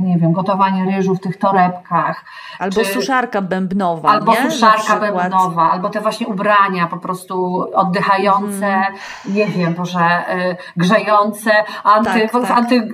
nie 0.00 0.18
wiem, 0.18 0.32
gotowanie 0.32 0.96
ryżu 0.96 1.14
w 1.14 1.20
tych 1.20 1.38
torebkach. 1.38 2.24
Albo 2.58 2.80
czy, 2.80 2.84
suszarka 2.84 3.42
bębnowa. 3.42 4.08
Albo 4.08 4.32
nie? 4.32 4.50
suszarka 4.50 5.00
bębnowa, 5.00 5.70
albo 5.70 5.90
te 5.90 6.00
właśnie 6.00 6.26
ubrania 6.26 6.86
po 6.86 6.96
prostu 6.96 7.66
oddychające, 7.74 8.66
mm. 8.66 8.94
nie 9.28 9.46
wiem, 9.46 9.74
może 9.78 10.00
y, 10.00 10.56
grzejące, 10.76 11.50
anty, 11.84 12.28
tak, 12.32 12.42
tak. 12.42 12.50
anty, 12.50 12.88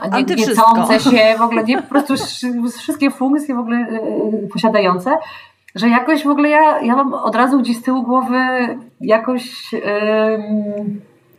anty, 0.00 0.36
nie, 0.36 1.00
się, 1.00 1.38
w 1.38 1.42
ogóle 1.42 1.64
nie, 1.64 1.82
po 1.82 1.88
prostu 1.88 2.14
wszystkie 2.78 3.10
funkcje 3.10 3.54
w 3.54 3.58
ogóle 3.58 3.76
y, 3.76 4.44
y, 4.44 4.48
posiadające 4.52 5.18
że 5.74 5.88
jakoś 5.88 6.24
w 6.24 6.28
ogóle 6.28 6.48
ja, 6.48 6.80
ja 6.80 6.96
mam 6.96 7.14
od 7.14 7.34
razu 7.34 7.58
gdzieś 7.58 7.76
z 7.76 7.82
tyłu 7.82 8.02
głowy 8.02 8.38
jakoś 9.00 9.74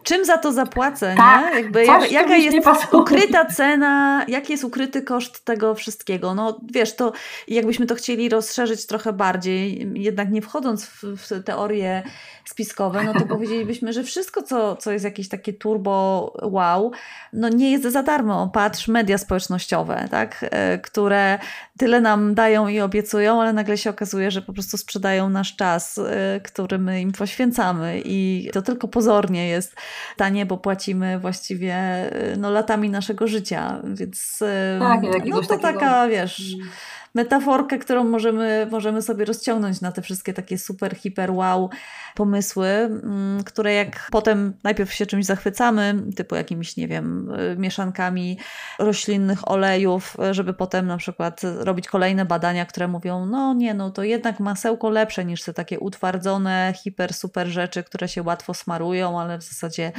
czym 0.03 0.25
za 0.25 0.37
to 0.37 0.51
zapłacę, 0.51 1.15
tak, 1.17 1.53
nie? 1.53 1.59
Jakby, 1.61 1.85
jak, 1.85 2.11
jaka 2.11 2.35
jest 2.35 2.67
ukryta 2.93 3.45
cena, 3.45 4.25
jaki 4.27 4.51
jest 4.51 4.63
ukryty 4.63 5.01
koszt 5.01 5.45
tego 5.45 5.75
wszystkiego. 5.75 6.35
No 6.35 6.59
wiesz, 6.71 6.95
to 6.95 7.13
jakbyśmy 7.47 7.85
to 7.85 7.95
chcieli 7.95 8.29
rozszerzyć 8.29 8.85
trochę 8.85 9.13
bardziej, 9.13 9.91
jednak 9.93 10.31
nie 10.31 10.41
wchodząc 10.41 10.85
w, 10.85 11.03
w 11.03 11.43
teorie 11.43 12.03
spiskowe, 12.45 13.03
no 13.03 13.13
to 13.13 13.25
powiedzielibyśmy, 13.25 13.93
że 13.93 14.03
wszystko, 14.03 14.41
co, 14.41 14.75
co 14.75 14.91
jest 14.91 15.05
jakieś 15.05 15.29
takie 15.29 15.53
turbo 15.53 16.33
wow, 16.41 16.91
no 17.33 17.49
nie 17.49 17.71
jest 17.71 17.83
za 17.83 18.03
darmo. 18.03 18.47
Patrz, 18.53 18.87
media 18.87 19.17
społecznościowe, 19.17 20.07
tak? 20.11 20.45
E, 20.51 20.79
które 20.79 21.39
tyle 21.77 22.01
nam 22.01 22.35
dają 22.35 22.67
i 22.67 22.79
obiecują, 22.79 23.41
ale 23.41 23.53
nagle 23.53 23.77
się 23.77 23.89
okazuje, 23.89 24.31
że 24.31 24.41
po 24.41 24.53
prostu 24.53 24.77
sprzedają 24.77 25.29
nasz 25.29 25.55
czas, 25.55 25.97
e, 25.97 26.39
który 26.43 26.79
my 26.79 27.01
im 27.01 27.11
poświęcamy 27.11 28.01
i 28.05 28.49
to 28.53 28.61
tylko 28.61 28.87
pozornie 28.87 29.47
jest 29.47 29.75
tanie, 30.17 30.45
bo 30.45 30.57
płacimy 30.57 31.19
właściwie 31.19 31.75
e, 31.75 32.37
no, 32.37 32.51
latami 32.51 32.89
naszego 32.89 33.27
życia, 33.27 33.81
więc 33.83 34.39
tak, 34.79 35.01
no 35.25 35.41
to 35.41 35.47
takiego... 35.47 35.57
taka, 35.57 36.07
wiesz... 36.07 36.53
Mm 36.53 36.69
metaforkę, 37.15 37.79
którą 37.79 38.03
możemy, 38.03 38.67
możemy 38.71 39.01
sobie 39.01 39.25
rozciągnąć 39.25 39.81
na 39.81 39.91
te 39.91 40.01
wszystkie 40.01 40.33
takie 40.33 40.57
super, 40.57 40.95
hiper, 40.97 41.31
wow 41.31 41.69
pomysły, 42.15 42.67
mm, 42.67 43.43
które 43.43 43.73
jak 43.73 44.07
potem 44.11 44.53
najpierw 44.63 44.93
się 44.93 45.05
czymś 45.05 45.25
zachwycamy, 45.25 46.03
typu 46.15 46.35
jakimiś, 46.35 46.77
nie 46.77 46.87
wiem, 46.87 47.31
y, 47.31 47.55
mieszankami 47.57 48.37
roślinnych 48.79 49.51
olejów, 49.51 50.17
żeby 50.31 50.53
potem 50.53 50.87
na 50.87 50.97
przykład 50.97 51.41
robić 51.59 51.87
kolejne 51.87 52.25
badania, 52.25 52.65
które 52.65 52.87
mówią, 52.87 53.25
no 53.25 53.53
nie, 53.53 53.73
no 53.73 53.91
to 53.91 54.03
jednak 54.03 54.39
masełko 54.39 54.89
lepsze 54.89 55.25
niż 55.25 55.43
te 55.43 55.53
takie 55.53 55.79
utwardzone, 55.79 56.73
hiper, 56.83 57.13
super 57.13 57.47
rzeczy, 57.47 57.83
które 57.83 58.07
się 58.07 58.23
łatwo 58.23 58.53
smarują, 58.53 59.19
ale 59.19 59.37
w 59.37 59.43
zasadzie, 59.43 59.91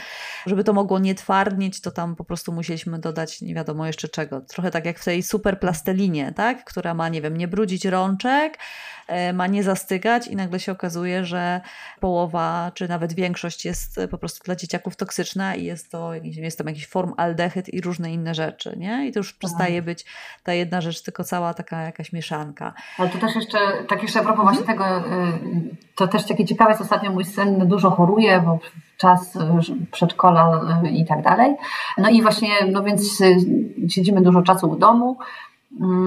żeby 0.47 0.65
to 0.65 0.73
mogło 0.73 0.99
nie 0.99 1.15
twardnieć, 1.15 1.81
to 1.81 1.91
tam 1.91 2.17
po 2.17 2.25
prostu 2.25 2.53
musieliśmy 2.53 2.99
dodać 2.99 3.43
nie 3.43 3.55
wiadomo 3.55 3.87
jeszcze 3.87 4.09
czego. 4.09 4.41
Trochę 4.41 4.71
tak 4.71 4.85
jak 4.85 4.99
w 4.99 5.05
tej 5.05 5.23
super 5.23 5.61
plastelinie, 5.61 6.33
tak? 6.33 6.65
która 6.65 6.95
ma 6.95 7.04
ma, 7.05 7.09
nie 7.09 7.23
wiem, 7.23 7.37
nie 7.37 7.49
brudzić 7.49 7.85
rączek, 7.85 8.59
e, 9.07 9.33
ma 9.33 9.47
nie 9.47 9.63
zastygać 9.63 10.27
i 10.27 10.37
nagle 10.37 10.61
się 10.61 10.73
okazuje, 10.73 11.25
że 11.25 11.61
połowa, 12.01 12.71
czy 12.75 12.89
nawet 12.89 13.13
większość 13.13 13.65
jest 13.65 13.99
e, 13.99 14.09
po 14.09 14.19
prostu 14.19 14.45
dla 14.45 14.57
dzieciaków 14.57 14.97
toksyczna 14.97 15.55
i 15.55 15.65
jest 15.65 15.91
to 15.91 16.11
jest 16.23 16.59
tam 16.59 16.67
jakiś 16.67 16.87
form 16.87 17.13
aldehyd 17.17 17.75
i 17.75 17.81
różne 17.81 18.13
inne 18.13 18.35
rzeczy, 18.35 18.77
nie? 18.77 19.09
I 19.09 19.13
to 19.13 19.21
już 19.21 19.33
przestaje 19.33 19.77
tak. 19.77 19.85
być 19.85 20.05
ta 20.43 20.53
jedna 20.53 20.81
rzecz, 20.81 21.03
tylko 21.03 21.25
cała 21.25 21.55
taka 21.55 21.83
jakaś 21.83 22.13
mieszanka. 22.13 22.73
Ale 22.99 23.09
tu 23.09 23.19
też 23.19 23.37
jeszcze, 23.37 23.59
tak 23.89 24.03
jeszcze 24.03 24.21
a 24.21 24.23
propos 24.23 24.45
właśnie 24.45 24.67
tego, 24.67 24.99
y, 24.99 25.03
to 25.95 26.09
też 26.09 26.27
takie 26.27 26.45
ciekawe 26.45 26.71
jest, 26.71 26.83
ostatnio 26.83 27.11
mój 27.11 27.25
syn 27.25 27.69
dużo 27.69 27.91
choruje, 27.91 28.41
bo 28.41 28.59
czas 28.97 29.37
y, 29.37 29.41
przedszkola 29.93 30.61
y, 30.85 30.89
i 30.89 31.07
tak 31.07 31.23
dalej. 31.23 31.57
No 31.99 32.09
i 32.09 32.23
właśnie, 32.23 32.49
no 32.73 32.83
więc 32.83 33.23
siedzimy 33.89 34.23
dużo 34.23 34.43
czasu 34.43 34.71
w 34.71 34.79
domu 34.79 35.19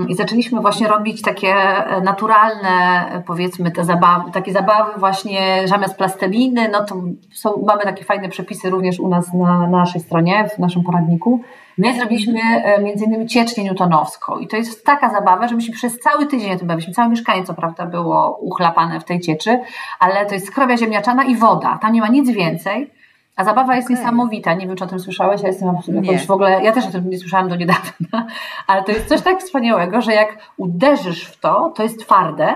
I 0.10 0.16
zaczęliśmy 0.16 0.62
właśnie 0.62 0.88
robić 0.88 1.22
takie 1.22 1.54
e, 1.54 2.02
naturalne, 2.02 3.06
powiedzmy, 3.28 3.72
te 3.72 3.86
zabawy, 3.86 4.32
takie 4.32 4.54
zabawy 4.54 5.00
właśnie 5.00 5.62
zamiast 5.66 5.98
plasteliny, 5.98 6.70
no 6.72 6.86
to 6.86 6.96
są, 7.34 7.64
mamy 7.68 7.84
takie 7.84 8.04
fajne 8.04 8.30
przepisy 8.30 8.70
również 8.70 9.00
u 9.00 9.08
nas 9.08 9.34
na, 9.34 9.60
na 9.60 9.68
naszej 9.68 10.02
stronie, 10.02 10.50
w 10.56 10.60
naszym 10.60 10.84
poradniku. 10.84 11.42
My 11.78 11.96
zrobiliśmy 11.96 12.40
e, 12.42 12.82
między 12.82 13.06
innymi 13.06 13.28
ciecznię 13.28 13.64
newtonowską 13.64 14.38
i 14.38 14.48
to 14.48 14.58
jest 14.58 14.86
taka 14.86 15.10
zabawa, 15.10 15.48
że 15.48 15.56
myśmy 15.56 15.74
przez 15.74 16.00
cały 16.00 16.26
tydzień 16.26 16.52
o 16.52 16.58
tym 16.58 16.68
bawiliśmy. 16.68 16.94
Całe 16.94 17.10
mieszkanie 17.10 17.44
co 17.44 17.54
prawda 17.54 17.86
było 17.86 18.38
uchlapane 18.42 19.00
w 19.00 19.04
tej 19.04 19.20
cieczy, 19.20 19.60
ale 20.00 20.26
to 20.26 20.34
jest 20.34 20.48
skrobia 20.48 20.78
ziemniaczana 20.78 21.24
i 21.24 21.36
woda. 21.36 21.78
Tam 21.82 21.94
nie 21.94 22.02
ma 22.02 22.08
nic 22.08 22.30
więcej. 22.30 22.97
A 23.38 23.44
zabawa 23.44 23.76
jest 23.76 23.88
okay. 23.88 23.98
niesamowita. 23.98 24.54
Nie 24.54 24.68
wiem, 24.68 24.76
czy 24.76 24.84
o 24.84 24.88
tym 24.88 25.00
słyszałeś. 25.00 25.42
Ja 25.42 25.48
jestem 25.48 25.76
jakoś 25.88 26.26
w 26.26 26.32
ogóle, 26.32 26.64
ja 26.64 26.72
też 26.72 26.86
o 26.86 26.92
tym 26.92 27.10
nie 27.10 27.18
słyszałam 27.18 27.50
do 27.50 27.56
niedawna, 27.56 28.28
ale 28.68 28.84
to 28.84 28.92
jest 28.92 29.08
coś 29.08 29.22
tak 29.22 29.40
wspaniałego, 29.40 30.02
że 30.02 30.14
jak 30.14 30.38
uderzysz 30.58 31.26
w 31.26 31.40
to, 31.40 31.74
to 31.76 31.84
jest 31.84 32.00
twarde, 32.00 32.54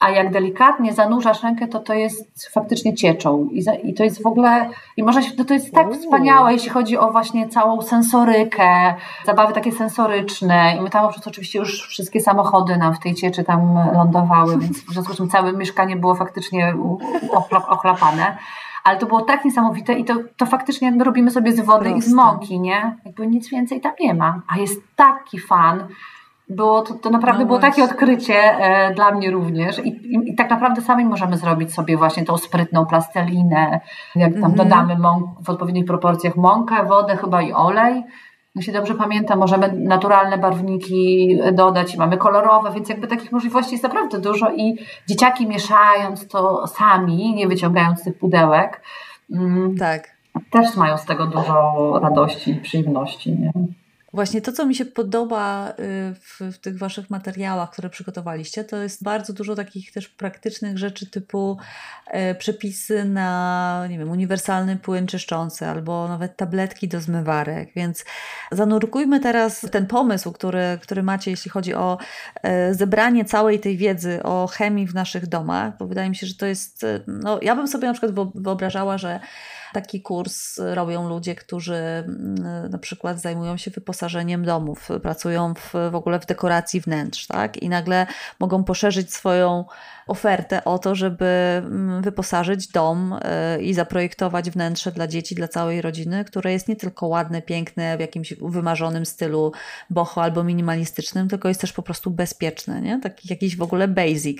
a 0.00 0.10
jak 0.10 0.32
delikatnie 0.32 0.92
zanurzasz 0.92 1.42
rękę, 1.42 1.68
to 1.68 1.80
to 1.80 1.94
jest 1.94 2.48
faktycznie 2.48 2.94
cieczą. 2.94 3.48
I, 3.52 3.62
za, 3.62 3.74
i 3.74 3.94
to 3.94 4.04
jest 4.04 4.22
w 4.22 4.26
ogóle, 4.26 4.70
i 4.96 5.02
może 5.02 5.22
się, 5.22 5.32
no 5.38 5.44
to 5.44 5.54
jest 5.54 5.72
tak 5.72 5.92
wspaniałe, 5.92 6.52
jeśli 6.52 6.70
chodzi 6.70 6.98
o 6.98 7.10
właśnie 7.10 7.48
całą 7.48 7.82
sensorykę, 7.82 8.94
zabawy 9.26 9.52
takie 9.52 9.72
sensoryczne. 9.72 10.76
I 10.78 10.80
my 10.80 10.90
tam 10.90 11.08
oczywiście 11.26 11.58
już 11.58 11.88
wszystkie 11.88 12.20
samochody 12.20 12.76
nam 12.76 12.94
w 12.94 12.98
tej 12.98 13.14
cieczy 13.14 13.44
tam 13.44 13.78
lądowały, 13.94 14.58
więc 14.62 14.78
w 14.78 14.92
związku 14.92 15.14
z 15.14 15.16
tym 15.16 15.28
całe 15.28 15.52
mieszkanie 15.52 15.96
było 15.96 16.14
faktycznie 16.14 16.74
ochlapane 17.68 18.36
ale 18.86 18.98
to 18.98 19.06
było 19.06 19.20
tak 19.20 19.44
niesamowite 19.44 19.92
i 19.92 20.04
to, 20.04 20.14
to 20.36 20.46
faktycznie 20.46 20.92
robimy 21.04 21.30
sobie 21.30 21.52
z 21.52 21.60
wody 21.60 21.90
Proste. 21.90 21.98
i 21.98 22.10
z 22.10 22.14
mąki, 22.14 22.60
nie? 22.60 22.96
Jakby 23.04 23.26
nic 23.26 23.48
więcej 23.48 23.80
tam 23.80 23.92
nie 24.00 24.14
ma, 24.14 24.42
a 24.48 24.58
jest 24.58 24.80
taki 24.96 25.40
fan. 25.40 25.84
Było, 26.48 26.82
to, 26.82 26.94
to 26.94 27.10
naprawdę 27.10 27.40
no 27.40 27.46
było 27.46 27.58
takie 27.58 27.84
odkrycie 27.84 28.34
e, 28.34 28.94
dla 28.94 29.10
mnie 29.10 29.30
również 29.30 29.78
I, 29.78 29.88
i, 29.88 30.30
I, 30.30 30.34
tak 30.34 30.50
naprawdę 30.50 30.82
sami 30.82 31.04
możemy 31.04 31.36
zrobić 31.36 31.74
sobie 31.74 31.96
właśnie 31.96 32.24
tą 32.24 32.38
sprytną 32.38 32.86
plastelinę, 32.86 33.80
jak 34.16 34.32
tam 34.32 34.44
mm 34.44 34.52
-hmm. 34.52 34.56
dodamy 34.56 34.98
mąk, 34.98 35.26
w 35.44 35.50
odpowiednich 35.50 35.84
proporcjach 35.84 36.36
mąkę, 36.36 36.84
wodę 36.84 37.16
chyba 37.16 37.42
i 37.42 37.52
olej, 37.52 38.04
jeśli 38.56 38.72
dobrze 38.72 38.94
pamiętam, 38.94 39.38
możemy 39.38 39.72
naturalne 39.72 40.38
barwniki 40.38 41.38
dodać 41.52 41.96
mamy 41.96 42.16
kolorowe, 42.16 42.72
więc 42.72 42.88
jakby 42.88 43.06
takich 43.06 43.32
możliwości 43.32 43.72
jest 43.72 43.84
naprawdę 43.84 44.18
dużo 44.20 44.52
i 44.52 44.76
dzieciaki 45.08 45.46
mieszając 45.46 46.28
to 46.28 46.66
sami, 46.66 47.34
nie 47.34 47.48
wyciągając 47.48 48.04
tych 48.04 48.18
pudełek, 48.18 48.82
mm, 49.32 49.76
tak. 49.76 50.16
też 50.50 50.76
mają 50.76 50.98
z 50.98 51.04
tego 51.04 51.26
dużo 51.26 51.98
radości 52.02 52.50
i 52.50 52.54
przyjemności. 52.54 53.32
Nie? 53.32 53.52
Właśnie 54.16 54.42
to, 54.42 54.52
co 54.52 54.66
mi 54.66 54.74
się 54.74 54.84
podoba 54.84 55.70
y, 55.70 55.74
w, 56.14 56.40
w, 56.40 56.58
tych 56.58 56.78
Waszych 56.78 57.10
materiałach, 57.10 57.70
które 57.70 57.90
przygotowaliście, 57.90 58.64
to 58.64 58.76
jest 58.76 59.02
bardzo 59.02 59.32
dużo 59.32 59.54
takich 59.54 59.92
też 59.92 60.08
praktycznych 60.08 60.78
rzeczy 60.78 61.10
typu 61.10 61.58
e, 62.06 62.34
przepisy 62.34 63.04
na, 63.04 63.86
nie 63.90 63.98
wiem, 63.98 64.10
uniwersalny 64.10 64.76
płyn 64.76 65.06
czyszczący 65.06 65.66
albo 65.66 66.08
nawet 66.08 66.36
tabletki 66.36 66.88
do 66.88 67.00
zmywarek. 67.00 67.70
Więc 67.76 68.04
zanurkujmy 68.52 69.20
teraz 69.20 69.66
ten 69.72 69.86
pomysł, 69.86 70.32
który, 70.32 70.78
który 70.82 71.02
macie, 71.02 71.30
jeśli 71.30 71.50
chodzi 71.50 71.74
o 71.74 71.98
e, 72.42 72.74
zebranie 72.74 73.24
całej 73.24 73.60
tej 73.60 73.76
wiedzy 73.76 74.22
o 74.22 74.46
chemii 74.46 74.86
w 74.86 74.94
naszych 74.94 75.26
domach, 75.26 75.78
bo 75.78 75.86
wydaje 75.86 76.10
mi 76.10 76.16
się, 76.16 76.26
że 76.26 76.34
to 76.34 76.46
jest, 76.46 76.84
e, 76.84 77.00
no 77.06 77.38
ja 77.42 77.56
bym 77.56 77.68
sobie 77.68 77.88
na 77.88 77.94
przykład 77.94 78.12
wyobrażała, 78.34 78.98
że 78.98 79.20
Taki 79.76 80.02
kurs 80.02 80.58
robią 80.58 81.08
ludzie, 81.08 81.34
którzy 81.34 81.74
mm, 81.74 82.70
na 82.70 82.78
przykład 82.78 83.20
zajmują 83.20 83.56
się 83.56 83.70
wyposażeniem 83.70 84.44
domów, 84.44 84.88
pracują 85.02 85.54
w, 85.54 85.72
w 85.90 85.94
ogóle 85.94 86.20
w 86.20 86.26
dekoracji 86.26 86.80
wnętrz, 86.80 87.26
tak? 87.26 87.56
I 87.56 87.68
nagle 87.68 88.06
mogą 88.40 88.64
poszerzyć 88.64 89.14
swoją 89.14 89.64
ofertę 90.06 90.64
o 90.64 90.78
to, 90.78 90.94
żeby 90.94 91.24
mm, 91.24 92.02
wyposażyć 92.02 92.68
dom 92.68 93.12
y, 93.12 93.62
i 93.62 93.74
zaprojektować 93.74 94.50
wnętrze 94.50 94.92
dla 94.92 95.06
dzieci, 95.06 95.34
dla 95.34 95.48
całej 95.48 95.82
rodziny, 95.82 96.24
które 96.24 96.52
jest 96.52 96.68
nie 96.68 96.76
tylko 96.76 97.06
ładne, 97.06 97.42
piękne, 97.42 97.96
w 97.96 98.00
jakimś 98.00 98.34
wymarzonym 98.34 99.06
stylu 99.06 99.52
boho 99.90 100.22
albo 100.22 100.44
minimalistycznym, 100.44 101.28
tylko 101.28 101.48
jest 101.48 101.60
też 101.60 101.72
po 101.72 101.82
prostu 101.82 102.10
bezpieczne, 102.10 102.80
nie? 102.80 103.00
Taki 103.00 103.28
jakiś 103.28 103.56
w 103.56 103.62
ogóle 103.62 103.88
basic. 103.88 104.38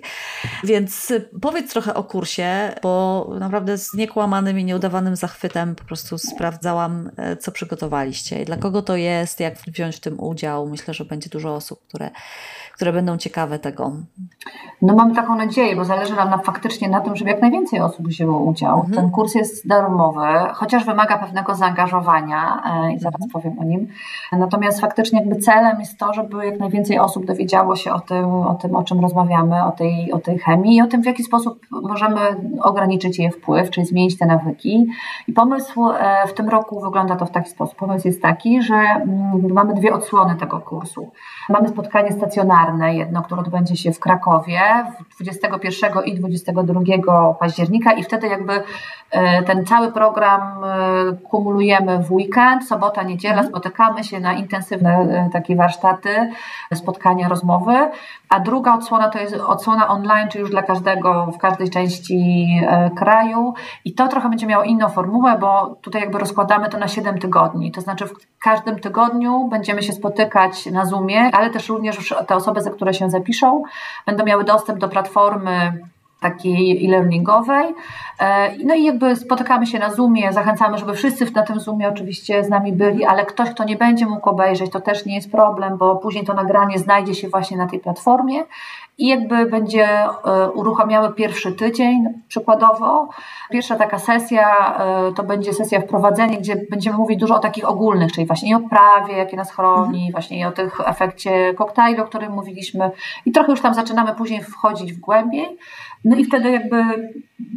Więc 0.65 1.13
powiedz 1.41 1.73
trochę 1.73 1.95
o 1.95 2.05
kursie, 2.05 2.75
bo 2.83 3.27
naprawdę 3.41 3.79
z 3.79 3.95
niekłamanym 3.95 4.59
i 4.59 4.65
nieudawanym 4.65 5.17
zachwytem 5.17 5.75
po 5.75 5.85
prostu 5.85 6.19
sprawdzałam, 6.19 7.11
e, 7.17 7.37
co 7.37 7.53
przygotowaliście 7.53 8.43
i 8.43 8.45
dla 8.45 8.57
kogo 8.57 8.83
to 8.83 8.97
jest, 8.97 9.41
jak 9.41 9.55
wziąć 9.55 9.97
w 9.97 10.01
tym 10.01 10.21
udział. 10.21 10.69
Myślę, 10.69 10.95
że 10.95 11.05
będzie 11.05 11.31
dużo 11.31 11.55
osób, 11.55 11.87
które 11.89 12.11
które 12.77 12.93
będą 12.93 13.17
ciekawe 13.17 13.59
tego. 13.59 13.97
No 14.83 14.95
mamy 14.95 15.15
taką 15.15 15.37
nadzieję, 15.37 15.56
bo 15.77 15.85
zależy 15.85 16.17
nam 16.17 16.31
na, 16.31 16.39
faktycznie 16.39 16.89
na 16.89 17.01
tym, 17.01 17.17
żeby 17.17 17.31
jak 17.31 17.43
najwięcej 17.43 17.81
osób 17.81 18.09
wzięło 18.09 18.39
udział. 18.39 18.77
Mhm. 18.77 18.95
Ten 18.95 19.11
kurs 19.11 19.35
jest 19.35 19.69
darmowy, 19.69 20.27
chociaż 20.55 20.85
wymaga 20.85 21.19
pewnego 21.19 21.55
zaangażowania 21.55 22.63
e, 22.65 22.93
i 22.93 22.99
zaraz 22.99 23.23
mhm. 23.23 23.31
powiem 23.31 23.59
o 23.59 23.65
nim. 23.65 23.89
Natomiast 24.33 24.81
faktycznie 24.81 25.21
jakby 25.21 25.37
celem 25.37 25.81
jest 25.81 25.99
to, 25.99 26.13
żeby 26.13 26.47
jak 26.47 26.61
najwięcej 26.61 26.99
osób 26.99 27.27
dowiedziało 27.27 27.77
się 27.77 27.93
o 27.93 28.01
tym, 28.01 28.25
o, 28.25 28.55
tym, 28.55 28.77
o 28.77 28.85
czym 28.85 29.01
rozmawiamy, 29.01 29.65
o 29.65 29.71
tej, 29.71 30.13
o 30.13 30.19
tej 30.19 30.39
chemii 30.39 30.77
i 30.77 30.83
o 30.83 30.87
tym, 30.87 31.03
w 31.03 31.07
jaki 31.07 31.23
sposób 31.23 31.67
możemy 31.71 32.21
ograniczyć 32.63 33.19
jej 33.19 33.31
wpływ, 33.31 33.71
czyli 33.71 33.87
zmienić 33.87 34.19
te 34.19 34.27
nawyki. 34.27 34.87
I 35.29 35.33
pomysł 35.33 35.91
e, 35.91 36.27
w 36.29 36.35
tym 36.35 36.49
roku 36.49 36.81
wygląda 36.81 37.17
to 37.17 37.27
w 37.27 37.31
taki 37.31 37.51
sposób. 37.51 37.77
Pomysł 37.77 38.09
jest 38.09 38.23
taki, 38.23 38.63
że 38.63 38.75
mm, 38.75 39.53
mamy 39.53 39.75
dwie 39.75 39.95
odsłony 39.95 40.37
tego 40.37 40.61
kursu. 40.61 41.11
Mamy 41.49 41.69
spotkanie 41.69 42.13
stacjonarne, 42.13 42.95
jedno, 42.95 43.23
które 43.23 43.41
odbędzie 43.41 43.77
się 43.77 43.93
w 43.93 44.01
Krakowie 44.01 44.61
21 45.21 46.05
i 46.05 46.15
22 46.15 47.35
października 47.41 47.93
i 47.93 48.03
wtedy 48.03 48.27
jakby 48.27 48.63
e, 49.11 49.43
ten 49.43 49.67
cały 49.67 49.93
program 49.93 50.65
e, 50.65 51.13
kumulujemy 51.13 51.99
w 51.99 52.13
weekend, 52.13 52.69
sobota, 52.69 53.03
niedziela, 53.03 53.35
mhm. 53.35 53.49
spotykamy 53.49 54.05
się 54.05 54.21
na 54.21 54.33
intensywne 54.33 54.91
e, 54.91 55.31
takie 55.33 55.57
warsztaty, 55.57 56.33
spotkania, 56.75 57.29
rozmowy, 57.29 57.91
a 58.29 58.41
druga 58.41 58.75
odsłona 58.75 59.09
to 59.09 59.19
jest 59.19 59.35
odsłona 59.35 59.89
online, 59.89 60.29
czy 60.29 60.39
już 60.39 60.51
dla 60.51 60.63
każdego 60.63 61.27
w 61.35 61.39
każdej 61.39 61.71
części 61.71 62.47
kraju. 62.97 63.55
I 63.85 63.95
to 63.95 64.09
trochę 64.09 64.29
będzie 64.29 64.47
miało 64.47 64.65
inną 64.65 64.89
formułę, 64.89 65.39
bo 65.41 65.77
tutaj 65.83 66.01
jakby 66.01 66.19
rozkładamy 66.19 66.69
to 66.69 66.79
na 66.79 66.89
7 66.89 67.19
tygodni, 67.19 67.73
to 67.73 67.81
znaczy 67.81 68.07
w 68.07 68.13
każdym 68.43 68.81
tygodniu 68.81 69.49
będziemy 69.49 69.83
się 69.83 69.93
spotykać 69.93 70.67
na 70.67 70.85
Zoomie, 70.85 71.31
ale 71.33 71.51
też 71.51 71.69
również 71.69 72.15
te 72.27 72.37
osoby, 72.37 72.61
za 72.63 72.71
które 72.71 72.95
się 72.95 73.11
zapiszą, 73.11 73.63
będą 74.07 74.25
miały 74.25 74.45
dostęp 74.45 74.79
do 74.79 74.89
platformy 74.89 75.73
takiej 76.31 76.87
e-learningowej. 76.87 77.75
E, 78.21 78.57
no 78.65 78.75
i 78.75 78.85
jakby 78.85 79.17
spotykamy 79.17 79.67
się 79.67 79.79
na 79.79 79.91
Zoomie, 79.95 80.33
zachęcamy, 80.33 80.79
żeby 80.79 80.95
wszyscy 80.95 81.33
na 81.35 81.43
tym 81.43 81.61
Zoomie 81.61 81.89
oczywiście 81.89 82.45
z 82.45 82.49
nami 82.49 82.73
byli, 82.73 83.05
ale 83.05 83.27
ktoś, 83.27 83.51
kto 83.51 83.65
nie 83.65 83.77
będzie 83.77 84.07
mógł 84.07 84.31
obejrzeć, 84.31 84.73
to 84.73 84.81
też 84.81 85.07
nie 85.07 85.15
jest 85.15 85.31
problem, 85.31 85.77
bo 85.77 85.97
później 85.97 86.25
to 86.25 86.35
nagranie 86.35 86.79
znajdzie 86.79 87.15
się 87.15 87.29
właśnie 87.29 87.57
na 87.57 87.67
tej 87.67 87.81
platformie 87.81 88.43
i 88.99 89.09
jakby 89.09 89.47
będzie 89.47 89.89
e, 89.89 90.51
uruchamiały 90.51 91.15
pierwszy 91.15 91.53
tydzień 91.53 92.05
przykładowo. 92.29 93.09
Pierwsza 93.51 93.77
taka 93.77 93.99
sesja 93.99 94.77
e, 94.79 95.13
to 95.13 95.23
będzie 95.23 95.53
sesja 95.53 95.81
wprowadzenia, 95.81 96.39
gdzie 96.39 96.57
będziemy 96.71 96.97
mówić 96.97 97.21
dużo 97.21 97.35
o 97.35 97.39
takich 97.39 97.69
ogólnych, 97.69 98.13
czyli 98.13 98.27
właśnie 98.27 98.51
i 98.51 98.55
o 98.55 98.61
prawie, 98.61 99.17
jakie 99.17 99.37
nas 99.37 99.53
chroni, 99.53 99.99
mhm. 99.99 100.13
właśnie 100.13 100.41
i 100.41 100.45
o 100.45 100.53
tych 100.53 100.81
efekcie 100.87 101.55
koktajlu, 101.55 102.03
o 102.03 102.07
którym 102.07 102.33
mówiliśmy 102.33 102.91
i 103.27 103.33
trochę 103.33 103.51
już 103.51 103.61
tam 103.61 103.75
zaczynamy 103.75 104.15
później 104.15 104.43
wchodzić 104.43 104.93
w 104.93 105.01
głębiej. 105.01 105.59
No 106.05 106.17
i 106.17 106.25
wtedy 106.25 106.51
jakby 106.51 106.77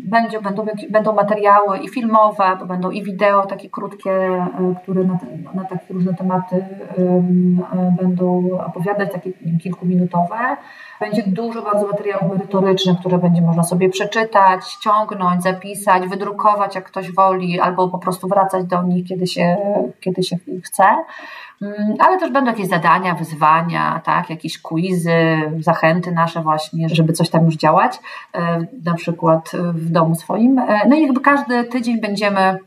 będzie, 0.09 0.41
będą, 0.41 0.65
będą 0.89 1.13
materiały 1.13 1.77
i 1.77 1.89
filmowe, 1.89 2.57
będą 2.67 2.91
i 2.91 3.03
wideo 3.03 3.45
takie 3.45 3.69
krótkie, 3.69 4.11
e, 4.11 4.75
które 4.83 5.03
na, 5.03 5.19
na 5.53 5.63
takie 5.63 5.93
różne 5.93 6.13
tematy 6.13 6.65
będą 8.01 8.49
opowiadać, 8.67 9.11
takie 9.13 9.31
kilkuminutowe. 9.63 10.37
Będzie 10.99 11.23
dużo 11.27 11.61
bardzo 11.61 11.87
materiałów 11.87 12.37
merytorycznych, 12.37 12.99
które 12.99 13.17
będzie 13.17 13.41
można 13.41 13.63
sobie 13.63 13.89
przeczytać, 13.89 14.67
ściągnąć, 14.67 15.43
zapisać, 15.43 16.07
wydrukować, 16.07 16.75
jak 16.75 16.85
ktoś 16.85 17.11
woli, 17.11 17.59
albo 17.59 17.87
po 17.87 17.99
prostu 17.99 18.27
wracać 18.27 18.65
do 18.65 18.83
nich, 18.83 19.07
kiedy 19.07 19.27
się, 19.27 19.57
kiedy 19.99 20.23
się 20.23 20.37
chce. 20.63 20.83
Mm, 21.61 21.95
ale 21.99 22.19
też 22.19 22.31
będą 22.31 22.51
jakieś 22.51 22.67
zadania, 22.67 23.15
wyzwania, 23.15 24.01
tak, 24.05 24.29
jakieś 24.29 24.61
quizy, 24.61 25.13
zachęty 25.59 26.11
nasze 26.11 26.41
właśnie, 26.41 26.89
żeby 26.89 27.13
coś 27.13 27.29
tam 27.29 27.45
już 27.45 27.55
działać, 27.55 27.99
e, 28.33 28.65
na 28.85 28.93
przykład 28.93 29.51
w 29.73 29.89
domu 29.89 30.15
swoim. 30.15 30.59
E, 30.59 30.87
no 30.87 30.95
i 30.95 31.01
jakby 31.01 31.21
każdy 31.21 31.63
tydzień 31.63 32.01
będziemy 32.01 32.59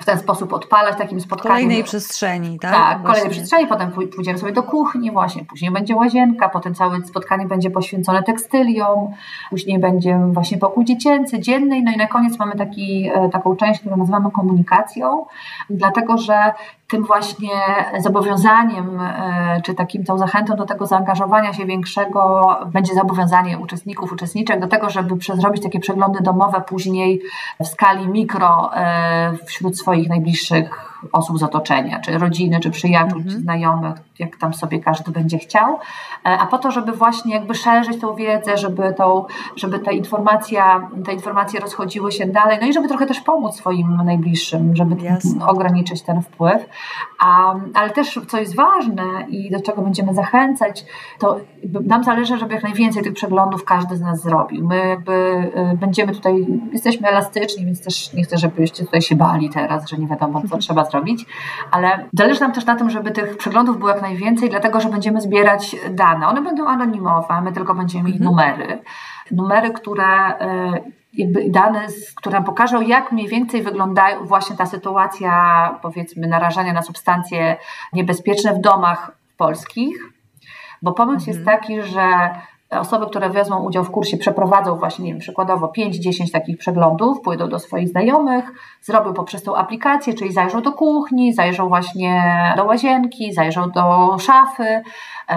w 0.00 0.04
ten 0.04 0.18
sposób 0.18 0.52
odpalać 0.52 0.98
takim 0.98 1.20
spotkaniem. 1.20 1.56
Kolejnej 1.56 1.84
przestrzeni, 1.84 2.58
tak? 2.58 2.72
Tak, 2.72 3.02
kolejnej 3.02 3.30
przestrzeni, 3.30 3.66
potem 3.66 3.90
pójdziemy 3.90 4.38
sobie 4.38 4.52
do 4.52 4.62
kuchni 4.62 5.10
właśnie, 5.10 5.44
później 5.44 5.70
będzie 5.70 5.96
łazienka, 5.96 6.48
potem 6.48 6.74
całe 6.74 7.02
spotkanie 7.02 7.46
będzie 7.46 7.70
poświęcone 7.70 8.22
tekstyliom, 8.22 9.12
później 9.50 9.78
będzie 9.78 10.20
właśnie 10.32 10.58
pokój 10.58 10.84
dziecięcy, 10.84 11.40
dzienny, 11.40 11.82
no 11.84 11.92
i 11.92 11.96
na 11.96 12.06
koniec 12.06 12.38
mamy 12.38 12.56
taki, 12.56 13.10
e, 13.14 13.28
taką 13.28 13.56
część, 13.56 13.80
którą 13.80 13.96
nazywamy 13.96 14.30
komunikacją, 14.30 15.26
dlatego 15.70 16.18
że 16.18 16.52
tym 16.88 17.04
właśnie 17.04 17.50
zobowiązaniem, 17.98 19.00
e, 19.00 19.60
czy 19.64 19.74
takim 19.74 20.04
tą 20.04 20.18
zachętą 20.18 20.56
do 20.56 20.66
tego 20.66 20.86
zaangażowania 20.86 21.52
się 21.52 21.66
większego 21.66 22.56
będzie 22.66 22.94
zobowiązanie 22.94 23.58
uczestników, 23.58 24.12
uczestniczek 24.12 24.60
do 24.60 24.66
tego, 24.68 24.90
żeby 24.90 25.14
zrobić 25.40 25.62
takie 25.62 25.80
przeglądy 25.80 26.18
domowe 26.22 26.60
później 26.60 27.20
w 27.60 27.66
skali 27.66 28.08
mikro 28.08 28.70
e, 28.74 29.32
wśród 29.46 29.78
swoich 29.78 30.08
najbliższych 30.08 30.97
osób 31.12 31.38
z 31.38 31.42
otoczenia, 31.42 32.00
czy 32.00 32.18
rodziny, 32.18 32.60
czy 32.60 32.70
przyjaciół, 32.70 33.18
mhm. 33.18 33.28
czy 33.28 33.42
znajomych, 33.42 33.94
jak 34.18 34.36
tam 34.36 34.54
sobie 34.54 34.80
każdy 34.80 35.12
będzie 35.12 35.38
chciał, 35.38 35.78
e, 36.26 36.38
a 36.38 36.46
po 36.46 36.58
to, 36.58 36.70
żeby 36.70 36.92
właśnie 36.92 37.34
jakby 37.34 37.54
szerzyć 37.54 38.00
tą 38.00 38.14
wiedzę, 38.14 38.56
żeby, 38.56 38.94
tą, 38.96 39.24
żeby 39.56 39.78
te, 39.78 39.94
informacja, 39.94 40.90
te 41.04 41.12
informacje 41.12 41.60
rozchodziły 41.60 42.12
się 42.12 42.26
dalej, 42.26 42.58
no 42.60 42.66
i 42.66 42.72
żeby 42.72 42.88
trochę 42.88 43.06
też 43.06 43.20
pomóc 43.20 43.56
swoim 43.56 43.96
najbliższym, 44.04 44.76
żeby 44.76 45.04
Jasne. 45.04 45.46
ograniczyć 45.46 46.02
ten 46.02 46.22
wpływ. 46.22 46.66
A, 47.20 47.54
ale 47.74 47.90
też, 47.90 48.20
co 48.28 48.38
jest 48.38 48.56
ważne 48.56 49.04
i 49.28 49.50
do 49.50 49.60
czego 49.60 49.82
będziemy 49.82 50.14
zachęcać, 50.14 50.84
to 51.18 51.36
nam 51.84 52.04
zależy, 52.04 52.38
żeby 52.38 52.54
jak 52.54 52.62
najwięcej 52.62 53.02
tych 53.02 53.12
przeglądów 53.12 53.64
każdy 53.64 53.96
z 53.96 54.00
nas 54.00 54.22
zrobił. 54.22 54.66
My 54.66 54.88
jakby 54.88 55.12
y, 55.72 55.76
będziemy 55.76 56.12
tutaj, 56.12 56.46
jesteśmy 56.72 57.08
elastyczni, 57.08 57.66
więc 57.66 57.84
też 57.84 58.12
nie 58.12 58.22
chcę, 58.22 58.38
żebyście 58.38 58.84
tutaj 58.84 59.02
się 59.02 59.16
bali 59.16 59.50
teraz, 59.50 59.88
że 59.88 59.96
nie 59.96 60.06
wiadomo, 60.06 60.42
co 60.50 60.58
trzeba 60.68 60.84
zrobić, 60.90 61.26
ale 61.70 62.08
zależy 62.12 62.40
nam 62.40 62.52
też 62.52 62.66
na 62.66 62.76
tym, 62.76 62.90
żeby 62.90 63.10
tych 63.10 63.36
przeglądów 63.36 63.78
było 63.78 63.90
jak 63.90 64.02
najwięcej, 64.02 64.50
dlatego 64.50 64.80
że 64.80 64.88
będziemy 64.88 65.20
zbierać 65.20 65.76
dane. 65.90 66.28
One 66.28 66.42
będą 66.42 66.66
anonimowe, 66.66 67.40
my 67.42 67.52
tylko 67.52 67.74
będziemy 67.74 68.04
mieli 68.04 68.18
mhm. 68.18 68.30
numery. 68.30 68.82
Numery, 69.30 69.70
które 69.70 70.30
y, 70.30 70.92
jakby 71.12 71.50
dane, 71.50 71.86
które 72.16 72.34
nam 72.34 72.44
pokażą, 72.44 72.80
jak 72.80 73.12
mniej 73.12 73.28
więcej 73.28 73.62
wygląda 73.62 74.20
właśnie 74.20 74.56
ta 74.56 74.66
sytuacja, 74.66 75.74
powiedzmy, 75.82 76.26
narażania 76.26 76.72
na 76.72 76.82
substancje 76.82 77.56
niebezpieczne 77.92 78.54
w 78.54 78.60
domach 78.60 79.12
polskich. 79.36 80.12
Bo 80.82 80.92
pomysł 80.92 81.30
mhm. 81.30 81.36
jest 81.36 81.46
taki, 81.46 81.82
że 81.82 82.30
osoby, 82.70 83.06
które 83.06 83.30
wezmą 83.30 83.64
udział 83.64 83.84
w 83.84 83.90
kursie, 83.90 84.16
przeprowadzą 84.16 84.76
właśnie, 84.76 85.04
nie 85.04 85.10
wiem, 85.10 85.20
przykładowo 85.20 85.72
5-10 85.78 86.32
takich 86.32 86.58
przeglądów, 86.58 87.20
pójdą 87.20 87.48
do 87.48 87.58
swoich 87.58 87.88
znajomych, 87.88 88.44
zrobią 88.82 89.14
poprzez 89.14 89.42
tą 89.42 89.56
aplikację, 89.56 90.14
czyli 90.14 90.32
zajrzą 90.32 90.62
do 90.62 90.72
kuchni, 90.72 91.34
zajrzą 91.34 91.68
właśnie 91.68 92.22
do 92.56 92.64
łazienki, 92.64 93.32
zajrzą 93.32 93.70
do 93.70 94.16
szafy 94.18 94.64
yy, 94.64 95.34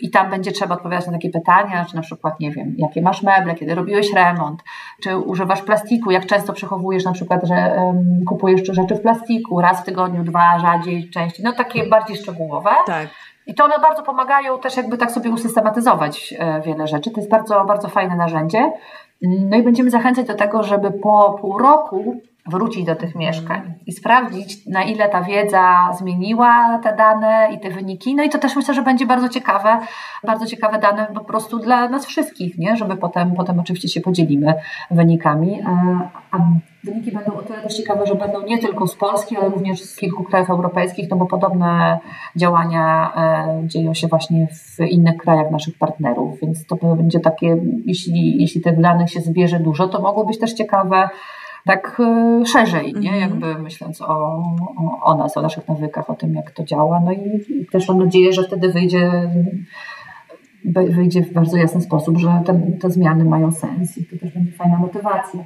i 0.00 0.10
tam 0.10 0.30
będzie 0.30 0.52
trzeba 0.52 0.74
odpowiadać 0.74 1.06
na 1.06 1.12
takie 1.12 1.30
pytania, 1.30 1.84
czy 1.84 1.96
na 1.96 2.02
przykład, 2.02 2.40
nie 2.40 2.50
wiem, 2.50 2.74
jakie 2.78 3.02
masz 3.02 3.22
meble, 3.22 3.54
kiedy 3.54 3.74
robiłeś 3.74 4.12
remont, 4.14 4.62
czy 5.02 5.16
używasz 5.16 5.62
plastiku, 5.62 6.10
jak 6.10 6.26
często 6.26 6.52
przechowujesz 6.52 7.04
na 7.04 7.12
przykład, 7.12 7.44
że 7.44 7.54
yy, 7.54 8.24
kupujesz 8.24 8.60
rzeczy 8.72 8.94
w 8.94 9.00
plastiku, 9.00 9.60
raz 9.60 9.80
w 9.80 9.84
tygodniu, 9.84 10.24
dwa, 10.24 10.58
rzadziej, 10.58 11.10
częściej, 11.10 11.44
no 11.44 11.52
takie 11.52 11.86
bardziej 11.86 12.16
szczegółowe. 12.16 12.70
Tak. 12.86 13.08
I 13.48 13.54
to 13.54 13.64
one 13.64 13.78
bardzo 13.78 14.02
pomagają 14.02 14.58
też 14.58 14.76
jakby 14.76 14.98
tak 14.98 15.10
sobie 15.10 15.30
usystematyzować 15.30 16.34
e, 16.38 16.60
wiele 16.60 16.86
rzeczy. 16.86 17.10
To 17.10 17.20
jest 17.20 17.30
bardzo, 17.30 17.64
bardzo 17.64 17.88
fajne 17.88 18.16
narzędzie. 18.16 18.72
No 19.22 19.56
i 19.56 19.62
będziemy 19.62 19.90
zachęcać 19.90 20.26
do 20.26 20.34
tego, 20.34 20.62
żeby 20.62 20.90
po 20.90 21.36
pół 21.40 21.58
roku 21.58 22.20
wrócić 22.48 22.84
do 22.84 22.96
tych 22.96 23.14
mieszkań 23.14 23.74
i 23.86 23.92
sprawdzić, 23.92 24.66
na 24.66 24.82
ile 24.82 25.08
ta 25.08 25.22
wiedza 25.22 25.92
zmieniła 25.98 26.78
te 26.82 26.96
dane 26.96 27.48
i 27.54 27.60
te 27.60 27.70
wyniki. 27.70 28.14
No 28.14 28.22
i 28.22 28.28
to 28.28 28.38
też 28.38 28.56
myślę, 28.56 28.74
że 28.74 28.82
będzie 28.82 29.06
bardzo 29.06 29.28
ciekawe, 29.28 29.78
bardzo 30.26 30.46
ciekawe 30.46 30.78
dane 30.78 31.06
po 31.14 31.24
prostu 31.24 31.58
dla 31.58 31.88
nas 31.88 32.06
wszystkich, 32.06 32.58
nie? 32.58 32.76
żeby 32.76 32.96
potem, 32.96 33.34
potem 33.34 33.60
oczywiście 33.60 33.88
się 33.88 34.00
podzielimy 34.00 34.54
wynikami. 34.90 35.62
A 36.30 36.38
wyniki 36.84 37.12
będą 37.12 37.36
o 37.36 37.42
tyle 37.42 37.62
też 37.62 37.76
ciekawe, 37.76 38.06
że 38.06 38.14
będą 38.14 38.42
nie 38.42 38.58
tylko 38.58 38.86
z 38.86 38.96
Polski, 38.96 39.36
ale 39.36 39.48
również 39.48 39.82
z 39.82 39.96
kilku 39.96 40.24
krajów 40.24 40.50
europejskich, 40.50 41.10
no 41.10 41.16
bo 41.16 41.26
podobne 41.26 41.98
działania 42.36 43.12
e, 43.16 43.68
dzieją 43.68 43.94
się 43.94 44.08
właśnie 44.08 44.48
w 44.52 44.80
innych 44.80 45.16
krajach 45.16 45.50
naszych 45.50 45.78
partnerów, 45.78 46.40
więc 46.40 46.66
to 46.66 46.76
będzie 46.76 47.20
takie, 47.20 47.56
jeśli, 47.86 48.40
jeśli 48.40 48.60
tych 48.60 48.80
danych 48.80 49.10
się 49.10 49.20
zbierze 49.20 49.60
dużo, 49.60 49.88
to 49.88 50.00
mogło 50.00 50.24
być 50.24 50.38
też 50.38 50.52
ciekawe 50.52 51.08
tak 51.64 52.00
e, 52.00 52.46
szerzej, 52.46 52.94
nie? 52.94 53.12
Mhm. 53.12 53.20
jakby 53.20 53.62
myśląc 53.62 54.02
o, 54.02 54.06
o, 54.06 55.00
o, 55.02 55.16
nas, 55.16 55.36
o 55.36 55.42
naszych 55.42 55.68
nawykach, 55.68 56.10
o 56.10 56.14
tym, 56.14 56.34
jak 56.34 56.50
to 56.50 56.64
działa. 56.64 57.00
No 57.00 57.12
i, 57.12 57.44
i 57.48 57.66
też 57.66 57.88
mam 57.88 57.98
nadzieję, 57.98 58.32
że 58.32 58.42
wtedy 58.42 58.68
wyjdzie, 58.68 59.30
wyjdzie 60.64 61.22
w 61.22 61.32
bardzo 61.32 61.56
jasny 61.56 61.80
sposób, 61.80 62.18
że 62.18 62.42
te, 62.46 62.60
te 62.80 62.90
zmiany 62.90 63.24
mają 63.24 63.52
sens 63.52 63.98
i 63.98 64.04
to 64.04 64.18
też 64.18 64.32
będzie 64.34 64.52
fajna 64.52 64.78
motywacja 64.78 65.44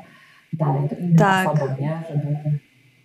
dalej 0.52 0.88
do 0.88 0.96
innych 0.96 1.18
tak. 1.18 1.48
osobom, 1.48 1.68
nie? 1.80 2.02
Żeby 2.08 2.58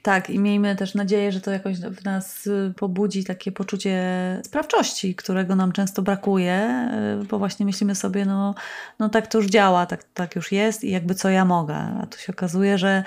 tak, 0.07 0.29
i 0.29 0.39
miejmy 0.39 0.75
też 0.75 0.95
nadzieję, 0.95 1.31
że 1.31 1.41
to 1.41 1.51
jakoś 1.51 1.79
w 1.79 2.03
nas 2.03 2.47
y, 2.47 2.73
pobudzi 2.77 3.23
takie 3.23 3.51
poczucie 3.51 4.01
sprawczości, 4.45 5.15
którego 5.15 5.55
nam 5.55 5.71
często 5.71 6.01
brakuje, 6.01 6.89
y, 7.21 7.25
bo 7.25 7.39
właśnie 7.39 7.65
myślimy 7.65 7.95
sobie, 7.95 8.25
no, 8.25 8.55
no 8.99 9.09
tak 9.09 9.27
to 9.27 9.37
już 9.37 9.47
działa, 9.47 9.85
tak, 9.85 10.03
tak 10.13 10.35
już 10.35 10.51
jest 10.51 10.83
i 10.83 10.91
jakby 10.91 11.15
co 11.15 11.29
ja 11.29 11.45
mogę. 11.45 11.75
A 11.75 12.05
tu 12.05 12.19
się 12.19 12.33
okazuje, 12.33 12.77
że 12.77 13.03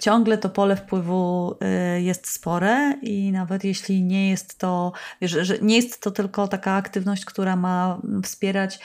ciągle 0.00 0.38
to 0.38 0.48
pole 0.48 0.76
wpływu 0.76 1.54
y, 1.96 2.02
jest 2.02 2.28
spore 2.28 2.94
i 3.02 3.32
nawet 3.32 3.64
jeśli 3.64 4.02
nie 4.02 4.30
jest 4.30 4.58
to, 4.58 4.92
wiesz, 5.20 5.30
że 5.40 5.58
nie 5.62 5.76
jest 5.76 6.02
to 6.02 6.10
tylko 6.10 6.48
taka 6.48 6.72
aktywność, 6.72 7.24
która 7.24 7.56
ma 7.56 7.98
wspierać 8.22 8.80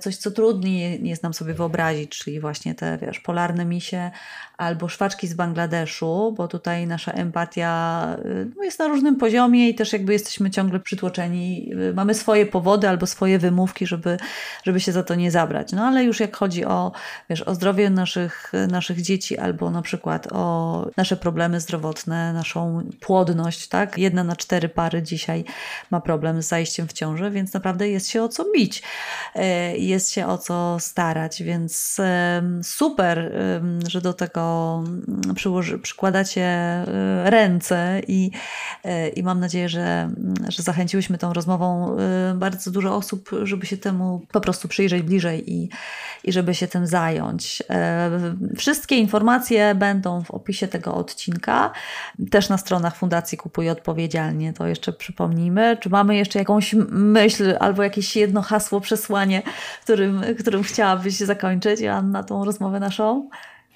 coś, 0.00 0.16
co 0.16 0.30
trudniej 0.30 1.08
jest 1.08 1.22
nam 1.22 1.34
sobie 1.34 1.54
wyobrazić, 1.54 2.18
czyli 2.18 2.40
właśnie 2.40 2.74
te, 2.74 2.98
wiesz, 2.98 3.20
polarne 3.20 3.64
misie 3.64 4.10
albo 4.56 4.88
szwaczki 4.88 5.28
z 5.28 5.34
Bangladeszu, 5.34 6.34
bo 6.36 6.48
tutaj 6.48 6.86
nasza 6.86 7.12
empatia 7.12 8.16
y, 8.24 8.50
no, 8.56 8.64
jest 8.64 8.78
na 8.78 8.88
różnym 8.88 9.16
poziomie 9.16 9.68
i 9.68 9.74
też 9.74 9.92
jakby 9.92 10.12
jesteśmy 10.12 10.50
ciągle 10.50 10.80
przytłoczeni. 10.80 11.72
Y, 11.90 11.94
mamy 11.94 12.14
swoje 12.14 12.46
powody 12.46 12.88
albo 12.88 13.06
swoje 13.06 13.38
wymówki, 13.38 13.86
żeby, 13.86 14.16
żeby 14.64 14.80
się 14.80 14.92
za 14.92 15.02
to 15.02 15.14
nie 15.14 15.30
zabrać. 15.30 15.72
No 15.72 15.84
ale 15.84 16.04
już 16.04 16.20
jak 16.20 16.36
chodzi 16.36 16.64
o, 16.64 16.92
wiesz, 17.30 17.42
o 17.42 17.54
zdrowie 17.54 17.90
naszych, 17.90 18.52
naszych 18.68 19.02
dzieci 19.02 19.38
albo 19.38 19.70
na 19.70 19.82
przykład 19.82 20.28
o 20.32 20.86
nasze 20.96 21.16
problemy 21.16 21.60
zdrowotne, 21.60 22.32
naszą 22.32 22.88
płodność, 23.00 23.68
tak? 23.68 23.98
Jedna 23.98 24.24
na 24.24 24.36
cztery 24.36 24.68
pary 24.68 25.02
dzisiaj 25.02 25.44
ma 25.90 26.00
problem 26.00 26.42
z 26.42 26.48
zajściem 26.48 26.88
w 26.88 26.92
ciążę, 26.92 27.30
więc 27.30 27.52
naprawdę 27.52 27.88
jest 27.88 28.08
się 28.08 28.22
o 28.22 28.28
co 28.28 28.44
bić. 28.56 28.82
E, 29.34 29.76
jest 29.76 30.12
się 30.12 30.26
o 30.26 30.38
co 30.38 30.76
starać, 30.80 31.42
więc 31.42 32.00
super, 32.62 33.32
że 33.86 34.00
do 34.00 34.12
tego 34.12 34.45
mm, 34.86 35.80
przykładacie 35.82 36.42
e, 36.42 36.86
ręce 37.30 38.00
i, 38.08 38.30
e, 38.84 39.08
i 39.08 39.22
mam 39.22 39.40
nadzieję, 39.40 39.68
że, 39.68 39.80
mm, 39.80 40.34
że 40.48 40.62
zachęciłyśmy 40.62 41.18
tą 41.18 41.32
rozmową 41.32 41.96
e, 41.98 42.34
bardzo 42.34 42.70
dużo 42.70 42.96
osób, 42.96 43.30
żeby 43.42 43.66
się 43.66 43.76
temu 43.76 44.22
po 44.32 44.40
prostu 44.40 44.68
przyjrzeć 44.68 45.02
bliżej 45.02 45.52
i, 45.52 45.68
i 46.24 46.32
żeby 46.32 46.54
się 46.54 46.68
tym 46.68 46.86
zająć. 46.86 47.62
Wszystkie 48.56 48.96
informacje 48.96 49.74
będą 49.74 50.24
w 50.24 50.30
opisie 50.30 50.68
tego 50.68 50.94
odcinka, 50.94 51.72
też 52.30 52.48
na 52.48 52.58
stronach 52.58 52.96
Fundacji 52.96 53.38
Kupuj 53.38 53.70
Odpowiedzialnie, 53.70 54.52
to 54.52 54.66
jeszcze 54.66 54.92
przypomnijmy. 54.92 55.76
Czy 55.80 55.90
mamy 55.90 56.16
jeszcze 56.16 56.38
jakąś 56.38 56.74
myśl 56.90 57.56
albo 57.60 57.82
jakieś 57.82 58.16
jedno 58.16 58.42
hasło, 58.42 58.80
przesłanie 58.80 59.42
którym, 59.82 60.22
którym 60.38 60.62
chciałabyś 60.62 61.16
zakończyć, 61.16 61.82
Anna, 61.82 62.22
tą 62.22 62.44
rozmowę 62.44 62.80
naszą? 62.80 63.28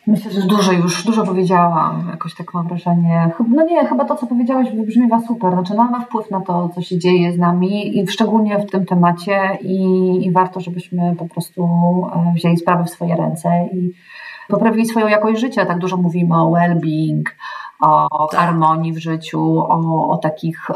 Myślę, 0.07 0.31
że 0.31 0.41
dużo 0.41 0.73
już, 0.73 1.05
dużo 1.05 1.27
powiedziałam. 1.27 2.09
Jakoś 2.11 2.35
tak 2.35 2.55
mam 2.55 2.69
wrażenie. 2.69 3.31
No 3.49 3.65
nie, 3.65 3.87
chyba 3.87 4.05
to, 4.05 4.17
co 4.17 4.27
powiedziałaś, 4.27 4.69
wybrzmiewa 4.75 5.21
super. 5.21 5.53
Znaczy 5.53 5.75
mamy 5.75 6.05
wpływ 6.05 6.31
na 6.31 6.41
to, 6.41 6.69
co 6.69 6.83
się 6.83 6.99
dzieje 6.99 7.33
z 7.33 7.39
nami 7.39 7.99
i 7.99 8.09
szczególnie 8.09 8.59
w 8.59 8.71
tym 8.71 8.87
temacie 8.87 9.59
i, 9.61 9.83
i 10.27 10.33
warto, 10.33 10.61
żebyśmy 10.61 11.17
po 11.19 11.29
prostu 11.29 11.63
e, 12.15 12.33
wzięli 12.35 12.57
sprawę 12.57 12.85
w 12.85 12.91
swoje 12.91 13.17
ręce 13.17 13.69
i 13.73 13.93
poprawili 14.49 14.87
swoją 14.87 15.09
jakość 15.09 15.41
życia. 15.41 15.67
Tak 15.67 15.79
dużo 15.79 15.97
mówimy 15.97 16.35
o 16.35 16.51
well-being, 16.51 17.23
o 17.81 18.26
tak. 18.31 18.41
harmonii 18.41 18.93
w 18.93 18.99
życiu, 18.99 19.59
o, 19.59 20.09
o, 20.09 20.16
takich, 20.16 20.70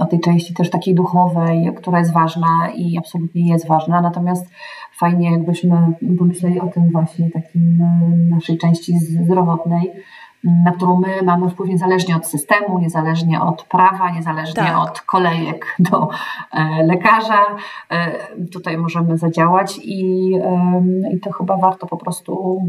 o 0.00 0.06
tej 0.06 0.20
części 0.20 0.54
też 0.54 0.70
takiej 0.70 0.94
duchowej, 0.94 1.70
która 1.76 1.98
jest 1.98 2.12
ważna 2.12 2.68
i 2.74 2.98
absolutnie 2.98 3.48
jest 3.48 3.68
ważna. 3.68 4.00
Natomiast 4.00 4.46
fajnie, 4.92 5.32
jakbyśmy 5.32 5.92
pomyśleli 6.18 6.60
o 6.60 6.66
tym 6.66 6.90
właśnie 6.92 7.30
takim 7.30 7.78
naszej 8.30 8.58
części 8.58 8.98
zdrowotnej, 8.98 9.92
na 10.44 10.72
którą 10.72 11.00
my 11.00 11.22
mamy 11.22 11.50
wpływ 11.50 11.68
niezależnie 11.68 12.16
od 12.16 12.26
systemu, 12.26 12.78
niezależnie 12.78 13.40
od 13.40 13.64
prawa, 13.64 14.10
niezależnie 14.10 14.62
tak. 14.62 14.78
od 14.78 15.00
kolejek 15.00 15.76
do 15.78 16.08
e, 16.52 16.82
lekarza. 16.82 17.40
E, 17.90 18.12
tutaj 18.52 18.78
możemy 18.78 19.18
zadziałać 19.18 19.78
i, 19.78 20.30
i 21.14 21.20
to 21.20 21.32
chyba 21.32 21.56
warto 21.56 21.86
po 21.86 21.96
prostu 21.96 22.60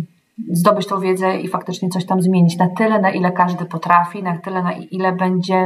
zdobyć 0.52 0.88
tą 0.88 1.00
wiedzę 1.00 1.38
i 1.38 1.48
faktycznie 1.48 1.90
coś 1.90 2.06
tam 2.06 2.22
zmienić 2.22 2.58
na 2.58 2.68
tyle, 2.68 3.02
na 3.02 3.12
ile 3.12 3.32
każdy 3.32 3.66
potrafi, 3.66 4.24
na 4.24 4.38
tyle, 4.38 4.64
na 4.64 4.74
ile 4.74 5.12
będzie 5.12 5.66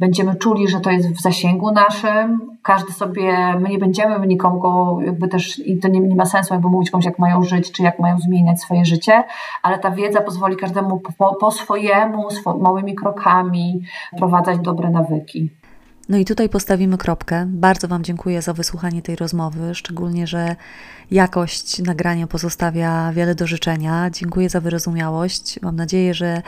będziemy 0.00 0.34
czuli, 0.34 0.68
że 0.68 0.80
to 0.80 0.90
jest 0.90 1.08
w 1.08 1.20
zasięgu 1.20 1.72
naszym. 1.72 2.40
Każdy 2.62 2.92
sobie, 2.92 3.58
my 3.60 3.68
nie 3.68 3.78
będziemy 3.78 4.26
nikogo, 4.26 4.98
jakby 5.04 5.28
też, 5.28 5.58
i 5.58 5.78
to 5.78 5.88
nie, 5.88 6.00
nie 6.00 6.16
ma 6.16 6.26
sensu 6.26 6.54
jakby 6.54 6.68
mówić 6.68 6.90
komuś, 6.90 7.04
jak 7.04 7.18
mają 7.18 7.42
żyć, 7.42 7.72
czy 7.72 7.82
jak 7.82 7.98
mają 7.98 8.18
zmieniać 8.18 8.60
swoje 8.60 8.84
życie, 8.84 9.24
ale 9.62 9.78
ta 9.78 9.90
wiedza 9.90 10.20
pozwoli 10.20 10.56
każdemu 10.56 11.00
po, 11.18 11.34
po 11.34 11.50
swojemu, 11.50 12.30
swo, 12.30 12.58
małymi 12.58 12.94
krokami 12.94 13.80
wprowadzać 14.16 14.58
dobre 14.58 14.90
nawyki. 14.90 15.50
No 16.08 16.16
i 16.16 16.24
tutaj 16.24 16.48
postawimy 16.48 16.98
kropkę. 16.98 17.46
Bardzo 17.46 17.88
Wam 17.88 18.04
dziękuję 18.04 18.42
za 18.42 18.52
wysłuchanie 18.52 19.02
tej 19.02 19.16
rozmowy, 19.16 19.74
szczególnie, 19.74 20.26
że 20.26 20.56
jakość 21.10 21.82
nagrania 21.82 22.26
pozostawia 22.26 23.12
wiele 23.12 23.34
do 23.34 23.46
życzenia. 23.46 24.10
Dziękuję 24.10 24.48
za 24.48 24.60
wyrozumiałość. 24.60 25.58
Mam 25.62 25.76
nadzieję, 25.76 26.14
że 26.14 26.42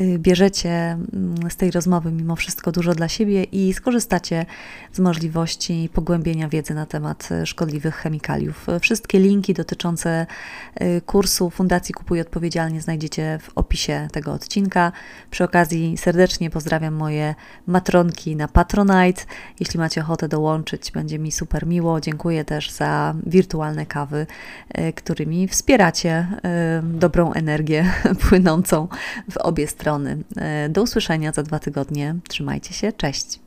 y, 0.00 0.18
bierzecie 0.18 0.70
mm, 0.70 1.50
z 1.50 1.56
tej 1.56 1.70
rozmowy 1.70 2.12
mimo 2.12 2.36
wszystko 2.36 2.72
dużo 2.72 2.94
dla 2.94 3.08
siebie 3.08 3.44
i 3.44 3.72
skorzystacie 3.74 4.46
z 4.92 4.98
możliwości 4.98 5.88
pogłębienia 5.92 6.48
wiedzy 6.48 6.74
na 6.74 6.86
temat 6.86 7.28
y, 7.42 7.46
szkodliwych 7.46 7.94
chemikaliów. 7.94 8.66
Wszystkie 8.80 9.18
linki 9.18 9.54
dotyczące 9.54 10.26
y, 10.82 11.00
kursu 11.06 11.50
Fundacji 11.50 11.94
Kupuj 11.94 12.20
Odpowiedzialnie 12.20 12.80
znajdziecie 12.80 13.38
w 13.42 13.50
opisie 13.54 14.08
tego 14.12 14.32
odcinka. 14.32 14.92
Przy 15.30 15.44
okazji 15.44 15.98
serdecznie 15.98 16.50
pozdrawiam 16.50 16.94
moje 16.94 17.34
matronki 17.66 18.36
na 18.36 18.48
Patronite. 18.48 19.22
Jeśli 19.60 19.80
macie 19.80 20.00
ochotę 20.00 20.28
dołączyć, 20.28 20.90
będzie 20.90 21.18
mi 21.18 21.32
super 21.32 21.66
miło. 21.66 22.00
Dziękuję 22.00 22.44
też 22.44 22.70
za 22.70 23.14
wirtualne 23.26 23.86
kawy, 23.94 24.26
e, 24.68 24.92
którymi 24.92 25.48
wspieracie 25.48 26.26
e, 26.44 26.82
dobrą 26.84 27.32
energię 27.32 27.92
płynącą 28.28 28.88
w 29.30 29.36
obie 29.36 29.66
strony. 29.66 30.18
E, 30.36 30.68
do 30.68 30.82
usłyszenia 30.82 31.32
za 31.32 31.42
dwa 31.42 31.58
tygodnie. 31.58 32.14
Trzymajcie 32.28 32.74
się, 32.74 32.92
cześć. 32.92 33.43